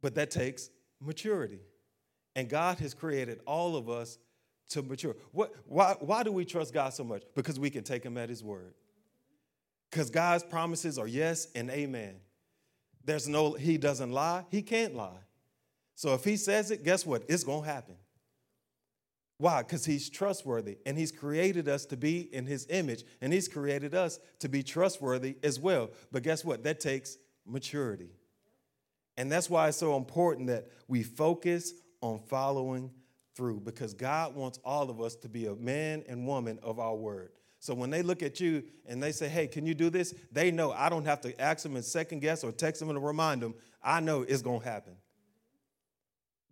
But 0.01 0.15
that 0.15 0.31
takes 0.31 0.69
maturity. 1.01 1.59
And 2.33 2.47
God 2.47 2.79
has 2.79 2.93
created 2.93 3.41
all 3.45 3.75
of 3.75 3.89
us 3.89 4.19
to 4.69 4.83
mature. 4.83 5.17
What, 5.33 5.53
why, 5.65 5.97
why 5.99 6.23
do 6.23 6.31
we 6.31 6.45
trust 6.45 6.73
God 6.73 6.93
so 6.93 7.03
much? 7.03 7.23
Because 7.35 7.59
we 7.59 7.69
can 7.69 7.83
take 7.83 8.05
Him 8.05 8.17
at 8.17 8.29
His 8.29 8.41
word. 8.41 8.73
Because 9.89 10.09
God's 10.09 10.45
promises 10.45 10.97
are 10.97 11.07
yes 11.07 11.49
and 11.55 11.69
amen. 11.69 12.15
There's 13.03 13.27
no, 13.27 13.51
He 13.51 13.77
doesn't 13.77 14.13
lie, 14.13 14.45
He 14.49 14.61
can't 14.61 14.95
lie. 14.95 15.19
So 15.95 16.13
if 16.13 16.23
He 16.23 16.37
says 16.37 16.71
it, 16.71 16.83
guess 16.83 17.05
what? 17.05 17.23
It's 17.27 17.43
going 17.43 17.63
to 17.63 17.69
happen. 17.69 17.95
Why? 19.37 19.61
Because 19.61 19.85
He's 19.85 20.09
trustworthy 20.09 20.77
and 20.85 20.97
He's 20.97 21.11
created 21.11 21.67
us 21.67 21.85
to 21.87 21.97
be 21.97 22.33
in 22.33 22.45
His 22.45 22.67
image 22.69 23.03
and 23.21 23.33
He's 23.33 23.47
created 23.47 23.93
us 23.93 24.19
to 24.39 24.49
be 24.49 24.63
trustworthy 24.63 25.37
as 25.43 25.59
well. 25.59 25.89
But 26.11 26.23
guess 26.23 26.45
what? 26.45 26.63
That 26.63 26.79
takes 26.79 27.17
maturity. 27.45 28.11
And 29.17 29.31
that's 29.31 29.49
why 29.49 29.67
it's 29.67 29.77
so 29.77 29.95
important 29.95 30.47
that 30.47 30.69
we 30.87 31.03
focus 31.03 31.73
on 32.01 32.19
following 32.27 32.91
through 33.35 33.61
because 33.61 33.93
God 33.93 34.35
wants 34.35 34.59
all 34.63 34.89
of 34.89 35.01
us 35.01 35.15
to 35.17 35.29
be 35.29 35.45
a 35.45 35.55
man 35.55 36.03
and 36.07 36.27
woman 36.27 36.59
of 36.63 36.79
our 36.79 36.95
word. 36.95 37.31
So 37.59 37.73
when 37.73 37.89
they 37.89 38.01
look 38.01 38.21
at 38.21 38.39
you 38.39 38.63
and 38.85 39.01
they 39.01 39.11
say, 39.11 39.29
hey, 39.29 39.47
can 39.47 39.65
you 39.65 39.73
do 39.73 39.89
this? 39.89 40.13
They 40.31 40.51
know 40.51 40.71
I 40.71 40.89
don't 40.89 41.05
have 41.05 41.21
to 41.21 41.39
ask 41.41 41.63
them 41.63 41.75
and 41.75 41.85
second 41.85 42.19
guess 42.19 42.43
or 42.43 42.51
text 42.51 42.81
them 42.81 42.89
and 42.89 43.03
remind 43.03 43.41
them. 43.41 43.55
I 43.81 44.01
know 44.01 44.23
it's 44.23 44.41
going 44.41 44.59
to 44.59 44.65
happen. 44.65 44.93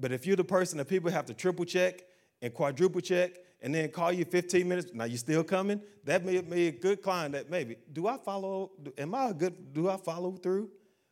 But 0.01 0.11
if 0.11 0.25
you're 0.25 0.35
the 0.35 0.43
person 0.43 0.79
that 0.79 0.89
people 0.89 1.11
have 1.11 1.27
to 1.27 1.33
triple 1.33 1.63
check 1.63 2.01
and 2.41 2.51
quadruple 2.51 3.01
check 3.01 3.33
and 3.61 3.73
then 3.73 3.89
call 3.89 4.11
you 4.11 4.25
15 4.25 4.67
minutes, 4.67 4.91
now 4.93 5.03
you're 5.03 5.17
still 5.19 5.43
coming? 5.43 5.79
That 6.03 6.25
may 6.25 6.41
be 6.41 6.67
a 6.67 6.71
good 6.71 7.03
client 7.03 7.33
that 7.33 7.51
maybe, 7.51 7.77
do 7.93 8.07
I 8.07 8.17
follow, 8.17 8.71
am 8.97 9.13
I 9.13 9.29
a 9.29 9.33
good, 9.33 9.73
do 9.73 9.89
I 9.89 9.97
follow 9.97 10.31
through? 10.31 10.71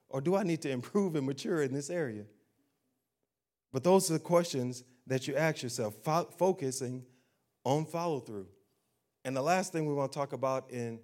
Or 0.09 0.21
do 0.21 0.35
I 0.35 0.41
need 0.41 0.63
to 0.63 0.71
improve 0.77 1.15
and 1.15 1.27
mature 1.27 1.61
in 1.61 1.71
this 1.71 1.91
area? 1.91 2.25
But 3.71 3.83
those 3.83 4.09
are 4.09 4.13
the 4.13 4.19
questions 4.19 4.83
that 5.05 5.27
you 5.27 5.35
ask 5.35 5.61
yourself, 5.61 5.93
fo- 6.03 6.29
focusing 6.37 7.05
on 7.63 7.85
follow 7.85 8.19
through. 8.19 8.47
And 9.23 9.37
the 9.37 9.41
last 9.43 9.71
thing 9.71 9.85
we 9.85 9.93
want 9.93 10.11
to 10.11 10.17
talk 10.17 10.33
about 10.33 10.71
in 10.71 10.99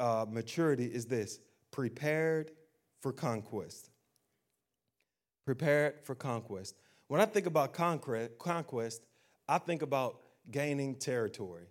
uh, 0.00 0.26
maturity 0.28 0.86
is 0.86 1.06
this 1.06 1.38
prepared 1.70 2.50
for 3.00 3.12
conquest. 3.12 3.90
Prepared 5.44 6.00
for 6.02 6.16
conquest. 6.16 6.74
When 7.12 7.20
I 7.20 7.26
think 7.26 7.44
about 7.44 7.74
conquest, 7.74 9.02
I 9.46 9.58
think 9.58 9.82
about 9.82 10.20
gaining 10.50 10.94
territory, 10.94 11.66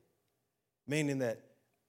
meaning 0.87 1.17
that 1.17 1.39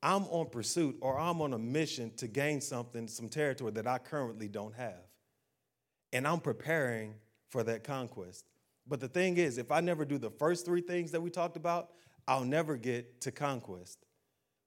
I'm 0.03 0.23
on 0.29 0.49
pursuit 0.49 0.97
or 1.03 1.19
I'm 1.19 1.43
on 1.43 1.53
a 1.53 1.59
mission 1.59 2.13
to 2.17 2.29
gain 2.29 2.63
something, 2.63 3.07
some 3.07 3.29
territory 3.29 3.73
that 3.73 3.87
I 3.87 3.99
currently 3.99 4.49
don't 4.49 4.75
have. 4.75 5.05
And 6.15 6.27
I'm 6.27 6.41
preparing 6.41 7.13
for 7.51 7.63
that 7.65 7.85
conquest. 7.85 8.47
But 8.89 9.01
the 9.01 9.09
thing 9.09 9.37
is, 9.37 9.59
if 9.59 9.71
I 9.71 9.81
never 9.81 10.07
do 10.07 10.17
the 10.17 10.31
first 10.31 10.65
three 10.65 10.81
things 10.81 11.11
that 11.11 11.21
we 11.21 11.29
talked 11.29 11.59
about, 11.59 11.91
I'll 12.27 12.47
never 12.47 12.79
get 12.79 13.21
to 13.21 13.33
conquest. 13.33 13.99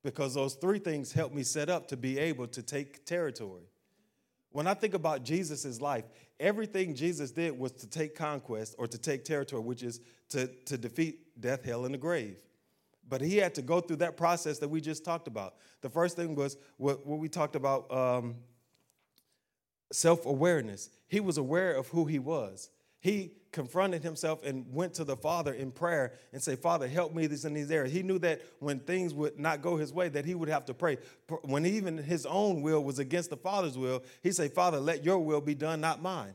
because 0.03 0.35
those 0.35 0.53
three 0.53 0.77
things 0.77 1.11
help 1.11 1.33
me 1.33 1.41
set 1.41 1.67
up 1.71 1.87
to 1.87 1.97
be 1.97 2.19
able 2.19 2.45
to 2.45 2.61
take 2.61 3.03
territory. 3.03 3.63
When 4.55 4.67
I 4.67 4.73
think 4.73 4.93
about 4.93 5.25
Jesus' 5.25 5.81
life, 5.81 6.05
everything 6.39 6.95
Jesus 6.95 7.29
did 7.31 7.59
was 7.59 7.73
to 7.73 7.89
take 7.89 8.15
conquest 8.15 8.73
or 8.77 8.87
to 8.87 8.97
take 8.97 9.25
territory, 9.25 9.61
which 9.61 9.83
is 9.83 9.99
to, 10.29 10.47
to 10.47 10.77
defeat 10.77 11.41
death, 11.41 11.65
hell, 11.65 11.83
and 11.83 11.93
the 11.93 11.97
grave. 11.97 12.37
But 13.09 13.19
he 13.19 13.35
had 13.35 13.53
to 13.55 13.61
go 13.61 13.81
through 13.81 13.97
that 13.97 14.15
process 14.15 14.57
that 14.59 14.69
we 14.69 14.79
just 14.79 15.03
talked 15.03 15.27
about. 15.27 15.55
The 15.81 15.89
first 15.89 16.15
thing 16.15 16.35
was 16.35 16.55
what, 16.77 17.05
what 17.05 17.19
we 17.19 17.27
talked 17.27 17.57
about 17.57 17.91
um, 17.93 18.35
self 19.91 20.25
awareness. 20.25 20.89
He 21.09 21.19
was 21.19 21.37
aware 21.37 21.73
of 21.73 21.89
who 21.89 22.05
he 22.05 22.19
was. 22.19 22.69
He 23.05 23.33
confronted 23.51 24.01
himself 24.01 24.43
and 24.43 24.65
went 24.73 24.95
to 24.95 25.03
the 25.03 25.15
Father 25.15 25.53
in 25.53 25.69
prayer 25.69 26.13
and 26.33 26.41
say, 26.41 26.55
Father, 26.55 26.87
help 26.87 27.13
me 27.13 27.27
this 27.27 27.45
in 27.45 27.53
these 27.53 27.69
areas. 27.69 27.93
He 27.93 28.01
knew 28.01 28.17
that 28.17 28.41
when 28.57 28.79
things 28.79 29.13
would 29.13 29.37
not 29.37 29.61
go 29.61 29.77
his 29.77 29.93
way, 29.93 30.09
that 30.09 30.25
he 30.25 30.33
would 30.33 30.49
have 30.49 30.65
to 30.65 30.73
pray. 30.73 30.97
When 31.43 31.67
even 31.67 31.99
his 31.99 32.25
own 32.25 32.63
will 32.63 32.83
was 32.83 32.97
against 32.97 33.29
the 33.29 33.37
Father's 33.37 33.77
will, 33.77 34.01
he 34.23 34.31
said, 34.31 34.53
Father, 34.53 34.79
let 34.79 35.05
your 35.05 35.19
will 35.19 35.39
be 35.39 35.53
done, 35.53 35.81
not 35.81 36.01
mine. 36.01 36.33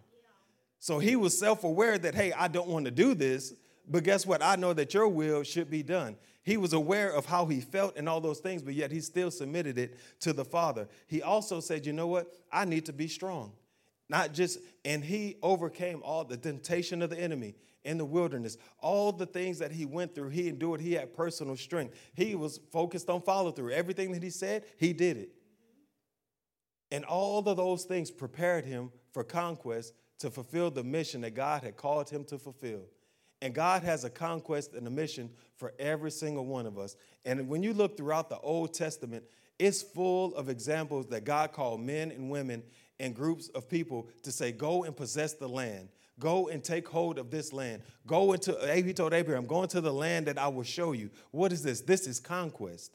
So 0.78 1.00
he 1.00 1.16
was 1.16 1.36
self 1.36 1.64
aware 1.64 1.98
that, 1.98 2.14
hey, 2.14 2.32
I 2.32 2.46
don't 2.46 2.68
want 2.68 2.84
to 2.84 2.92
do 2.92 3.14
this, 3.14 3.52
but 3.88 4.04
guess 4.04 4.24
what? 4.24 4.40
I 4.40 4.54
know 4.54 4.72
that 4.72 4.94
your 4.94 5.08
will 5.08 5.42
should 5.42 5.70
be 5.70 5.82
done. 5.82 6.16
He 6.44 6.56
was 6.56 6.72
aware 6.72 7.10
of 7.10 7.26
how 7.26 7.46
he 7.46 7.60
felt 7.60 7.96
and 7.96 8.08
all 8.08 8.20
those 8.20 8.38
things, 8.38 8.62
but 8.62 8.74
yet 8.74 8.92
he 8.92 9.00
still 9.00 9.32
submitted 9.32 9.76
it 9.76 9.98
to 10.20 10.32
the 10.32 10.44
Father. 10.44 10.86
He 11.08 11.20
also 11.20 11.58
said, 11.58 11.84
you 11.84 11.92
know 11.92 12.06
what? 12.06 12.32
I 12.52 12.64
need 12.64 12.86
to 12.86 12.92
be 12.92 13.08
strong. 13.08 13.54
Not 14.10 14.32
just, 14.32 14.58
and 14.84 15.04
he 15.04 15.36
overcame 15.40 16.02
all 16.02 16.24
the 16.24 16.36
temptation 16.36 17.00
of 17.00 17.10
the 17.10 17.18
enemy 17.18 17.54
in 17.84 17.96
the 17.96 18.04
wilderness. 18.04 18.58
All 18.80 19.12
the 19.12 19.24
things 19.24 19.60
that 19.60 19.70
he 19.70 19.86
went 19.86 20.16
through, 20.16 20.30
he 20.30 20.48
endured. 20.48 20.80
He 20.80 20.94
had 20.94 21.14
personal 21.14 21.56
strength. 21.56 21.94
He 22.14 22.34
was 22.34 22.58
focused 22.72 23.08
on 23.08 23.22
follow 23.22 23.52
through. 23.52 23.70
Everything 23.70 24.10
that 24.10 24.22
he 24.24 24.30
said, 24.30 24.64
he 24.78 24.92
did 24.92 25.16
it. 25.16 25.30
And 26.90 27.04
all 27.04 27.48
of 27.48 27.56
those 27.56 27.84
things 27.84 28.10
prepared 28.10 28.64
him 28.64 28.90
for 29.12 29.22
conquest 29.22 29.94
to 30.18 30.28
fulfill 30.28 30.72
the 30.72 30.82
mission 30.82 31.20
that 31.20 31.36
God 31.36 31.62
had 31.62 31.76
called 31.76 32.10
him 32.10 32.24
to 32.24 32.38
fulfill. 32.38 32.82
And 33.40 33.54
God 33.54 33.84
has 33.84 34.02
a 34.02 34.10
conquest 34.10 34.74
and 34.74 34.88
a 34.88 34.90
mission 34.90 35.30
for 35.56 35.72
every 35.78 36.10
single 36.10 36.46
one 36.46 36.66
of 36.66 36.78
us. 36.78 36.96
And 37.24 37.48
when 37.48 37.62
you 37.62 37.74
look 37.74 37.96
throughout 37.96 38.28
the 38.28 38.40
Old 38.40 38.74
Testament, 38.74 39.22
it's 39.56 39.82
full 39.82 40.34
of 40.34 40.48
examples 40.48 41.06
that 41.10 41.24
God 41.24 41.52
called 41.52 41.80
men 41.80 42.10
and 42.10 42.28
women 42.28 42.64
and 43.00 43.14
groups 43.14 43.48
of 43.48 43.68
people 43.68 44.08
to 44.22 44.30
say, 44.30 44.52
Go 44.52 44.84
and 44.84 44.96
possess 44.96 45.32
the 45.34 45.48
land. 45.48 45.88
Go 46.18 46.48
and 46.48 46.62
take 46.62 46.86
hold 46.86 47.18
of 47.18 47.30
this 47.30 47.52
land. 47.52 47.82
Go 48.06 48.34
into, 48.34 48.56
he 48.74 48.92
told 48.92 49.14
Abraham, 49.14 49.46
Go 49.46 49.62
into 49.62 49.80
the 49.80 49.92
land 49.92 50.26
that 50.26 50.38
I 50.38 50.48
will 50.48 50.62
show 50.62 50.92
you. 50.92 51.10
What 51.30 51.52
is 51.52 51.62
this? 51.62 51.80
This 51.80 52.06
is 52.06 52.20
conquest. 52.20 52.94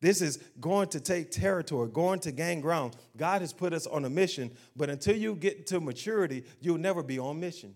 This 0.00 0.20
is 0.20 0.38
going 0.60 0.88
to 0.88 1.00
take 1.00 1.30
territory, 1.30 1.88
going 1.90 2.20
to 2.20 2.32
gain 2.32 2.60
ground. 2.60 2.96
God 3.16 3.40
has 3.40 3.52
put 3.52 3.72
us 3.72 3.86
on 3.86 4.04
a 4.04 4.10
mission, 4.10 4.50
but 4.76 4.90
until 4.90 5.16
you 5.16 5.34
get 5.34 5.66
to 5.68 5.80
maturity, 5.80 6.44
you'll 6.60 6.78
never 6.78 7.02
be 7.02 7.18
on 7.18 7.40
mission. 7.40 7.74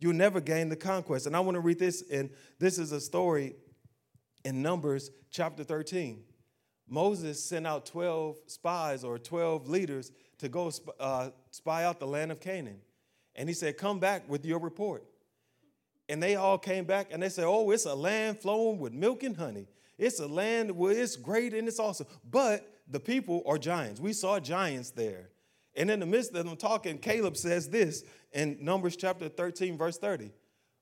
You'll 0.00 0.14
never 0.14 0.40
gain 0.40 0.68
the 0.68 0.76
conquest. 0.76 1.26
And 1.26 1.36
I 1.36 1.40
want 1.40 1.56
to 1.56 1.60
read 1.60 1.78
this, 1.78 2.02
and 2.10 2.30
this 2.58 2.78
is 2.78 2.92
a 2.92 3.00
story 3.00 3.54
in 4.44 4.62
Numbers 4.62 5.10
chapter 5.30 5.62
13. 5.62 6.22
Moses 6.88 7.42
sent 7.44 7.66
out 7.66 7.86
12 7.86 8.36
spies 8.46 9.04
or 9.04 9.18
12 9.18 9.68
leaders 9.68 10.10
to 10.38 10.48
go 10.48 10.70
uh, 11.00 11.30
spy 11.50 11.84
out 11.84 12.00
the 12.00 12.06
land 12.06 12.32
of 12.32 12.40
Canaan. 12.40 12.80
And 13.34 13.48
he 13.48 13.54
said, 13.54 13.76
Come 13.76 13.98
back 14.00 14.28
with 14.28 14.44
your 14.44 14.58
report. 14.58 15.04
And 16.08 16.22
they 16.22 16.36
all 16.36 16.58
came 16.58 16.84
back 16.84 17.08
and 17.10 17.22
they 17.22 17.28
said, 17.28 17.44
Oh, 17.46 17.70
it's 17.70 17.84
a 17.84 17.94
land 17.94 18.40
flowing 18.40 18.78
with 18.78 18.92
milk 18.92 19.22
and 19.22 19.36
honey. 19.36 19.66
It's 19.98 20.20
a 20.20 20.26
land 20.26 20.70
where 20.70 20.92
it's 20.92 21.16
great 21.16 21.52
and 21.54 21.68
it's 21.68 21.80
awesome. 21.80 22.06
But 22.30 22.68
the 22.88 23.00
people 23.00 23.42
are 23.46 23.58
giants. 23.58 24.00
We 24.00 24.12
saw 24.12 24.40
giants 24.40 24.90
there. 24.90 25.30
And 25.76 25.90
in 25.90 26.00
the 26.00 26.06
midst 26.06 26.34
of 26.34 26.46
them 26.46 26.56
talking, 26.56 26.98
Caleb 26.98 27.36
says 27.36 27.68
this 27.68 28.04
in 28.32 28.58
Numbers 28.60 28.96
chapter 28.96 29.28
13, 29.28 29.76
verse 29.76 29.98
30. 29.98 30.32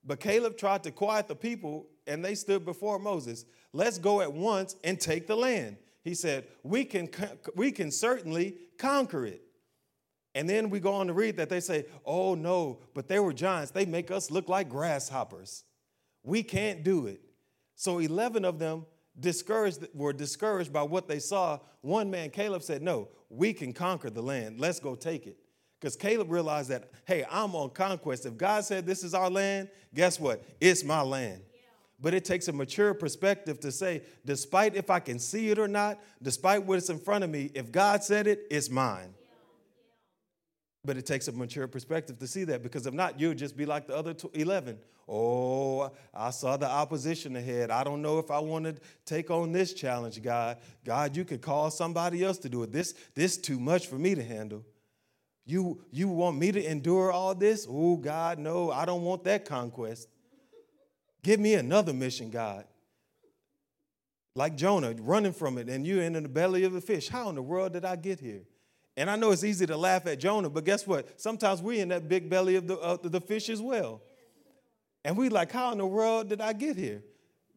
But 0.04 0.20
Caleb 0.20 0.56
tried 0.56 0.84
to 0.84 0.92
quiet 0.92 1.26
the 1.26 1.34
people, 1.34 1.88
and 2.06 2.24
they 2.24 2.34
stood 2.34 2.64
before 2.64 2.98
Moses. 2.98 3.44
Let's 3.72 3.98
go 3.98 4.20
at 4.20 4.32
once 4.32 4.76
and 4.84 5.00
take 5.00 5.26
the 5.26 5.36
land. 5.36 5.76
He 6.02 6.14
said, 6.14 6.46
We 6.62 6.84
can, 6.84 7.10
we 7.56 7.72
can 7.72 7.90
certainly 7.90 8.54
conquer 8.78 9.26
it. 9.26 9.42
And 10.36 10.46
then 10.46 10.68
we 10.68 10.80
go 10.80 10.92
on 10.92 11.06
to 11.06 11.14
read 11.14 11.38
that 11.38 11.48
they 11.48 11.60
say, 11.60 11.86
oh 12.04 12.34
no, 12.34 12.80
but 12.92 13.08
they 13.08 13.18
were 13.18 13.32
giants. 13.32 13.70
They 13.70 13.86
make 13.86 14.10
us 14.10 14.30
look 14.30 14.50
like 14.50 14.68
grasshoppers. 14.68 15.64
We 16.22 16.42
can't 16.42 16.84
do 16.84 17.06
it. 17.06 17.22
So 17.74 18.00
11 18.00 18.44
of 18.44 18.58
them 18.58 18.84
discouraged, 19.18 19.86
were 19.94 20.12
discouraged 20.12 20.74
by 20.74 20.82
what 20.82 21.08
they 21.08 21.20
saw. 21.20 21.60
One 21.80 22.10
man, 22.10 22.28
Caleb, 22.28 22.62
said, 22.62 22.82
no, 22.82 23.08
we 23.30 23.54
can 23.54 23.72
conquer 23.72 24.10
the 24.10 24.20
land. 24.20 24.60
Let's 24.60 24.78
go 24.78 24.94
take 24.94 25.26
it. 25.26 25.38
Because 25.80 25.96
Caleb 25.96 26.30
realized 26.30 26.68
that, 26.68 26.90
hey, 27.06 27.24
I'm 27.30 27.54
on 27.54 27.70
conquest. 27.70 28.26
If 28.26 28.36
God 28.36 28.62
said 28.66 28.84
this 28.84 29.04
is 29.04 29.14
our 29.14 29.30
land, 29.30 29.70
guess 29.94 30.20
what? 30.20 30.44
It's 30.60 30.84
my 30.84 31.00
land. 31.00 31.40
But 31.98 32.12
it 32.12 32.26
takes 32.26 32.48
a 32.48 32.52
mature 32.52 32.92
perspective 32.92 33.58
to 33.60 33.72
say, 33.72 34.02
despite 34.26 34.76
if 34.76 34.90
I 34.90 35.00
can 35.00 35.18
see 35.18 35.48
it 35.48 35.58
or 35.58 35.68
not, 35.68 35.98
despite 36.22 36.62
what's 36.64 36.90
in 36.90 36.98
front 36.98 37.24
of 37.24 37.30
me, 37.30 37.50
if 37.54 37.72
God 37.72 38.04
said 38.04 38.26
it, 38.26 38.46
it's 38.50 38.68
mine. 38.68 39.14
But 40.86 40.96
it 40.96 41.04
takes 41.04 41.26
a 41.26 41.32
mature 41.32 41.66
perspective 41.66 42.18
to 42.20 42.28
see 42.28 42.44
that 42.44 42.62
because 42.62 42.86
if 42.86 42.94
not, 42.94 43.18
you'll 43.18 43.34
just 43.34 43.56
be 43.56 43.66
like 43.66 43.88
the 43.88 43.96
other 43.96 44.14
11. 44.32 44.78
Oh, 45.08 45.90
I 46.14 46.30
saw 46.30 46.56
the 46.56 46.68
opposition 46.68 47.34
ahead. 47.34 47.70
I 47.72 47.82
don't 47.82 48.02
know 48.02 48.20
if 48.20 48.30
I 48.30 48.38
want 48.38 48.66
to 48.66 48.76
take 49.04 49.30
on 49.30 49.50
this 49.50 49.74
challenge, 49.74 50.22
God. 50.22 50.58
God, 50.84 51.16
you 51.16 51.24
could 51.24 51.42
call 51.42 51.70
somebody 51.70 52.24
else 52.24 52.38
to 52.38 52.48
do 52.48 52.62
it. 52.62 52.72
This 52.72 52.94
this 53.14 53.36
too 53.36 53.58
much 53.58 53.88
for 53.88 53.96
me 53.96 54.14
to 54.14 54.22
handle. 54.22 54.64
You 55.44 55.82
you 55.90 56.08
want 56.08 56.38
me 56.38 56.52
to 56.52 56.64
endure 56.64 57.10
all 57.10 57.34
this? 57.34 57.66
Oh, 57.68 57.96
God, 57.96 58.38
no. 58.38 58.70
I 58.70 58.84
don't 58.84 59.02
want 59.02 59.24
that 59.24 59.44
conquest. 59.44 60.08
Give 61.22 61.40
me 61.40 61.54
another 61.54 61.92
mission, 61.92 62.30
God. 62.30 62.64
Like 64.36 64.56
Jonah 64.56 64.94
running 65.00 65.32
from 65.32 65.58
it 65.58 65.68
and 65.68 65.84
you're 65.84 66.02
in 66.02 66.12
the 66.12 66.28
belly 66.28 66.62
of 66.62 66.72
the 66.72 66.80
fish. 66.80 67.08
How 67.08 67.28
in 67.28 67.34
the 67.34 67.42
world 67.42 67.72
did 67.72 67.84
I 67.84 67.96
get 67.96 68.20
here? 68.20 68.42
And 68.96 69.10
I 69.10 69.16
know 69.16 69.30
it's 69.30 69.44
easy 69.44 69.66
to 69.66 69.76
laugh 69.76 70.06
at 70.06 70.18
Jonah, 70.18 70.48
but 70.48 70.64
guess 70.64 70.86
what? 70.86 71.20
Sometimes 71.20 71.60
we're 71.60 71.82
in 71.82 71.88
that 71.88 72.08
big 72.08 72.30
belly 72.30 72.56
of 72.56 72.66
the, 72.66 72.78
uh, 72.78 72.96
the 73.02 73.20
fish 73.20 73.50
as 73.50 73.60
well. 73.60 74.00
And 75.04 75.16
we're 75.16 75.30
like, 75.30 75.52
how 75.52 75.70
in 75.72 75.78
the 75.78 75.86
world 75.86 76.30
did 76.30 76.40
I 76.40 76.52
get 76.52 76.76
here? 76.76 77.02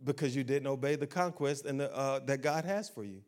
Because 0.03 0.35
you 0.35 0.43
didn't 0.43 0.67
obey 0.67 0.95
the 0.95 1.07
conquest 1.07 1.65
and 1.65 1.79
the, 1.79 1.95
uh, 1.95 2.19
that 2.19 2.41
God 2.41 2.65
has 2.65 2.89
for 2.89 3.03
you. 3.03 3.21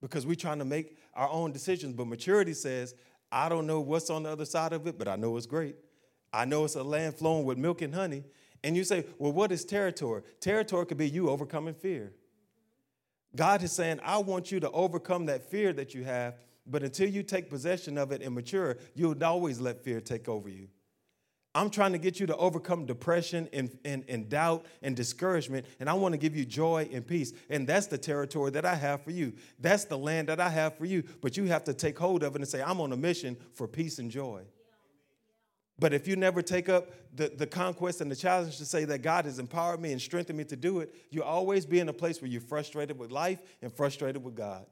Because 0.00 0.26
we're 0.26 0.34
trying 0.34 0.58
to 0.58 0.64
make 0.64 0.96
our 1.14 1.28
own 1.28 1.52
decisions. 1.52 1.92
But 1.92 2.06
maturity 2.06 2.54
says, 2.54 2.94
I 3.30 3.48
don't 3.48 3.66
know 3.66 3.80
what's 3.80 4.08
on 4.08 4.22
the 4.22 4.30
other 4.30 4.44
side 4.44 4.72
of 4.72 4.86
it, 4.86 4.98
but 4.98 5.06
I 5.06 5.16
know 5.16 5.36
it's 5.36 5.46
great. 5.46 5.76
I 6.32 6.44
know 6.44 6.64
it's 6.64 6.74
a 6.74 6.82
land 6.82 7.14
flowing 7.16 7.44
with 7.44 7.58
milk 7.58 7.82
and 7.82 7.94
honey. 7.94 8.24
And 8.64 8.76
you 8.76 8.84
say, 8.84 9.04
well, 9.18 9.32
what 9.32 9.52
is 9.52 9.64
territory? 9.64 10.22
Territory 10.40 10.86
could 10.86 10.98
be 10.98 11.08
you 11.08 11.28
overcoming 11.28 11.74
fear. 11.74 12.12
God 13.34 13.62
is 13.62 13.72
saying, 13.72 14.00
I 14.02 14.18
want 14.18 14.50
you 14.50 14.60
to 14.60 14.70
overcome 14.70 15.26
that 15.26 15.50
fear 15.50 15.72
that 15.74 15.94
you 15.94 16.04
have 16.04 16.34
but 16.66 16.82
until 16.82 17.08
you 17.08 17.22
take 17.22 17.48
possession 17.48 17.96
of 17.96 18.12
it 18.12 18.22
and 18.22 18.34
mature, 18.34 18.78
you'll 18.94 19.22
always 19.24 19.60
let 19.60 19.82
fear 19.82 20.00
take 20.00 20.28
over 20.28 20.48
you. 20.48 20.68
I'm 21.56 21.70
trying 21.70 21.92
to 21.92 21.98
get 21.98 22.20
you 22.20 22.26
to 22.26 22.36
overcome 22.36 22.84
depression 22.84 23.48
and, 23.50 23.70
and, 23.82 24.04
and 24.08 24.28
doubt 24.28 24.66
and 24.82 24.94
discouragement, 24.94 25.64
and 25.80 25.88
I 25.88 25.94
want 25.94 26.12
to 26.12 26.18
give 26.18 26.36
you 26.36 26.44
joy 26.44 26.86
and 26.92 27.06
peace. 27.06 27.32
And 27.48 27.66
that's 27.66 27.86
the 27.86 27.96
territory 27.96 28.50
that 28.50 28.66
I 28.66 28.74
have 28.74 29.02
for 29.02 29.10
you. 29.10 29.32
That's 29.58 29.84
the 29.84 29.96
land 29.96 30.28
that 30.28 30.38
I 30.38 30.50
have 30.50 30.76
for 30.76 30.84
you. 30.84 31.02
But 31.22 31.38
you 31.38 31.44
have 31.44 31.64
to 31.64 31.72
take 31.72 31.98
hold 31.98 32.22
of 32.22 32.34
it 32.34 32.42
and 32.42 32.48
say, 32.48 32.62
I'm 32.62 32.78
on 32.82 32.92
a 32.92 32.96
mission 32.96 33.38
for 33.54 33.66
peace 33.66 33.98
and 33.98 34.10
joy. 34.10 34.42
But 35.78 35.94
if 35.94 36.06
you 36.06 36.16
never 36.16 36.42
take 36.42 36.68
up 36.68 36.90
the, 37.14 37.28
the 37.28 37.46
conquest 37.46 38.02
and 38.02 38.10
the 38.10 38.16
challenge 38.16 38.58
to 38.58 38.66
say 38.66 38.84
that 38.84 39.00
God 39.00 39.24
has 39.24 39.38
empowered 39.38 39.80
me 39.80 39.92
and 39.92 40.00
strengthened 40.00 40.36
me 40.36 40.44
to 40.44 40.56
do 40.56 40.80
it, 40.80 40.94
you'll 41.10 41.24
always 41.24 41.64
be 41.64 41.80
in 41.80 41.88
a 41.88 41.92
place 41.92 42.20
where 42.20 42.30
you're 42.30 42.40
frustrated 42.42 42.98
with 42.98 43.10
life 43.10 43.40
and 43.62 43.72
frustrated 43.72 44.22
with 44.22 44.34
God. 44.34 44.66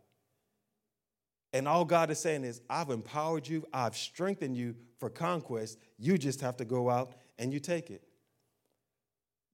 And 1.54 1.68
all 1.68 1.84
God 1.84 2.10
is 2.10 2.18
saying 2.18 2.42
is, 2.42 2.60
I've 2.68 2.90
empowered 2.90 3.46
you, 3.46 3.64
I've 3.72 3.96
strengthened 3.96 4.56
you 4.56 4.74
for 4.98 5.08
conquest. 5.08 5.78
You 5.98 6.18
just 6.18 6.40
have 6.40 6.56
to 6.56 6.64
go 6.64 6.90
out 6.90 7.12
and 7.38 7.52
you 7.52 7.60
take 7.60 7.90
it. 7.90 8.02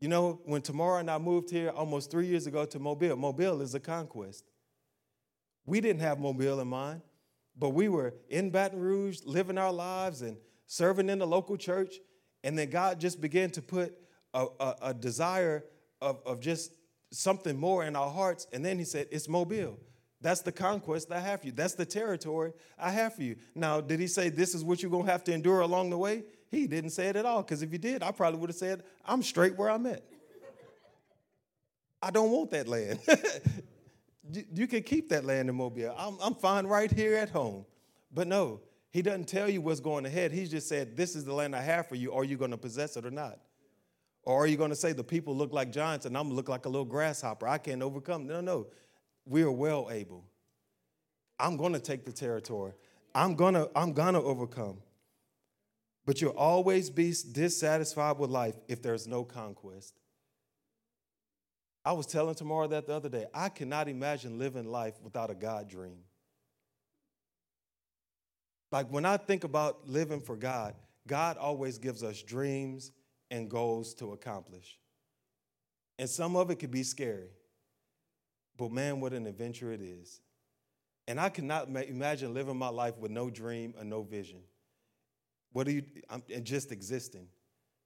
You 0.00 0.08
know, 0.08 0.40
when 0.46 0.62
Tamara 0.62 1.00
and 1.00 1.10
I 1.10 1.18
moved 1.18 1.50
here 1.50 1.68
almost 1.68 2.10
three 2.10 2.26
years 2.26 2.46
ago 2.46 2.64
to 2.64 2.78
Mobile, 2.78 3.16
Mobile 3.16 3.60
is 3.60 3.74
a 3.74 3.80
conquest. 3.80 4.46
We 5.66 5.82
didn't 5.82 6.00
have 6.00 6.18
Mobile 6.18 6.58
in 6.60 6.68
mind, 6.68 7.02
but 7.54 7.70
we 7.70 7.90
were 7.90 8.14
in 8.30 8.48
Baton 8.48 8.80
Rouge, 8.80 9.20
living 9.26 9.58
our 9.58 9.72
lives 9.72 10.22
and 10.22 10.38
serving 10.66 11.10
in 11.10 11.18
the 11.18 11.26
local 11.26 11.58
church. 11.58 11.96
And 12.42 12.58
then 12.58 12.70
God 12.70 12.98
just 12.98 13.20
began 13.20 13.50
to 13.50 13.60
put 13.60 13.94
a, 14.32 14.46
a, 14.58 14.74
a 14.84 14.94
desire 14.94 15.64
of, 16.00 16.22
of 16.24 16.40
just 16.40 16.72
something 17.12 17.58
more 17.58 17.84
in 17.84 17.94
our 17.94 18.08
hearts. 18.10 18.46
And 18.54 18.64
then 18.64 18.78
He 18.78 18.86
said, 18.86 19.08
It's 19.10 19.28
Mobile. 19.28 19.78
That's 20.20 20.42
the 20.42 20.52
conquest 20.52 21.10
I 21.10 21.20
have 21.20 21.40
for 21.40 21.46
you. 21.46 21.52
That's 21.52 21.74
the 21.74 21.86
territory 21.86 22.52
I 22.78 22.90
have 22.90 23.14
for 23.14 23.22
you. 23.22 23.36
Now, 23.54 23.80
did 23.80 24.00
he 24.00 24.06
say 24.06 24.28
this 24.28 24.54
is 24.54 24.62
what 24.62 24.82
you're 24.82 24.90
going 24.90 25.06
to 25.06 25.12
have 25.12 25.24
to 25.24 25.32
endure 25.32 25.60
along 25.60 25.90
the 25.90 25.98
way? 25.98 26.24
He 26.50 26.66
didn't 26.66 26.90
say 26.90 27.08
it 27.08 27.16
at 27.16 27.24
all, 27.24 27.42
because 27.42 27.62
if 27.62 27.70
he 27.70 27.78
did, 27.78 28.02
I 28.02 28.10
probably 28.10 28.40
would 28.40 28.50
have 28.50 28.56
said, 28.56 28.82
I'm 29.04 29.22
straight 29.22 29.56
where 29.56 29.70
I'm 29.70 29.86
at. 29.86 30.02
I 32.02 32.10
don't 32.10 32.30
want 32.30 32.50
that 32.50 32.66
land. 32.66 32.98
you, 34.52 34.66
can 34.66 34.82
keep 34.82 35.08
that 35.10 35.24
land 35.24 35.48
in 35.48 35.54
Mobile. 35.54 35.94
I'm, 35.96 36.16
I'm 36.20 36.34
fine 36.34 36.66
right 36.66 36.90
here 36.90 37.16
at 37.16 37.30
home. 37.30 37.64
But 38.12 38.26
no, 38.26 38.60
he 38.90 39.02
doesn't 39.02 39.28
tell 39.28 39.48
you 39.48 39.60
what's 39.60 39.80
going 39.80 40.06
ahead. 40.06 40.32
He 40.32 40.46
just 40.46 40.68
said, 40.68 40.96
This 40.96 41.14
is 41.14 41.24
the 41.24 41.32
land 41.32 41.54
I 41.54 41.62
have 41.62 41.88
for 41.88 41.94
you. 41.94 42.12
Are 42.12 42.24
you 42.24 42.36
going 42.36 42.50
to 42.50 42.56
possess 42.56 42.96
it 42.96 43.06
or 43.06 43.10
not? 43.10 43.38
Or 44.22 44.42
are 44.42 44.46
you 44.46 44.56
going 44.56 44.70
to 44.70 44.76
say, 44.76 44.92
The 44.92 45.04
people 45.04 45.36
look 45.36 45.52
like 45.52 45.70
giants 45.70 46.06
and 46.06 46.16
I'm 46.16 46.24
going 46.24 46.32
to 46.32 46.36
look 46.36 46.48
like 46.48 46.66
a 46.66 46.68
little 46.68 46.84
grasshopper? 46.86 47.46
I 47.46 47.58
can't 47.58 47.82
overcome. 47.82 48.26
No, 48.26 48.40
no. 48.40 48.66
We 49.26 49.42
are 49.42 49.50
well 49.50 49.88
able. 49.90 50.24
I'm 51.38 51.56
going 51.56 51.72
to 51.72 51.80
take 51.80 52.04
the 52.04 52.12
territory. 52.12 52.72
I'm 53.14 53.34
going 53.34 53.54
to 53.54 53.70
I'm 53.74 53.92
going 53.92 54.14
to 54.14 54.22
overcome. 54.22 54.78
But 56.06 56.20
you'll 56.20 56.32
always 56.32 56.90
be 56.90 57.14
dissatisfied 57.32 58.18
with 58.18 58.30
life 58.30 58.56
if 58.68 58.82
there's 58.82 59.06
no 59.06 59.24
conquest. 59.24 59.94
I 61.84 61.92
was 61.92 62.06
telling 62.06 62.34
Tamara 62.34 62.68
that 62.68 62.86
the 62.86 62.94
other 62.94 63.08
day. 63.08 63.26
I 63.32 63.48
cannot 63.48 63.88
imagine 63.88 64.38
living 64.38 64.66
life 64.66 64.94
without 65.02 65.30
a 65.30 65.34
God 65.34 65.68
dream. 65.68 66.00
Like 68.70 68.88
when 68.90 69.04
I 69.04 69.16
think 69.16 69.44
about 69.44 69.88
living 69.88 70.20
for 70.20 70.36
God, 70.36 70.74
God 71.06 71.36
always 71.36 71.78
gives 71.78 72.02
us 72.02 72.22
dreams 72.22 72.92
and 73.30 73.48
goals 73.48 73.94
to 73.94 74.12
accomplish. 74.12 74.78
And 75.98 76.08
some 76.08 76.36
of 76.36 76.50
it 76.50 76.56
could 76.56 76.70
be 76.70 76.82
scary. 76.82 77.30
But 78.60 78.72
man, 78.72 79.00
what 79.00 79.14
an 79.14 79.26
adventure 79.26 79.72
it 79.72 79.80
is. 79.80 80.20
And 81.08 81.18
I 81.18 81.30
cannot 81.30 81.68
imagine 81.70 82.34
living 82.34 82.58
my 82.58 82.68
life 82.68 82.98
with 82.98 83.10
no 83.10 83.30
dream 83.30 83.72
or 83.78 83.84
no 83.84 84.02
vision. 84.02 84.42
What 85.52 85.64
do 85.64 85.72
you, 85.72 85.82
I'm, 86.10 86.22
and 86.32 86.44
just 86.44 86.70
existing. 86.70 87.26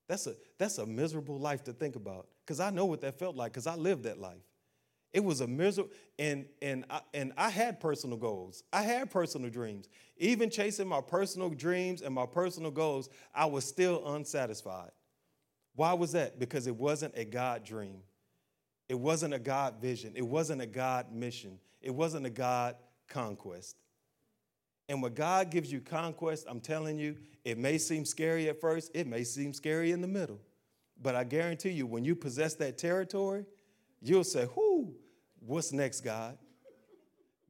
That's 0.09 0.27
a, 0.27 0.35
that's 0.57 0.77
a 0.77 0.85
miserable 0.85 1.39
life 1.39 1.63
to 1.63 1.73
think 1.73 1.95
about 1.95 2.27
because 2.45 2.59
I 2.59 2.71
know 2.71 2.83
what 2.83 2.99
that 3.01 3.17
felt 3.17 3.37
like 3.37 3.53
because 3.53 3.67
I 3.67 3.75
lived 3.75 4.03
that 4.03 4.19
life. 4.19 4.43
It 5.13 5.23
was 5.23 5.39
a 5.39 5.47
miserable, 5.47 5.91
and, 6.19 6.45
and, 6.61 6.83
I, 6.89 6.99
and 7.13 7.31
I 7.37 7.51
had 7.51 7.79
personal 7.79 8.17
goals. 8.17 8.61
I 8.73 8.81
had 8.81 9.09
personal 9.09 9.49
dreams. 9.49 9.87
Even 10.17 10.49
chasing 10.49 10.89
my 10.89 10.99
personal 10.99 11.51
dreams 11.51 12.01
and 12.01 12.13
my 12.13 12.25
personal 12.25 12.69
goals, 12.69 13.07
I 13.33 13.45
was 13.45 13.63
still 13.63 14.13
unsatisfied. 14.13 14.91
Why 15.73 15.93
was 15.93 16.11
that? 16.11 16.37
Because 16.37 16.67
it 16.67 16.75
wasn't 16.75 17.13
a 17.15 17.23
God 17.23 17.63
dream. 17.63 18.01
It 18.87 18.99
wasn't 18.99 19.33
a 19.33 19.39
God 19.39 19.75
vision. 19.81 20.13
It 20.15 20.25
wasn't 20.25 20.61
a 20.61 20.67
God 20.67 21.11
mission. 21.11 21.59
It 21.81 21.93
wasn't 21.93 22.25
a 22.25 22.29
God 22.29 22.75
conquest. 23.07 23.77
And 24.87 25.01
when 25.01 25.13
God 25.13 25.49
gives 25.49 25.71
you 25.71 25.81
conquest, 25.81 26.45
I'm 26.47 26.59
telling 26.59 26.99
you, 26.99 27.15
it 27.43 27.57
may 27.57 27.77
seem 27.77 28.05
scary 28.05 28.49
at 28.49 28.61
first, 28.61 28.91
it 28.93 29.07
may 29.07 29.23
seem 29.23 29.53
scary 29.53 29.91
in 29.91 30.01
the 30.01 30.07
middle. 30.07 30.39
But 31.01 31.15
I 31.15 31.23
guarantee 31.23 31.71
you, 31.71 31.87
when 31.87 32.05
you 32.05 32.15
possess 32.15 32.53
that 32.55 32.77
territory, 32.77 33.45
you'll 34.01 34.23
say, 34.23 34.45
Whoo, 34.55 34.93
what's 35.39 35.71
next, 35.71 36.01
God? 36.01 36.37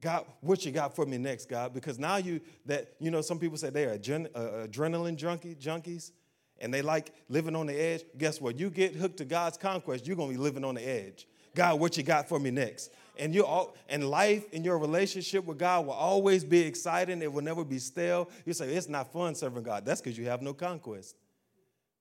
God, 0.00 0.26
what 0.40 0.64
you 0.64 0.72
got 0.72 0.94
for 0.94 1.06
me 1.06 1.18
next, 1.18 1.48
God? 1.48 1.72
Because 1.72 1.98
now 1.98 2.16
you 2.16 2.40
that 2.66 2.94
you 3.00 3.10
know 3.10 3.20
some 3.20 3.38
people 3.38 3.56
say 3.56 3.70
they 3.70 3.84
are 3.84 3.96
adren- 3.96 4.28
uh, 4.34 4.66
adrenaline 4.66 5.16
junkie 5.16 5.54
junkies, 5.54 6.12
and 6.60 6.72
they 6.72 6.82
like 6.82 7.12
living 7.28 7.54
on 7.54 7.66
the 7.66 7.74
edge. 7.74 8.02
Guess 8.16 8.40
what? 8.40 8.58
You 8.58 8.70
get 8.70 8.94
hooked 8.94 9.18
to 9.18 9.24
God's 9.24 9.56
conquest, 9.56 10.06
you're 10.06 10.16
gonna 10.16 10.32
be 10.32 10.38
living 10.38 10.64
on 10.64 10.74
the 10.74 10.86
edge. 10.86 11.26
God, 11.54 11.80
what 11.80 11.96
you 11.96 12.02
got 12.02 12.28
for 12.28 12.38
me 12.38 12.50
next? 12.50 12.92
And 13.18 13.34
you 13.34 13.44
all 13.46 13.74
and 13.88 14.08
life 14.10 14.44
in 14.52 14.62
your 14.62 14.78
relationship 14.78 15.44
with 15.46 15.58
God 15.58 15.86
will 15.86 15.94
always 15.94 16.44
be 16.44 16.60
exciting. 16.60 17.22
It 17.22 17.32
will 17.32 17.42
never 17.42 17.64
be 17.64 17.78
stale. 17.78 18.28
You 18.44 18.52
say 18.52 18.68
it's 18.74 18.88
not 18.88 19.10
fun 19.12 19.34
serving 19.34 19.62
God. 19.62 19.86
That's 19.86 20.02
because 20.02 20.18
you 20.18 20.26
have 20.26 20.42
no 20.42 20.52
conquest. 20.52 21.16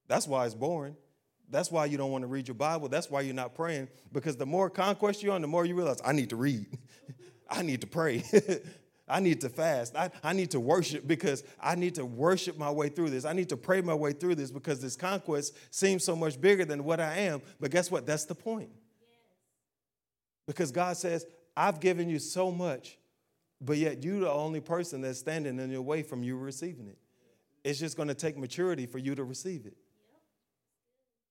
That's 0.07 0.27
why 0.27 0.45
it's 0.45 0.53
boring. 0.53 0.97
That's 1.49 1.71
why 1.71 1.85
you 1.85 1.97
don't 1.97 2.11
want 2.11 2.23
to 2.23 2.27
read 2.27 2.47
your 2.47 2.55
Bible. 2.55 2.89
That's 2.89 3.09
why 3.09 3.21
you're 3.21 3.35
not 3.35 3.55
praying. 3.55 3.87
Because 4.11 4.35
the 4.35 4.45
more 4.45 4.69
conquest 4.69 5.23
you're 5.23 5.33
on, 5.33 5.41
the 5.41 5.47
more 5.47 5.65
you 5.65 5.75
realize, 5.75 6.01
I 6.03 6.11
need 6.11 6.31
to 6.31 6.35
read. 6.35 6.67
I 7.49 7.61
need 7.61 7.81
to 7.81 7.87
pray. 7.87 8.23
I 9.07 9.19
need 9.19 9.41
to 9.41 9.49
fast. 9.49 9.95
I, 9.95 10.09
I 10.23 10.33
need 10.33 10.51
to 10.51 10.59
worship 10.59 11.05
because 11.05 11.43
I 11.61 11.75
need 11.75 11.95
to 11.95 12.05
worship 12.05 12.57
my 12.57 12.71
way 12.71 12.89
through 12.89 13.11
this. 13.11 13.23
I 13.23 13.33
need 13.33 13.49
to 13.49 13.57
pray 13.57 13.81
my 13.81 13.93
way 13.93 14.13
through 14.13 14.35
this 14.35 14.49
because 14.49 14.81
this 14.81 14.95
conquest 14.95 15.55
seems 15.69 16.03
so 16.03 16.15
much 16.15 16.41
bigger 16.41 16.65
than 16.65 16.83
what 16.83 16.99
I 16.99 17.17
am. 17.17 17.41
But 17.59 17.71
guess 17.71 17.91
what? 17.91 18.07
That's 18.07 18.25
the 18.25 18.33
point. 18.33 18.69
Because 20.47 20.71
God 20.71 20.97
says, 20.97 21.25
I've 21.55 21.79
given 21.79 22.09
you 22.09 22.19
so 22.19 22.51
much, 22.51 22.97
but 23.61 23.77
yet 23.77 24.03
you're 24.03 24.21
the 24.21 24.31
only 24.31 24.59
person 24.59 25.01
that's 25.01 25.19
standing 25.19 25.59
in 25.59 25.69
your 25.69 25.81
way 25.81 26.01
from 26.01 26.23
you 26.23 26.37
receiving 26.37 26.87
it. 26.87 26.97
It's 27.63 27.79
just 27.79 27.97
going 27.97 28.09
to 28.09 28.15
take 28.15 28.37
maturity 28.37 28.85
for 28.85 28.97
you 28.97 29.15
to 29.15 29.23
receive 29.23 29.65
it. 29.65 29.75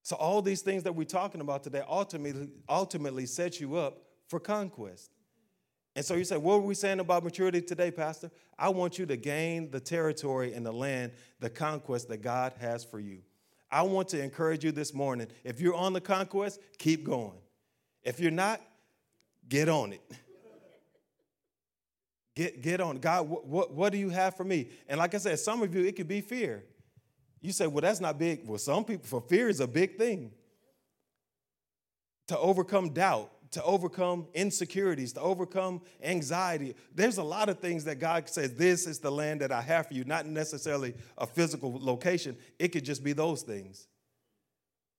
So 0.03 0.17
all 0.17 0.43
these 0.43 0.63
things 0.63 0.83
that 0.83 0.95
we're 0.95 1.05
talking 1.05 1.41
about 1.41 1.65
today 1.65 1.83
ultimately, 1.89 2.51
ultimately 2.69 3.27
set 3.27 3.59
you 3.59 3.77
up 3.77 4.03
for 4.29 4.39
conquest. 4.39 5.11
And 5.97 6.05
so 6.05 6.15
you 6.15 6.25
say, 6.25 6.37
what 6.37 6.55
are 6.55 6.61
we 6.61 6.75
saying 6.75 6.99
about 6.99 7.23
maturity 7.23 7.63
today, 7.63 7.91
Pastor? 7.91 8.31
I 8.59 8.69
want 8.69 8.99
you 8.99 9.07
to 9.07 9.17
gain 9.17 9.71
the 9.71 9.79
territory 9.79 10.53
and 10.53 10.67
the 10.67 10.73
land, 10.73 11.13
the 11.39 11.51
conquest 11.51 12.09
that 12.09 12.21
God 12.23 12.53
has 12.61 12.85
for 12.85 12.99
you. 12.99 13.19
I 13.71 13.83
want 13.83 14.09
to 14.09 14.23
encourage 14.23 14.65
you 14.65 14.73
this 14.73 14.93
morning. 14.93 15.29
If 15.45 15.61
you're 15.61 15.75
on 15.75 15.93
the 15.93 16.01
conquest, 16.01 16.61
keep 16.79 17.05
going. 17.05 17.39
If 18.03 18.21
you're 18.21 18.31
not, 18.31 18.61
get 19.49 19.69
on 19.69 19.93
it. 19.93 20.03
Get, 22.37 22.63
get 22.63 22.81
on. 22.81 22.99
God, 22.99 23.29
what, 23.29 23.47
what, 23.47 23.73
what 23.73 23.93
do 23.93 23.99
you 23.99 24.09
have 24.11 24.37
for 24.37 24.43
me? 24.43 24.69
And 24.89 24.99
like 24.99 25.15
I 25.15 25.19
said, 25.19 25.39
some 25.39 25.63
of 25.63 25.73
you, 25.73 25.85
it 25.85 25.95
could 25.95 26.09
be 26.09 26.21
fear. 26.21 26.65
You 27.41 27.53
say, 27.53 27.69
well, 27.69 27.83
that's 27.83 28.01
not 28.01 28.19
big. 28.19 28.41
Well, 28.45 28.59
some 28.59 28.85
people, 28.85 29.07
for 29.07 29.21
fear 29.21 29.49
is 29.49 29.61
a 29.61 29.69
big 29.69 29.97
thing. 29.97 30.33
To 32.27 32.39
overcome 32.39 32.89
doubt, 32.89 33.31
to 33.55 33.63
overcome 33.63 34.27
insecurities, 34.35 35.13
to 35.15 35.21
overcome 35.21 35.81
anxiety. 36.03 36.75
There's 36.95 37.19
a 37.19 37.23
lot 37.23 37.49
of 37.49 37.59
things 37.59 37.85
that 37.85 37.99
God 38.01 38.29
says, 38.29 38.55
this 38.55 38.87
is 38.87 38.99
the 38.99 39.11
land 39.11 39.41
that 39.41 39.51
I 39.51 39.63
have 39.63 39.89
for 39.89 39.95
you, 39.95 40.05
not 40.05 40.27
necessarily 40.27 40.95
a 41.17 41.27
physical 41.27 41.79
location. 41.81 42.37
It 42.59 42.69
could 42.69 42.85
just 42.85 43.03
be 43.03 43.13
those 43.13 43.43
things. 43.43 43.87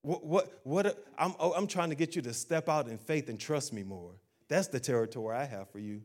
What, 0.02 0.26
what, 0.26 0.60
what 0.64 1.06
I'm, 1.18 1.34
oh, 1.40 1.54
I'm 1.54 1.68
trying 1.68 1.90
to 1.90 1.96
get 1.96 2.16
you 2.16 2.22
to 2.24 2.34
step 2.34 2.70
out 2.70 2.88
in 2.88 2.98
faith 2.98 3.28
and 3.30 3.40
trust 3.40 3.74
me 3.74 3.84
more. 3.84 4.14
That's 4.48 4.68
the 4.68 4.80
territory 4.80 5.36
I 5.36 5.46
have 5.46 5.70
for 5.70 5.80
you. 5.80 6.02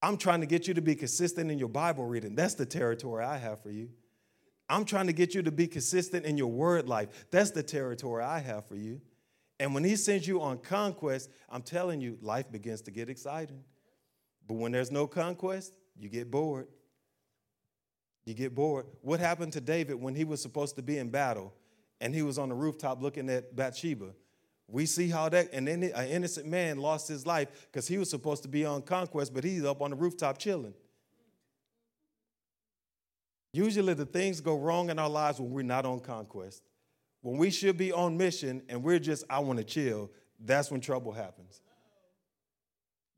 I'm 0.00 0.16
trying 0.16 0.40
to 0.40 0.46
get 0.46 0.66
you 0.66 0.74
to 0.74 0.82
be 0.82 0.94
consistent 0.94 1.50
in 1.50 1.58
your 1.58 1.68
Bible 1.68 2.06
reading. 2.06 2.34
That's 2.34 2.54
the 2.54 2.66
territory 2.66 3.24
I 3.24 3.36
have 3.36 3.62
for 3.62 3.70
you. 3.70 3.90
I'm 4.68 4.84
trying 4.84 5.06
to 5.08 5.12
get 5.12 5.34
you 5.34 5.42
to 5.42 5.52
be 5.52 5.66
consistent 5.66 6.24
in 6.24 6.38
your 6.38 6.50
word 6.50 6.88
life. 6.88 7.26
That's 7.30 7.50
the 7.50 7.62
territory 7.62 8.22
I 8.24 8.38
have 8.38 8.66
for 8.66 8.76
you. 8.76 9.00
And 9.60 9.74
when 9.74 9.84
he 9.84 9.96
sends 9.96 10.26
you 10.26 10.40
on 10.40 10.58
conquest, 10.58 11.30
I'm 11.48 11.62
telling 11.62 12.00
you, 12.00 12.18
life 12.20 12.50
begins 12.50 12.82
to 12.82 12.90
get 12.90 13.08
exciting. 13.08 13.62
But 14.46 14.54
when 14.54 14.72
there's 14.72 14.90
no 14.90 15.06
conquest, 15.06 15.72
you 15.96 16.08
get 16.08 16.30
bored. 16.30 16.66
You 18.24 18.34
get 18.34 18.54
bored. 18.54 18.86
What 19.02 19.20
happened 19.20 19.52
to 19.54 19.60
David 19.60 19.94
when 19.94 20.14
he 20.14 20.24
was 20.24 20.40
supposed 20.40 20.76
to 20.76 20.82
be 20.82 20.98
in 20.98 21.10
battle 21.10 21.52
and 22.00 22.14
he 22.14 22.22
was 22.22 22.38
on 22.38 22.48
the 22.48 22.54
rooftop 22.54 23.02
looking 23.02 23.28
at 23.30 23.54
Bathsheba? 23.54 24.14
We 24.68 24.86
see 24.86 25.08
how 25.08 25.28
that, 25.28 25.50
and 25.52 25.68
then 25.68 25.82
an 25.82 26.08
innocent 26.08 26.46
man 26.46 26.78
lost 26.78 27.06
his 27.06 27.26
life 27.26 27.68
because 27.70 27.86
he 27.86 27.98
was 27.98 28.08
supposed 28.08 28.42
to 28.44 28.48
be 28.48 28.64
on 28.64 28.82
conquest, 28.82 29.34
but 29.34 29.44
he's 29.44 29.64
up 29.64 29.82
on 29.82 29.90
the 29.90 29.96
rooftop 29.96 30.38
chilling. 30.38 30.74
Usually, 33.52 33.92
the 33.92 34.06
things 34.06 34.40
go 34.40 34.56
wrong 34.56 34.88
in 34.88 34.98
our 34.98 35.10
lives 35.10 35.38
when 35.38 35.50
we're 35.50 35.62
not 35.62 35.84
on 35.84 36.00
conquest. 36.00 36.62
When 37.22 37.38
we 37.38 37.50
should 37.50 37.78
be 37.78 37.92
on 37.92 38.16
mission 38.16 38.62
and 38.68 38.82
we're 38.82 38.98
just, 38.98 39.24
I 39.30 39.38
want 39.38 39.58
to 39.58 39.64
chill, 39.64 40.10
that's 40.38 40.70
when 40.70 40.80
trouble 40.80 41.12
happens. 41.12 41.62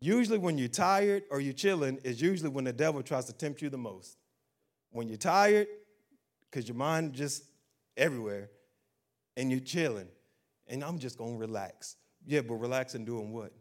Usually, 0.00 0.36
when 0.36 0.58
you're 0.58 0.68
tired 0.68 1.22
or 1.30 1.40
you're 1.40 1.54
chilling, 1.54 1.98
is 2.04 2.20
usually 2.20 2.50
when 2.50 2.64
the 2.64 2.72
devil 2.72 3.02
tries 3.02 3.24
to 3.24 3.32
tempt 3.32 3.62
you 3.62 3.70
the 3.70 3.78
most. 3.78 4.18
When 4.90 5.08
you're 5.08 5.16
tired, 5.16 5.66
because 6.50 6.68
your 6.68 6.76
mind 6.76 7.14
just 7.14 7.44
everywhere, 7.96 8.50
and 9.36 9.50
you're 9.50 9.60
chilling, 9.60 10.08
and 10.68 10.84
I'm 10.84 10.98
just 10.98 11.16
gonna 11.16 11.36
relax. 11.36 11.96
Yeah, 12.26 12.42
but 12.42 12.54
relax 12.54 12.94
and 12.94 13.06
doing 13.06 13.32
what? 13.32 13.52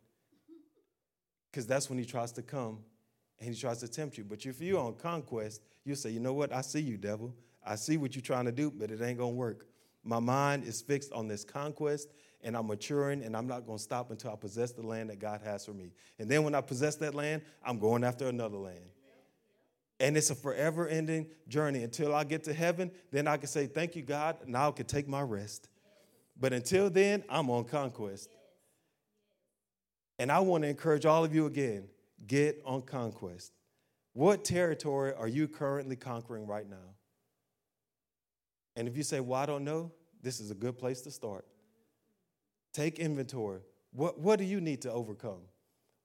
Because 1.50 1.66
that's 1.66 1.90
when 1.90 1.98
he 1.98 2.06
tries 2.06 2.34
to 2.34 2.42
come 2.42 2.80
and 3.40 3.50
he 3.54 3.60
tries 3.60 3.80
to 3.80 3.88
tempt 3.88 4.18
you. 4.18 4.24
But 4.24 4.46
if 4.46 4.62
you're 4.62 4.80
on 4.80 4.96
conquest, 4.96 5.62
you 5.86 5.96
say, 5.96 6.10
you 6.10 6.20
know 6.20 6.34
what? 6.34 6.54
I 6.54 6.62
see 6.62 6.82
you, 6.82 6.98
devil. 6.98 7.34
I 7.66 7.76
see 7.76 7.98
what 7.98 8.16
you're 8.16 8.22
trying 8.22 8.46
to 8.46 8.52
do, 8.52 8.70
but 8.70 8.92
it 8.92 9.02
ain't 9.02 9.18
gonna 9.18 9.30
work. 9.30 9.66
My 10.04 10.20
mind 10.20 10.66
is 10.66 10.82
fixed 10.82 11.12
on 11.14 11.28
this 11.28 11.44
conquest, 11.44 12.10
and 12.42 12.58
I'm 12.58 12.68
maturing, 12.68 13.24
and 13.24 13.38
I'm 13.38 13.48
not 13.48 13.66
gonna 13.66 13.80
stop 13.80 14.12
until 14.12 14.32
I 14.32 14.36
possess 14.36 14.72
the 14.72 14.86
land 14.86 15.10
that 15.10 15.20
God 15.20 15.42
has 15.44 15.66
for 15.66 15.74
me. 15.74 15.92
And 16.20 16.30
then 16.30 16.44
when 16.44 16.56
I 16.56 16.62
possess 16.62 16.96
that 16.98 17.16
land, 17.16 17.42
I'm 17.64 17.80
going 17.80 18.04
after 18.04 18.28
another 18.28 18.58
land. 18.58 18.84
And 20.00 20.18
it's 20.18 20.30
a 20.30 20.36
forever 20.36 20.88
ending 20.88 21.28
journey. 21.48 21.84
Until 21.84 22.14
I 22.14 22.26
get 22.26 22.44
to 22.46 22.54
heaven, 22.54 22.92
then 23.12 23.28
I 23.28 23.38
can 23.38 23.48
say, 23.48 23.68
Thank 23.68 23.96
you, 23.96 24.02
God. 24.02 24.38
Now 24.46 24.68
I 24.68 24.72
can 24.72 24.86
take 24.86 25.08
my 25.08 25.22
rest. 25.22 25.70
But 26.38 26.52
until 26.52 26.90
then, 26.90 27.24
I'm 27.30 27.50
on 27.50 27.64
conquest. 27.66 28.30
And 30.20 30.32
I 30.32 30.40
want 30.40 30.64
to 30.64 30.68
encourage 30.68 31.06
all 31.06 31.24
of 31.24 31.34
you 31.34 31.46
again 31.46 31.88
get 32.26 32.62
on 32.66 32.82
conquest. 32.82 33.52
What 34.14 34.46
territory 34.46 35.14
are 35.14 35.28
you 35.28 35.48
currently 35.48 35.96
conquering 35.96 36.48
right 36.48 36.70
now? 36.70 36.93
And 38.76 38.88
if 38.88 38.98
you 38.98 39.04
say, 39.04 39.20
Well, 39.20 39.40
I 39.40 39.46
don't 39.46 39.64
know, 39.64 39.92
this 40.22 40.40
is 40.40 40.52
a 40.52 40.56
good 40.56 40.78
place 40.78 41.02
to 41.02 41.12
start. 41.12 41.46
Take 42.74 43.00
inventory. 43.00 43.62
What, 43.92 44.20
what 44.20 44.40
do 44.40 44.46
you 44.46 44.60
need 44.60 44.82
to 44.82 44.92
overcome? 44.92 45.42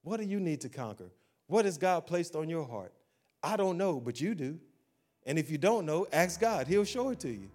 What 0.03 0.17
do 0.19 0.25
you 0.25 0.39
need 0.39 0.61
to 0.61 0.69
conquer? 0.69 1.11
What 1.47 1.65
has 1.65 1.77
God 1.77 2.05
placed 2.05 2.35
on 2.35 2.47
your 2.47 2.65
heart? 2.65 2.93
I 3.41 3.57
don't 3.57 3.77
know, 3.77 3.99
but 3.99 4.21
you 4.21 4.35
do. 4.35 4.59
And 5.25 5.39
if 5.39 5.49
you 5.49 5.57
don't 5.57 5.85
know, 5.85 6.07
ask 6.11 6.39
God, 6.39 6.67
He'll 6.67 6.83
show 6.83 7.09
it 7.09 7.19
to 7.21 7.29
you. 7.29 7.49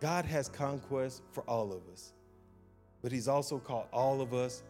God 0.00 0.24
has 0.24 0.48
conquest 0.48 1.22
for 1.32 1.42
all 1.42 1.72
of 1.72 1.86
us, 1.92 2.12
but 3.02 3.12
He's 3.12 3.28
also 3.28 3.58
called 3.58 3.86
all 3.92 4.20
of 4.20 4.34
us 4.34 4.62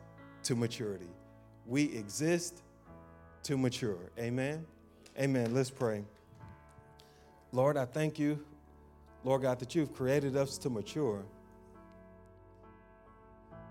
to 0.45 0.55
maturity. 0.55 1.11
We 1.67 1.85
exist 1.97 2.63
to 3.45 3.57
mature. 3.57 4.11
Amen. 4.19 4.67
Amen. 5.19 5.55
Let's 5.55 5.71
pray. 5.71 6.05
Lord, 7.53 7.77
I 7.77 7.85
thank 7.85 8.19
you, 8.19 8.45
Lord 9.25 9.43
God, 9.43 9.59
that 9.59 9.75
you've 9.75 9.93
created 9.93 10.37
us 10.37 10.57
to 10.59 10.71
mature. 10.71 11.23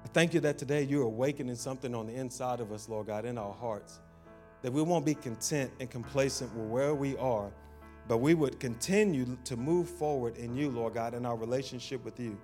I 0.03 0.07
thank 0.13 0.33
you 0.33 0.39
that 0.41 0.57
today 0.57 0.83
you're 0.83 1.03
awakening 1.03 1.55
something 1.55 1.93
on 1.95 2.07
the 2.07 2.13
inside 2.13 2.59
of 2.59 2.71
us, 2.71 2.87
Lord 2.87 3.07
God, 3.07 3.25
in 3.25 3.37
our 3.37 3.53
hearts, 3.53 3.99
that 4.61 4.71
we 4.71 4.81
won't 4.81 5.05
be 5.05 5.15
content 5.15 5.71
and 5.79 5.89
complacent 5.89 6.53
with 6.55 6.67
where 6.67 6.93
we 6.93 7.17
are, 7.17 7.51
but 8.07 8.17
we 8.17 8.33
would 8.33 8.59
continue 8.59 9.37
to 9.43 9.57
move 9.57 9.89
forward 9.89 10.37
in 10.37 10.55
you, 10.55 10.69
Lord 10.69 10.93
God, 10.93 11.13
in 11.13 11.25
our 11.25 11.35
relationship 11.35 12.03
with 12.05 12.19
you. 12.19 12.37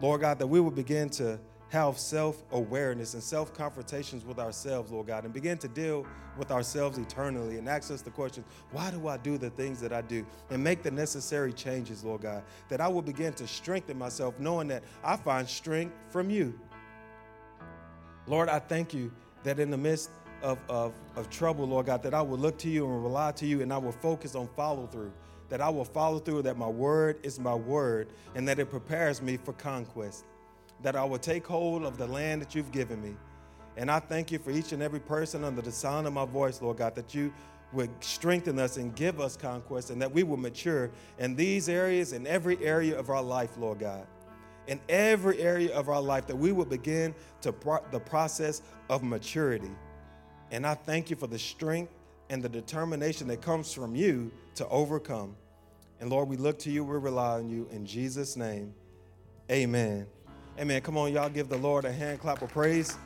Lord 0.00 0.20
God, 0.20 0.38
that 0.38 0.46
we 0.46 0.60
would 0.60 0.74
begin 0.74 1.10
to 1.10 1.38
have 1.70 1.98
self 1.98 2.42
awareness 2.52 3.14
and 3.14 3.22
self 3.22 3.52
confrontations 3.52 4.24
with 4.24 4.38
ourselves, 4.38 4.90
Lord 4.90 5.06
God, 5.06 5.24
and 5.24 5.32
begin 5.32 5.58
to 5.58 5.68
deal 5.68 6.06
with 6.36 6.50
ourselves 6.50 6.98
eternally 6.98 7.58
and 7.58 7.68
ask 7.68 7.90
us 7.90 8.00
the 8.00 8.10
question, 8.10 8.44
why 8.72 8.90
do 8.90 9.08
I 9.08 9.16
do 9.18 9.36
the 9.36 9.50
things 9.50 9.80
that 9.80 9.92
I 9.92 10.00
do? 10.00 10.24
And 10.50 10.62
make 10.62 10.82
the 10.82 10.90
necessary 10.90 11.52
changes, 11.52 12.04
Lord 12.04 12.22
God, 12.22 12.42
that 12.68 12.80
I 12.80 12.88
will 12.88 13.02
begin 13.02 13.32
to 13.34 13.46
strengthen 13.46 13.98
myself, 13.98 14.38
knowing 14.38 14.68
that 14.68 14.82
I 15.04 15.16
find 15.16 15.48
strength 15.48 15.94
from 16.08 16.30
you. 16.30 16.58
Lord, 18.26 18.48
I 18.48 18.58
thank 18.58 18.94
you 18.94 19.12
that 19.42 19.58
in 19.58 19.70
the 19.70 19.78
midst 19.78 20.10
of, 20.42 20.58
of, 20.68 20.94
of 21.16 21.28
trouble, 21.30 21.66
Lord 21.66 21.86
God, 21.86 22.02
that 22.02 22.14
I 22.14 22.22
will 22.22 22.38
look 22.38 22.58
to 22.58 22.68
you 22.68 22.86
and 22.86 23.02
rely 23.02 23.32
to 23.32 23.46
you 23.46 23.62
and 23.62 23.72
I 23.72 23.78
will 23.78 23.92
focus 23.92 24.34
on 24.34 24.48
follow 24.56 24.86
through. 24.86 25.12
That 25.48 25.62
I 25.62 25.70
will 25.70 25.86
follow 25.86 26.18
through, 26.18 26.42
that 26.42 26.58
my 26.58 26.68
word 26.68 27.20
is 27.22 27.38
my 27.40 27.54
word, 27.54 28.08
and 28.34 28.46
that 28.46 28.58
it 28.58 28.68
prepares 28.70 29.22
me 29.22 29.38
for 29.38 29.54
conquest 29.54 30.26
that 30.82 30.96
I 30.96 31.04
will 31.04 31.18
take 31.18 31.46
hold 31.46 31.84
of 31.84 31.98
the 31.98 32.06
land 32.06 32.40
that 32.42 32.54
you've 32.54 32.72
given 32.72 33.02
me. 33.02 33.16
And 33.76 33.90
I 33.90 34.00
thank 34.00 34.32
you 34.32 34.38
for 34.38 34.50
each 34.50 34.72
and 34.72 34.82
every 34.82 35.00
person 35.00 35.44
under 35.44 35.62
the 35.62 35.72
sound 35.72 36.06
of 36.06 36.12
my 36.12 36.24
voice, 36.24 36.60
Lord 36.60 36.78
God, 36.78 36.94
that 36.96 37.14
you 37.14 37.32
would 37.72 37.90
strengthen 38.02 38.58
us 38.58 38.76
and 38.76 38.94
give 38.96 39.20
us 39.20 39.36
conquest 39.36 39.90
and 39.90 40.00
that 40.00 40.10
we 40.10 40.22
will 40.22 40.36
mature 40.36 40.90
in 41.18 41.36
these 41.36 41.68
areas, 41.68 42.12
in 42.12 42.26
every 42.26 42.62
area 42.64 42.98
of 42.98 43.10
our 43.10 43.22
life, 43.22 43.56
Lord 43.58 43.78
God. 43.78 44.06
In 44.66 44.80
every 44.88 45.40
area 45.40 45.74
of 45.74 45.88
our 45.88 46.00
life, 46.00 46.26
that 46.26 46.36
we 46.36 46.52
will 46.52 46.64
begin 46.64 47.14
to 47.40 47.52
pro- 47.52 47.84
the 47.90 48.00
process 48.00 48.62
of 48.90 49.02
maturity. 49.02 49.70
And 50.50 50.66
I 50.66 50.74
thank 50.74 51.10
you 51.10 51.16
for 51.16 51.26
the 51.26 51.38
strength 51.38 51.92
and 52.30 52.42
the 52.42 52.48
determination 52.48 53.28
that 53.28 53.40
comes 53.40 53.72
from 53.72 53.94
you 53.94 54.30
to 54.56 54.68
overcome. 54.68 55.36
And 56.00 56.10
Lord, 56.10 56.28
we 56.28 56.36
look 56.36 56.58
to 56.60 56.70
you, 56.70 56.84
we 56.84 56.96
rely 56.98 57.36
on 57.36 57.48
you. 57.48 57.68
In 57.70 57.86
Jesus' 57.86 58.36
name, 58.36 58.74
amen. 59.50 60.06
Amen. 60.58 60.80
Come 60.80 60.96
on, 60.98 61.12
y'all 61.12 61.28
give 61.28 61.48
the 61.48 61.56
Lord 61.56 61.84
a 61.84 61.92
hand 61.92 62.18
clap 62.18 62.42
of 62.42 62.50
praise. 62.50 62.98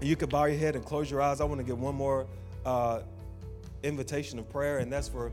You 0.00 0.14
can 0.14 0.28
bow 0.28 0.44
your 0.44 0.56
head 0.56 0.76
and 0.76 0.84
close 0.84 1.10
your 1.10 1.20
eyes. 1.20 1.40
I 1.40 1.44
want 1.44 1.58
to 1.58 1.64
give 1.66 1.80
one 1.80 1.96
more 1.96 2.28
uh, 2.64 3.00
invitation 3.82 4.38
of 4.38 4.48
prayer, 4.48 4.78
and 4.78 4.92
that's 4.92 5.08
for 5.08 5.32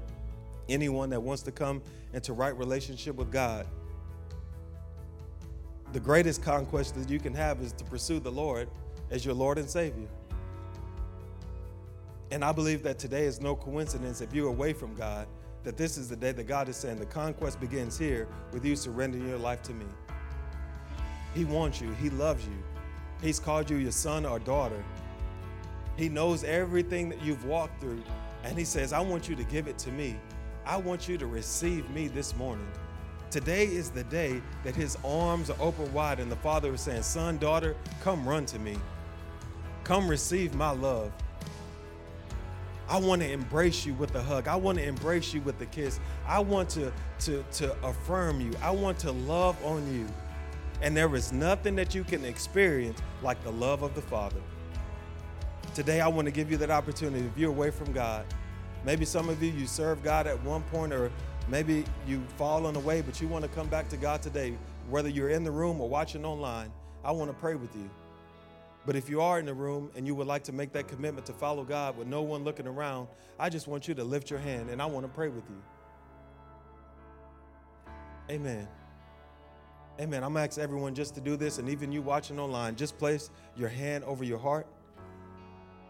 anyone 0.67 1.11
that 1.11 1.21
wants 1.21 1.43
to 1.43 1.51
come 1.51 1.83
into 2.13 2.33
right 2.33 2.57
relationship 2.57 3.15
with 3.17 3.31
God. 3.31 3.67
The 5.93 5.99
greatest 5.99 6.41
conquest 6.41 6.95
that 6.95 7.07
you 7.07 7.19
can 7.19 7.35
have 7.35 7.61
is 7.61 7.71
to 7.73 7.83
pursue 7.83 8.19
the 8.19 8.31
Lord 8.31 8.67
as 9.11 9.25
your 9.25 9.35
Lord 9.35 9.59
and 9.59 9.69
Savior. 9.69 10.07
And 12.31 12.43
I 12.43 12.51
believe 12.51 12.81
that 12.81 12.97
today 12.97 13.25
is 13.25 13.39
no 13.39 13.55
coincidence 13.55 14.21
if 14.21 14.33
you're 14.33 14.49
away 14.49 14.73
from 14.73 14.95
God 14.95 15.27
that 15.63 15.77
this 15.77 15.97
is 15.97 16.09
the 16.09 16.15
day 16.15 16.31
that 16.31 16.47
God 16.47 16.69
is 16.69 16.77
saying 16.77 16.97
the 16.97 17.05
conquest 17.05 17.59
begins 17.59 17.97
here 17.97 18.27
with 18.51 18.65
you 18.65 18.75
surrendering 18.75 19.27
your 19.27 19.37
life 19.37 19.61
to 19.63 19.73
me. 19.73 19.85
He 21.35 21.45
wants 21.45 21.81
you, 21.81 21.91
He 21.93 22.09
loves 22.09 22.45
you. 22.45 22.57
He's 23.21 23.39
called 23.39 23.69
you 23.69 23.77
your 23.77 23.91
son 23.91 24.25
or 24.25 24.39
daughter. 24.39 24.83
He 25.97 26.07
knows 26.07 26.43
everything 26.43 27.09
that 27.09 27.21
you've 27.21 27.45
walked 27.45 27.81
through, 27.81 28.01
and 28.43 28.57
He 28.57 28.63
says, 28.63 28.93
I 28.93 29.01
want 29.01 29.27
you 29.27 29.35
to 29.35 29.43
give 29.43 29.67
it 29.67 29.77
to 29.79 29.91
me. 29.91 30.15
I 30.65 30.77
want 30.77 31.07
you 31.07 31.17
to 31.17 31.27
receive 31.27 31.89
me 31.89 32.07
this 32.07 32.35
morning. 32.35 32.67
Today 33.31 33.65
is 33.65 33.91
the 33.91 34.05
day 34.05 34.41
that 34.63 34.75
His 34.75 34.97
arms 35.03 35.49
are 35.49 35.57
open 35.59 35.91
wide, 35.93 36.19
and 36.19 36.31
the 36.31 36.37
Father 36.37 36.73
is 36.73 36.81
saying, 36.81 37.03
Son, 37.03 37.37
daughter, 37.37 37.75
come 38.01 38.27
run 38.27 38.45
to 38.47 38.59
me. 38.59 38.77
Come 39.83 40.07
receive 40.07 40.55
my 40.55 40.71
love. 40.71 41.11
I 42.89 42.97
want 42.97 43.21
to 43.21 43.31
embrace 43.31 43.85
you 43.85 43.93
with 43.93 44.15
a 44.15 44.21
hug. 44.21 44.47
I 44.47 44.55
want 44.55 44.79
to 44.79 44.83
embrace 44.83 45.31
you 45.31 45.41
with 45.41 45.61
a 45.61 45.67
kiss. 45.67 45.99
I 46.25 46.39
want 46.39 46.69
to, 46.71 46.91
to, 47.19 47.43
to 47.53 47.85
affirm 47.85 48.41
you. 48.41 48.51
I 48.63 48.71
want 48.71 48.97
to 48.99 49.11
love 49.11 49.63
on 49.63 49.93
you. 49.93 50.07
And 50.81 50.97
there 50.97 51.13
is 51.15 51.31
nothing 51.31 51.75
that 51.75 51.93
you 51.93 52.03
can 52.03 52.25
experience 52.25 52.99
like 53.21 53.43
the 53.43 53.51
love 53.51 53.83
of 53.83 53.93
the 53.93 54.01
Father. 54.01 54.41
Today, 55.75 56.01
I 56.01 56.07
want 56.07 56.25
to 56.25 56.31
give 56.31 56.49
you 56.49 56.57
that 56.57 56.71
opportunity. 56.71 57.23
If 57.23 57.37
you're 57.37 57.51
away 57.51 57.69
from 57.69 57.91
God, 57.91 58.25
maybe 58.83 59.05
some 59.05 59.29
of 59.29 59.43
you, 59.43 59.51
you 59.51 59.67
serve 59.67 60.01
God 60.01 60.25
at 60.25 60.41
one 60.43 60.63
point, 60.63 60.91
or 60.91 61.11
maybe 61.47 61.85
you've 62.07 62.27
fallen 62.37 62.75
away, 62.75 63.01
but 63.01 63.21
you 63.21 63.27
want 63.27 63.43
to 63.43 63.49
come 63.51 63.67
back 63.67 63.87
to 63.89 63.97
God 63.97 64.23
today, 64.23 64.57
whether 64.89 65.09
you're 65.09 65.29
in 65.29 65.43
the 65.43 65.51
room 65.51 65.79
or 65.79 65.87
watching 65.87 66.25
online, 66.25 66.71
I 67.03 67.11
want 67.11 67.29
to 67.29 67.37
pray 67.37 67.53
with 67.53 67.75
you. 67.75 67.87
But 68.85 68.95
if 68.95 69.09
you 69.09 69.21
are 69.21 69.39
in 69.39 69.45
the 69.45 69.53
room 69.53 69.91
and 69.95 70.07
you 70.07 70.15
would 70.15 70.27
like 70.27 70.43
to 70.45 70.53
make 70.53 70.71
that 70.73 70.87
commitment 70.87 71.25
to 71.27 71.33
follow 71.33 71.63
God 71.63 71.97
with 71.97 72.07
no 72.07 72.21
one 72.21 72.43
looking 72.43 72.65
around, 72.65 73.07
I 73.37 73.49
just 73.49 73.67
want 73.67 73.87
you 73.87 73.93
to 73.95 74.03
lift 74.03 74.29
your 74.29 74.39
hand 74.39 74.69
and 74.69 74.81
I 74.81 74.85
want 74.85 75.05
to 75.05 75.11
pray 75.11 75.27
with 75.29 75.43
you. 75.49 75.61
Amen. 78.29 78.67
Amen. 79.99 80.23
I'm 80.23 80.33
going 80.33 80.45
to 80.45 80.51
ask 80.51 80.59
everyone 80.59 80.95
just 80.95 81.13
to 81.15 81.21
do 81.21 81.35
this, 81.35 81.57
and 81.57 81.67
even 81.67 81.91
you 81.91 82.01
watching 82.01 82.39
online, 82.39 82.77
just 82.77 82.97
place 82.97 83.31
your 83.57 83.67
hand 83.67 84.05
over 84.05 84.23
your 84.23 84.37
heart. 84.37 84.65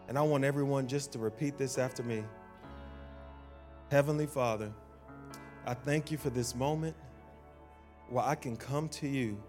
And 0.08 0.18
I 0.18 0.22
want 0.22 0.42
everyone 0.42 0.88
just 0.88 1.12
to 1.12 1.20
repeat 1.20 1.56
this 1.56 1.78
after 1.78 2.02
me 2.02 2.24
Heavenly 3.90 4.26
Father, 4.26 4.72
I 5.66 5.74
thank 5.74 6.10
you 6.10 6.18
for 6.18 6.30
this 6.30 6.54
moment 6.54 6.96
where 8.08 8.24
I 8.24 8.34
can 8.34 8.56
come 8.56 8.88
to 8.88 9.08
you 9.08 9.40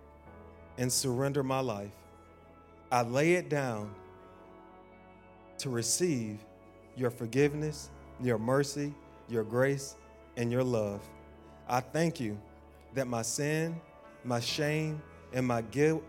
and 0.77 0.91
surrender 0.91 1.43
my 1.43 1.59
life. 1.59 2.00
I 2.91 3.03
lay 3.03 3.33
it 3.33 3.47
down 3.47 3.95
to 5.59 5.69
receive 5.69 6.39
your 6.97 7.09
forgiveness, 7.09 7.89
your 8.19 8.37
mercy, 8.37 8.93
your 9.29 9.45
grace, 9.45 9.95
and 10.35 10.51
your 10.51 10.63
love. 10.63 11.01
I 11.69 11.79
thank 11.79 12.19
you 12.19 12.37
that 12.93 13.07
my 13.07 13.21
sin, 13.21 13.79
my 14.25 14.41
shame, 14.41 15.01
and 15.31 15.47
my 15.47 15.61
guilt 15.61 16.03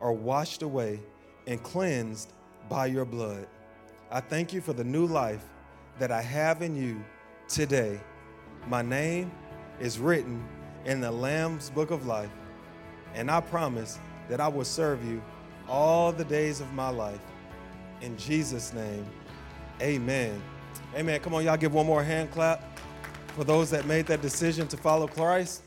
are 0.00 0.12
washed 0.12 0.62
away 0.62 1.00
and 1.48 1.60
cleansed 1.62 2.32
by 2.68 2.86
your 2.86 3.04
blood. 3.04 3.48
I 4.10 4.20
thank 4.20 4.52
you 4.52 4.60
for 4.60 4.72
the 4.72 4.84
new 4.84 5.06
life 5.06 5.44
that 5.98 6.12
I 6.12 6.22
have 6.22 6.62
in 6.62 6.76
you 6.76 7.02
today. 7.48 7.98
My 8.68 8.82
name 8.82 9.32
is 9.80 9.98
written 9.98 10.46
in 10.84 11.00
the 11.00 11.10
Lamb's 11.10 11.70
book 11.70 11.90
of 11.90 12.06
life, 12.06 12.30
and 13.14 13.28
I 13.28 13.40
promise 13.40 13.98
that 14.28 14.40
I 14.40 14.46
will 14.46 14.64
serve 14.64 15.04
you 15.04 15.20
all 15.68 16.12
the 16.12 16.24
days 16.24 16.60
of 16.60 16.72
my 16.72 16.88
life. 16.88 17.20
In 18.00 18.16
Jesus' 18.16 18.72
name, 18.72 19.04
amen. 19.82 20.40
Amen. 20.94 21.20
Come 21.20 21.34
on, 21.34 21.44
y'all 21.44 21.56
give 21.56 21.74
one 21.74 21.86
more 21.86 22.02
hand 22.02 22.30
clap 22.30 22.78
for 23.28 23.44
those 23.44 23.70
that 23.70 23.86
made 23.86 24.06
that 24.06 24.22
decision 24.22 24.66
to 24.68 24.76
follow 24.76 25.06
Christ. 25.06 25.62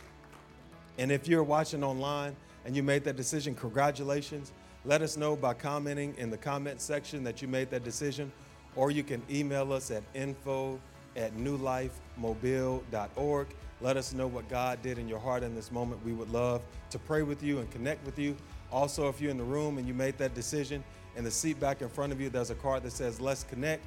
And 0.97 1.11
if 1.11 1.27
you're 1.27 1.43
watching 1.43 1.83
online 1.83 2.35
and 2.65 2.75
you 2.75 2.83
made 2.83 3.03
that 3.03 3.15
decision, 3.15 3.55
congratulations. 3.55 4.51
Let 4.83 5.01
us 5.01 5.17
know 5.17 5.35
by 5.35 5.53
commenting 5.53 6.15
in 6.17 6.31
the 6.31 6.37
comment 6.37 6.81
section 6.81 7.23
that 7.23 7.41
you 7.41 7.47
made 7.47 7.69
that 7.69 7.83
decision, 7.83 8.31
or 8.75 8.91
you 8.91 9.03
can 9.03 9.21
email 9.29 9.71
us 9.73 9.91
at 9.91 10.03
info 10.13 10.79
at 11.15 11.35
newlifemobile.org. 11.35 13.47
Let 13.79 13.97
us 13.97 14.13
know 14.13 14.27
what 14.27 14.47
God 14.49 14.81
did 14.81 14.97
in 14.97 15.07
your 15.07 15.19
heart 15.19 15.43
in 15.43 15.53
this 15.55 15.71
moment. 15.71 16.03
We 16.05 16.13
would 16.13 16.29
love 16.29 16.61
to 16.91 16.99
pray 16.99 17.23
with 17.23 17.43
you 17.43 17.59
and 17.59 17.69
connect 17.71 18.05
with 18.05 18.19
you. 18.19 18.35
Also, 18.71 19.09
if 19.09 19.19
you're 19.19 19.31
in 19.31 19.37
the 19.37 19.43
room 19.43 19.77
and 19.77 19.87
you 19.87 19.93
made 19.93 20.17
that 20.17 20.33
decision, 20.33 20.83
in 21.15 21.23
the 21.23 21.31
seat 21.31 21.59
back 21.59 21.81
in 21.81 21.89
front 21.89 22.13
of 22.13 22.21
you, 22.21 22.29
there's 22.29 22.51
a 22.51 22.55
card 22.55 22.83
that 22.83 22.91
says 22.91 23.19
Let's 23.19 23.43
Connect. 23.43 23.83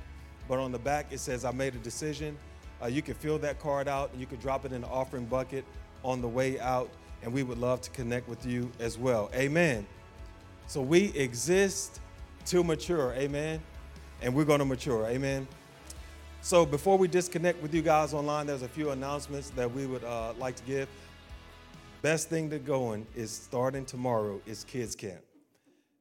But 0.49 0.59
on 0.59 0.73
the 0.73 0.79
back, 0.79 1.07
it 1.11 1.21
says 1.21 1.45
I 1.45 1.53
made 1.53 1.75
a 1.75 1.79
decision. 1.79 2.37
Uh, 2.83 2.87
you 2.87 3.01
can 3.01 3.15
fill 3.15 3.39
that 3.39 3.59
card 3.59 3.89
out 3.89 4.11
and 4.13 4.21
you 4.21 4.27
can 4.27 4.39
drop 4.39 4.67
it 4.67 4.73
in 4.73 4.83
the 4.83 4.89
offering 4.89 5.25
bucket 5.25 5.65
on 6.05 6.21
the 6.21 6.29
way 6.29 6.61
out. 6.61 6.91
And 7.23 7.33
we 7.33 7.43
would 7.43 7.57
love 7.57 7.81
to 7.83 7.91
connect 7.91 8.29
with 8.29 8.45
you 8.45 8.71
as 8.79 8.99
well. 8.99 9.31
Amen. 9.35 9.87
So 10.67 10.83
we 10.83 11.13
exist 11.15 12.01
to 12.47 12.63
mature. 12.63 13.15
Amen. 13.15 13.61
And 14.21 14.35
we're 14.35 14.45
going 14.45 14.59
to 14.59 14.67
mature. 14.67 15.07
Amen. 15.07 15.49
So 16.43 16.67
before 16.67 16.99
we 16.99 17.09
disconnect 17.09 17.63
with 17.63 17.73
you 17.73 17.81
guys 17.81 18.13
online, 18.13 18.47
there's 18.47 18.61
a 18.61 18.69
few 18.69 18.91
announcements 18.91 19.49
that 19.51 19.73
we 19.73 19.87
would 19.87 20.05
uh, 20.05 20.35
like 20.39 20.57
to 20.57 20.63
give. 20.65 20.89
Best 22.05 22.29
thing 22.29 22.51
to 22.51 22.59
going 22.59 23.07
is 23.17 23.31
starting 23.31 23.83
tomorrow 23.83 24.39
is 24.45 24.63
kids 24.65 24.95
camp. 24.95 25.23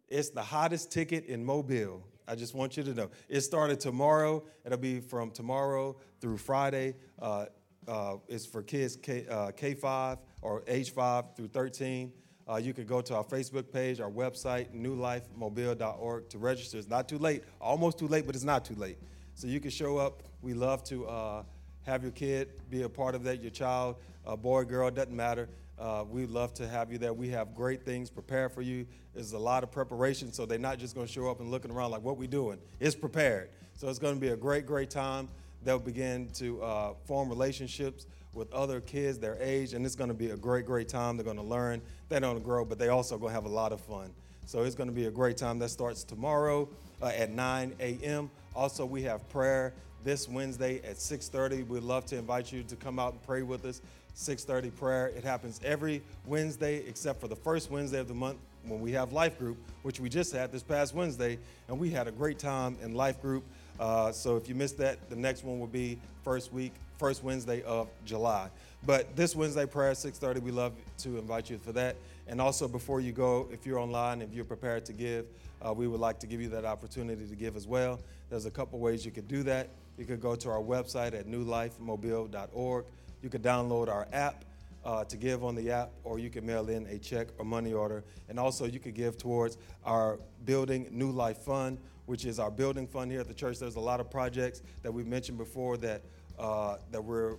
It's 0.09 0.31
the 0.31 0.41
hottest 0.41 0.91
ticket 0.91 1.27
in 1.27 1.45
Mobile. 1.45 2.03
I 2.27 2.35
just 2.35 2.53
want 2.53 2.75
you 2.75 2.83
to 2.83 2.93
know. 2.93 3.09
It 3.29 3.39
started 3.39 3.79
tomorrow. 3.79 4.43
It'll 4.65 4.77
be 4.77 4.99
from 4.99 5.31
tomorrow 5.31 5.95
through 6.19 6.39
Friday. 6.39 6.95
Uh, 7.21 7.45
uh, 7.87 8.15
it's 8.27 8.45
for 8.45 8.61
kids 8.61 8.97
K, 8.97 9.25
uh, 9.29 9.51
K5 9.51 10.17
or 10.41 10.61
age 10.67 10.91
5 10.91 11.37
through 11.37 11.47
13. 11.47 12.11
Uh, 12.49 12.57
you 12.57 12.73
can 12.73 12.85
go 12.85 12.99
to 12.99 13.15
our 13.15 13.23
Facebook 13.23 13.71
page, 13.71 14.01
our 14.01 14.11
website, 14.11 14.75
newlifemobile.org 14.75 16.27
to 16.27 16.37
register. 16.37 16.77
It's 16.77 16.89
not 16.89 17.07
too 17.07 17.17
late, 17.17 17.45
almost 17.61 17.97
too 17.97 18.09
late, 18.09 18.25
but 18.25 18.35
it's 18.35 18.43
not 18.43 18.65
too 18.65 18.75
late. 18.75 18.97
So 19.35 19.47
you 19.47 19.61
can 19.61 19.71
show 19.71 19.99
up. 19.99 20.23
We 20.41 20.53
love 20.53 20.83
to 20.85 21.07
uh, 21.07 21.43
have 21.83 22.03
your 22.03 22.11
kid 22.11 22.49
be 22.69 22.81
a 22.81 22.89
part 22.89 23.15
of 23.15 23.23
that, 23.23 23.41
your 23.41 23.51
child, 23.51 23.95
uh, 24.25 24.35
boy, 24.35 24.65
girl, 24.65 24.91
doesn't 24.91 25.15
matter. 25.15 25.47
Uh, 25.83 26.05
we'd 26.09 26.29
love 26.29 26.53
to 26.53 26.65
have 26.65 26.93
you 26.93 26.97
there. 26.97 27.11
We 27.11 27.27
have 27.31 27.53
great 27.53 27.83
things 27.83 28.09
prepared 28.09 28.53
for 28.53 28.61
you. 28.61 28.87
There's 29.13 29.33
a 29.33 29.37
lot 29.37 29.63
of 29.63 29.71
preparation, 29.71 30.31
so 30.31 30.45
they're 30.45 30.57
not 30.57 30.79
just 30.79 30.95
going 30.95 31.05
to 31.05 31.11
show 31.11 31.29
up 31.29 31.41
and 31.41 31.51
looking 31.51 31.71
around 31.71 31.91
like 31.91 32.01
what 32.01 32.15
we 32.15 32.25
doing. 32.25 32.57
It's 32.79 32.95
prepared. 32.95 33.49
So 33.75 33.89
it's 33.89 33.99
going 33.99 34.15
to 34.15 34.21
be 34.21 34.29
a 34.29 34.37
great, 34.37 34.65
great 34.65 34.89
time. 34.89 35.27
They'll 35.61 35.79
begin 35.79 36.29
to 36.35 36.63
uh, 36.63 36.93
form 37.03 37.27
relationships 37.27 38.05
with 38.31 38.49
other 38.53 38.79
kids 38.79 39.19
their 39.19 39.37
age, 39.41 39.73
and 39.73 39.85
it's 39.85 39.95
going 39.95 40.07
to 40.07 40.13
be 40.13 40.29
a 40.29 40.37
great, 40.37 40.65
great 40.65 40.87
time. 40.87 41.17
They're 41.17 41.25
going 41.25 41.35
to 41.35 41.43
learn, 41.43 41.81
they're 42.07 42.21
going 42.21 42.37
to 42.37 42.43
grow, 42.43 42.63
but 42.63 42.79
they 42.79 42.87
also 42.87 43.17
going 43.17 43.31
to 43.31 43.35
have 43.35 43.45
a 43.45 43.53
lot 43.53 43.73
of 43.73 43.81
fun. 43.81 44.13
So 44.45 44.63
it's 44.63 44.75
going 44.75 44.87
to 44.87 44.95
be 44.95 45.07
a 45.07 45.11
great 45.11 45.35
time. 45.35 45.59
That 45.59 45.67
starts 45.67 46.05
tomorrow 46.05 46.69
uh, 47.01 47.07
at 47.07 47.29
9 47.29 47.75
a.m. 47.81 48.31
Also, 48.55 48.85
we 48.85 49.03
have 49.03 49.27
prayer 49.27 49.73
this 50.03 50.29
Wednesday 50.29 50.77
at 50.83 50.97
6:30. 50.97 51.67
We'd 51.67 51.83
love 51.83 52.05
to 52.07 52.17
invite 52.17 52.51
you 52.51 52.63
to 52.63 52.75
come 52.75 52.99
out 52.99 53.13
and 53.13 53.23
pray 53.23 53.41
with 53.41 53.65
us. 53.65 53.81
6:30 54.15 54.69
prayer. 54.75 55.07
It 55.07 55.23
happens 55.23 55.59
every 55.63 56.01
Wednesday 56.25 56.83
except 56.87 57.19
for 57.19 57.27
the 57.27 57.35
first 57.35 57.71
Wednesday 57.71 57.99
of 57.99 58.07
the 58.07 58.13
month 58.13 58.37
when 58.65 58.79
we 58.79 58.91
have 58.91 59.11
life 59.11 59.37
group, 59.37 59.57
which 59.81 59.99
we 59.99 60.09
just 60.09 60.33
had 60.33 60.51
this 60.51 60.63
past 60.63 60.93
Wednesday, 60.93 61.37
and 61.67 61.79
we 61.79 61.89
had 61.89 62.07
a 62.07 62.11
great 62.11 62.39
time 62.39 62.77
in 62.81 62.93
life 62.93 63.21
group. 63.21 63.43
Uh, 63.79 64.11
so 64.11 64.37
if 64.37 64.47
you 64.47 64.55
missed 64.55 64.77
that, 64.77 65.09
the 65.09 65.15
next 65.15 65.43
one 65.43 65.59
will 65.59 65.67
be 65.67 65.97
first 66.23 66.53
week, 66.53 66.73
first 66.97 67.23
Wednesday 67.23 67.61
of 67.63 67.89
July. 68.05 68.49
But 68.85 69.15
this 69.15 69.35
Wednesday 69.35 69.65
prayer 69.65 69.93
6:30, 69.93 70.41
we 70.41 70.51
love 70.51 70.73
to 70.99 71.17
invite 71.17 71.49
you 71.49 71.57
for 71.57 71.71
that. 71.73 71.95
And 72.27 72.39
also 72.39 72.67
before 72.67 73.01
you 73.01 73.11
go, 73.11 73.47
if 73.51 73.65
you're 73.65 73.79
online, 73.79 74.21
if 74.21 74.33
you're 74.33 74.45
prepared 74.45 74.85
to 74.85 74.93
give, 74.93 75.25
uh, 75.65 75.73
we 75.73 75.87
would 75.87 75.99
like 75.99 76.19
to 76.19 76.27
give 76.27 76.41
you 76.41 76.49
that 76.49 76.65
opportunity 76.65 77.25
to 77.25 77.35
give 77.35 77.55
as 77.55 77.67
well. 77.67 77.99
There's 78.29 78.45
a 78.45 78.51
couple 78.51 78.79
ways 78.79 79.05
you 79.05 79.11
could 79.11 79.27
do 79.27 79.43
that. 79.43 79.69
You 79.97 80.05
could 80.05 80.21
go 80.21 80.35
to 80.35 80.49
our 80.49 80.61
website 80.61 81.13
at 81.13 81.27
newlifemobile.org. 81.27 82.85
You 83.23 83.29
could 83.29 83.41
download 83.41 83.87
our 83.87 84.05
app 84.11 84.43
uh, 84.83 85.05
to 85.05 85.15
give 85.15 85.45
on 85.45 85.55
the 85.55 85.71
app, 85.71 85.91
or 86.03 86.19
you 86.19 86.29
can 86.29 86.45
mail 86.45 86.67
in 86.67 86.85
a 86.87 86.99
check 86.99 87.29
or 87.37 87.45
money 87.45 87.71
order. 87.71 88.03
And 88.27 88.37
also, 88.37 88.65
you 88.65 88.79
could 88.79 88.93
give 88.93 89.17
towards 89.17 89.57
our 89.85 90.19
Building 90.43 90.89
New 90.91 91.09
Life 91.09 91.37
Fund, 91.37 91.77
which 92.05 92.25
is 92.25 92.37
our 92.37 92.51
building 92.51 92.85
fund 92.85 93.09
here 93.09 93.21
at 93.21 93.29
the 93.29 93.33
church. 93.33 93.59
There's 93.59 93.77
a 93.77 93.79
lot 93.79 94.01
of 94.01 94.11
projects 94.11 94.61
that 94.81 94.93
we've 94.93 95.07
mentioned 95.07 95.37
before 95.37 95.77
that, 95.77 96.01
uh, 96.37 96.75
that 96.91 97.01
we're 97.01 97.37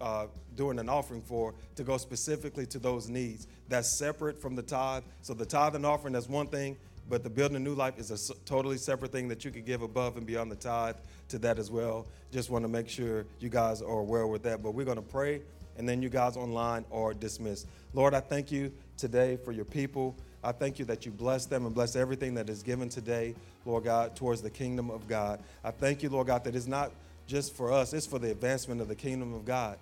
uh, 0.00 0.26
doing 0.54 0.78
an 0.78 0.88
offering 0.88 1.22
for 1.22 1.54
to 1.74 1.82
go 1.82 1.96
specifically 1.96 2.66
to 2.66 2.78
those 2.78 3.08
needs. 3.08 3.48
That's 3.68 3.90
separate 3.90 4.40
from 4.40 4.54
the 4.54 4.62
tithe. 4.62 5.02
So 5.22 5.34
the 5.34 5.46
tithe 5.46 5.74
and 5.74 5.84
offering, 5.84 6.12
that's 6.12 6.28
one 6.28 6.46
thing, 6.46 6.76
but 7.08 7.24
the 7.24 7.30
building 7.30 7.56
a 7.56 7.60
new 7.60 7.74
life 7.74 7.98
is 7.98 8.12
a 8.12 8.34
totally 8.44 8.78
separate 8.78 9.10
thing 9.10 9.26
that 9.26 9.44
you 9.44 9.50
could 9.50 9.66
give 9.66 9.82
above 9.82 10.16
and 10.16 10.24
beyond 10.24 10.52
the 10.52 10.56
tithe 10.56 10.96
to 11.28 11.38
that 11.38 11.58
as 11.58 11.70
well. 11.70 12.06
Just 12.32 12.50
want 12.50 12.64
to 12.64 12.68
make 12.68 12.88
sure 12.88 13.24
you 13.40 13.48
guys 13.48 13.82
are 13.82 14.00
aware 14.00 14.26
with 14.26 14.42
that. 14.44 14.62
But 14.62 14.72
we're 14.72 14.84
going 14.84 14.96
to 14.96 15.02
pray, 15.02 15.42
and 15.76 15.88
then 15.88 16.02
you 16.02 16.08
guys 16.08 16.36
online 16.36 16.84
are 16.92 17.14
dismissed. 17.14 17.66
Lord, 17.94 18.14
I 18.14 18.20
thank 18.20 18.50
you 18.52 18.72
today 18.96 19.36
for 19.36 19.52
your 19.52 19.64
people. 19.64 20.14
I 20.42 20.52
thank 20.52 20.78
you 20.78 20.84
that 20.86 21.04
you 21.04 21.12
bless 21.12 21.46
them 21.46 21.66
and 21.66 21.74
bless 21.74 21.96
everything 21.96 22.34
that 22.34 22.48
is 22.48 22.62
given 22.62 22.88
today, 22.88 23.34
Lord 23.64 23.84
God, 23.84 24.14
towards 24.14 24.42
the 24.42 24.50
kingdom 24.50 24.90
of 24.90 25.08
God. 25.08 25.40
I 25.64 25.70
thank 25.70 26.02
you, 26.02 26.08
Lord 26.08 26.28
God, 26.28 26.44
that 26.44 26.54
it's 26.54 26.68
not 26.68 26.92
just 27.26 27.56
for 27.56 27.72
us, 27.72 27.92
it's 27.92 28.06
for 28.06 28.18
the 28.18 28.30
advancement 28.30 28.80
of 28.80 28.88
the 28.88 28.94
kingdom 28.94 29.34
of 29.34 29.44
God. 29.44 29.78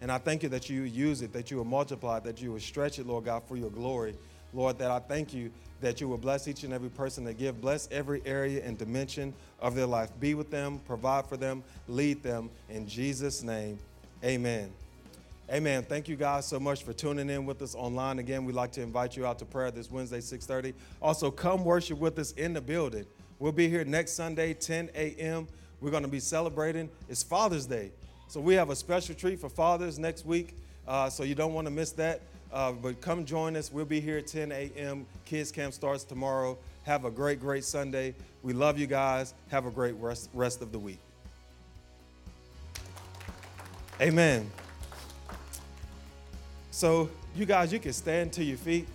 And 0.00 0.10
I 0.10 0.18
thank 0.18 0.42
you 0.42 0.48
that 0.50 0.70
you 0.70 0.82
use 0.82 1.22
it, 1.22 1.32
that 1.32 1.50
you 1.50 1.56
will 1.58 1.64
multiply 1.64 2.18
it, 2.18 2.24
that 2.24 2.40
you 2.40 2.52
will 2.52 2.60
stretch 2.60 2.98
it, 2.98 3.06
Lord 3.06 3.24
God, 3.24 3.42
for 3.46 3.56
your 3.56 3.70
glory. 3.70 4.14
Lord, 4.52 4.78
that 4.78 4.90
I 4.90 5.00
thank 5.00 5.34
you 5.34 5.50
that 5.80 6.00
you 6.00 6.08
will 6.08 6.18
bless 6.18 6.48
each 6.48 6.64
and 6.64 6.72
every 6.72 6.88
person 6.88 7.24
that 7.24 7.38
give. 7.38 7.60
Bless 7.60 7.88
every 7.90 8.22
area 8.24 8.62
and 8.64 8.78
dimension 8.78 9.34
of 9.60 9.74
their 9.74 9.86
life. 9.86 10.10
Be 10.20 10.34
with 10.34 10.50
them, 10.50 10.80
provide 10.86 11.26
for 11.26 11.36
them, 11.36 11.62
lead 11.88 12.22
them. 12.22 12.50
In 12.68 12.88
Jesus' 12.88 13.42
name, 13.42 13.78
amen. 14.24 14.72
Amen. 15.52 15.84
Thank 15.84 16.08
you 16.08 16.16
guys 16.16 16.44
so 16.44 16.58
much 16.58 16.82
for 16.82 16.92
tuning 16.92 17.30
in 17.30 17.46
with 17.46 17.62
us 17.62 17.76
online. 17.76 18.18
Again, 18.18 18.44
we'd 18.44 18.56
like 18.56 18.72
to 18.72 18.82
invite 18.82 19.16
you 19.16 19.24
out 19.24 19.38
to 19.38 19.44
prayer 19.44 19.70
this 19.70 19.90
Wednesday, 19.90 20.18
6:30. 20.18 20.74
Also, 21.00 21.30
come 21.30 21.64
worship 21.64 21.98
with 21.98 22.18
us 22.18 22.32
in 22.32 22.52
the 22.52 22.60
building. 22.60 23.06
We'll 23.38 23.52
be 23.52 23.68
here 23.68 23.84
next 23.84 24.14
Sunday, 24.14 24.54
10 24.54 24.90
a.m. 24.96 25.46
We're 25.80 25.92
going 25.92 26.02
to 26.02 26.08
be 26.08 26.18
celebrating. 26.18 26.88
It's 27.08 27.22
Father's 27.22 27.66
Day. 27.66 27.92
So 28.28 28.40
we 28.40 28.54
have 28.54 28.70
a 28.70 28.76
special 28.76 29.14
treat 29.14 29.38
for 29.38 29.48
fathers 29.48 30.00
next 30.00 30.26
week. 30.26 30.56
Uh, 30.88 31.10
so 31.10 31.22
you 31.22 31.34
don't 31.36 31.54
want 31.54 31.66
to 31.66 31.70
miss 31.70 31.92
that. 31.92 32.22
Uh, 32.56 32.72
but 32.72 33.02
come 33.02 33.26
join 33.26 33.54
us. 33.54 33.70
We'll 33.70 33.84
be 33.84 34.00
here 34.00 34.16
at 34.16 34.28
10 34.28 34.50
a.m. 34.50 35.04
Kids 35.26 35.52
Camp 35.52 35.74
starts 35.74 36.04
tomorrow. 36.04 36.56
Have 36.84 37.04
a 37.04 37.10
great, 37.10 37.38
great 37.38 37.64
Sunday. 37.64 38.14
We 38.42 38.54
love 38.54 38.78
you 38.78 38.86
guys. 38.86 39.34
Have 39.50 39.66
a 39.66 39.70
great 39.70 39.94
rest, 39.96 40.30
rest 40.32 40.62
of 40.62 40.72
the 40.72 40.78
week. 40.78 40.98
Amen. 44.00 44.50
So, 46.70 47.10
you 47.34 47.44
guys, 47.44 47.74
you 47.74 47.78
can 47.78 47.92
stand 47.92 48.32
to 48.32 48.42
your 48.42 48.56
feet. 48.56 48.88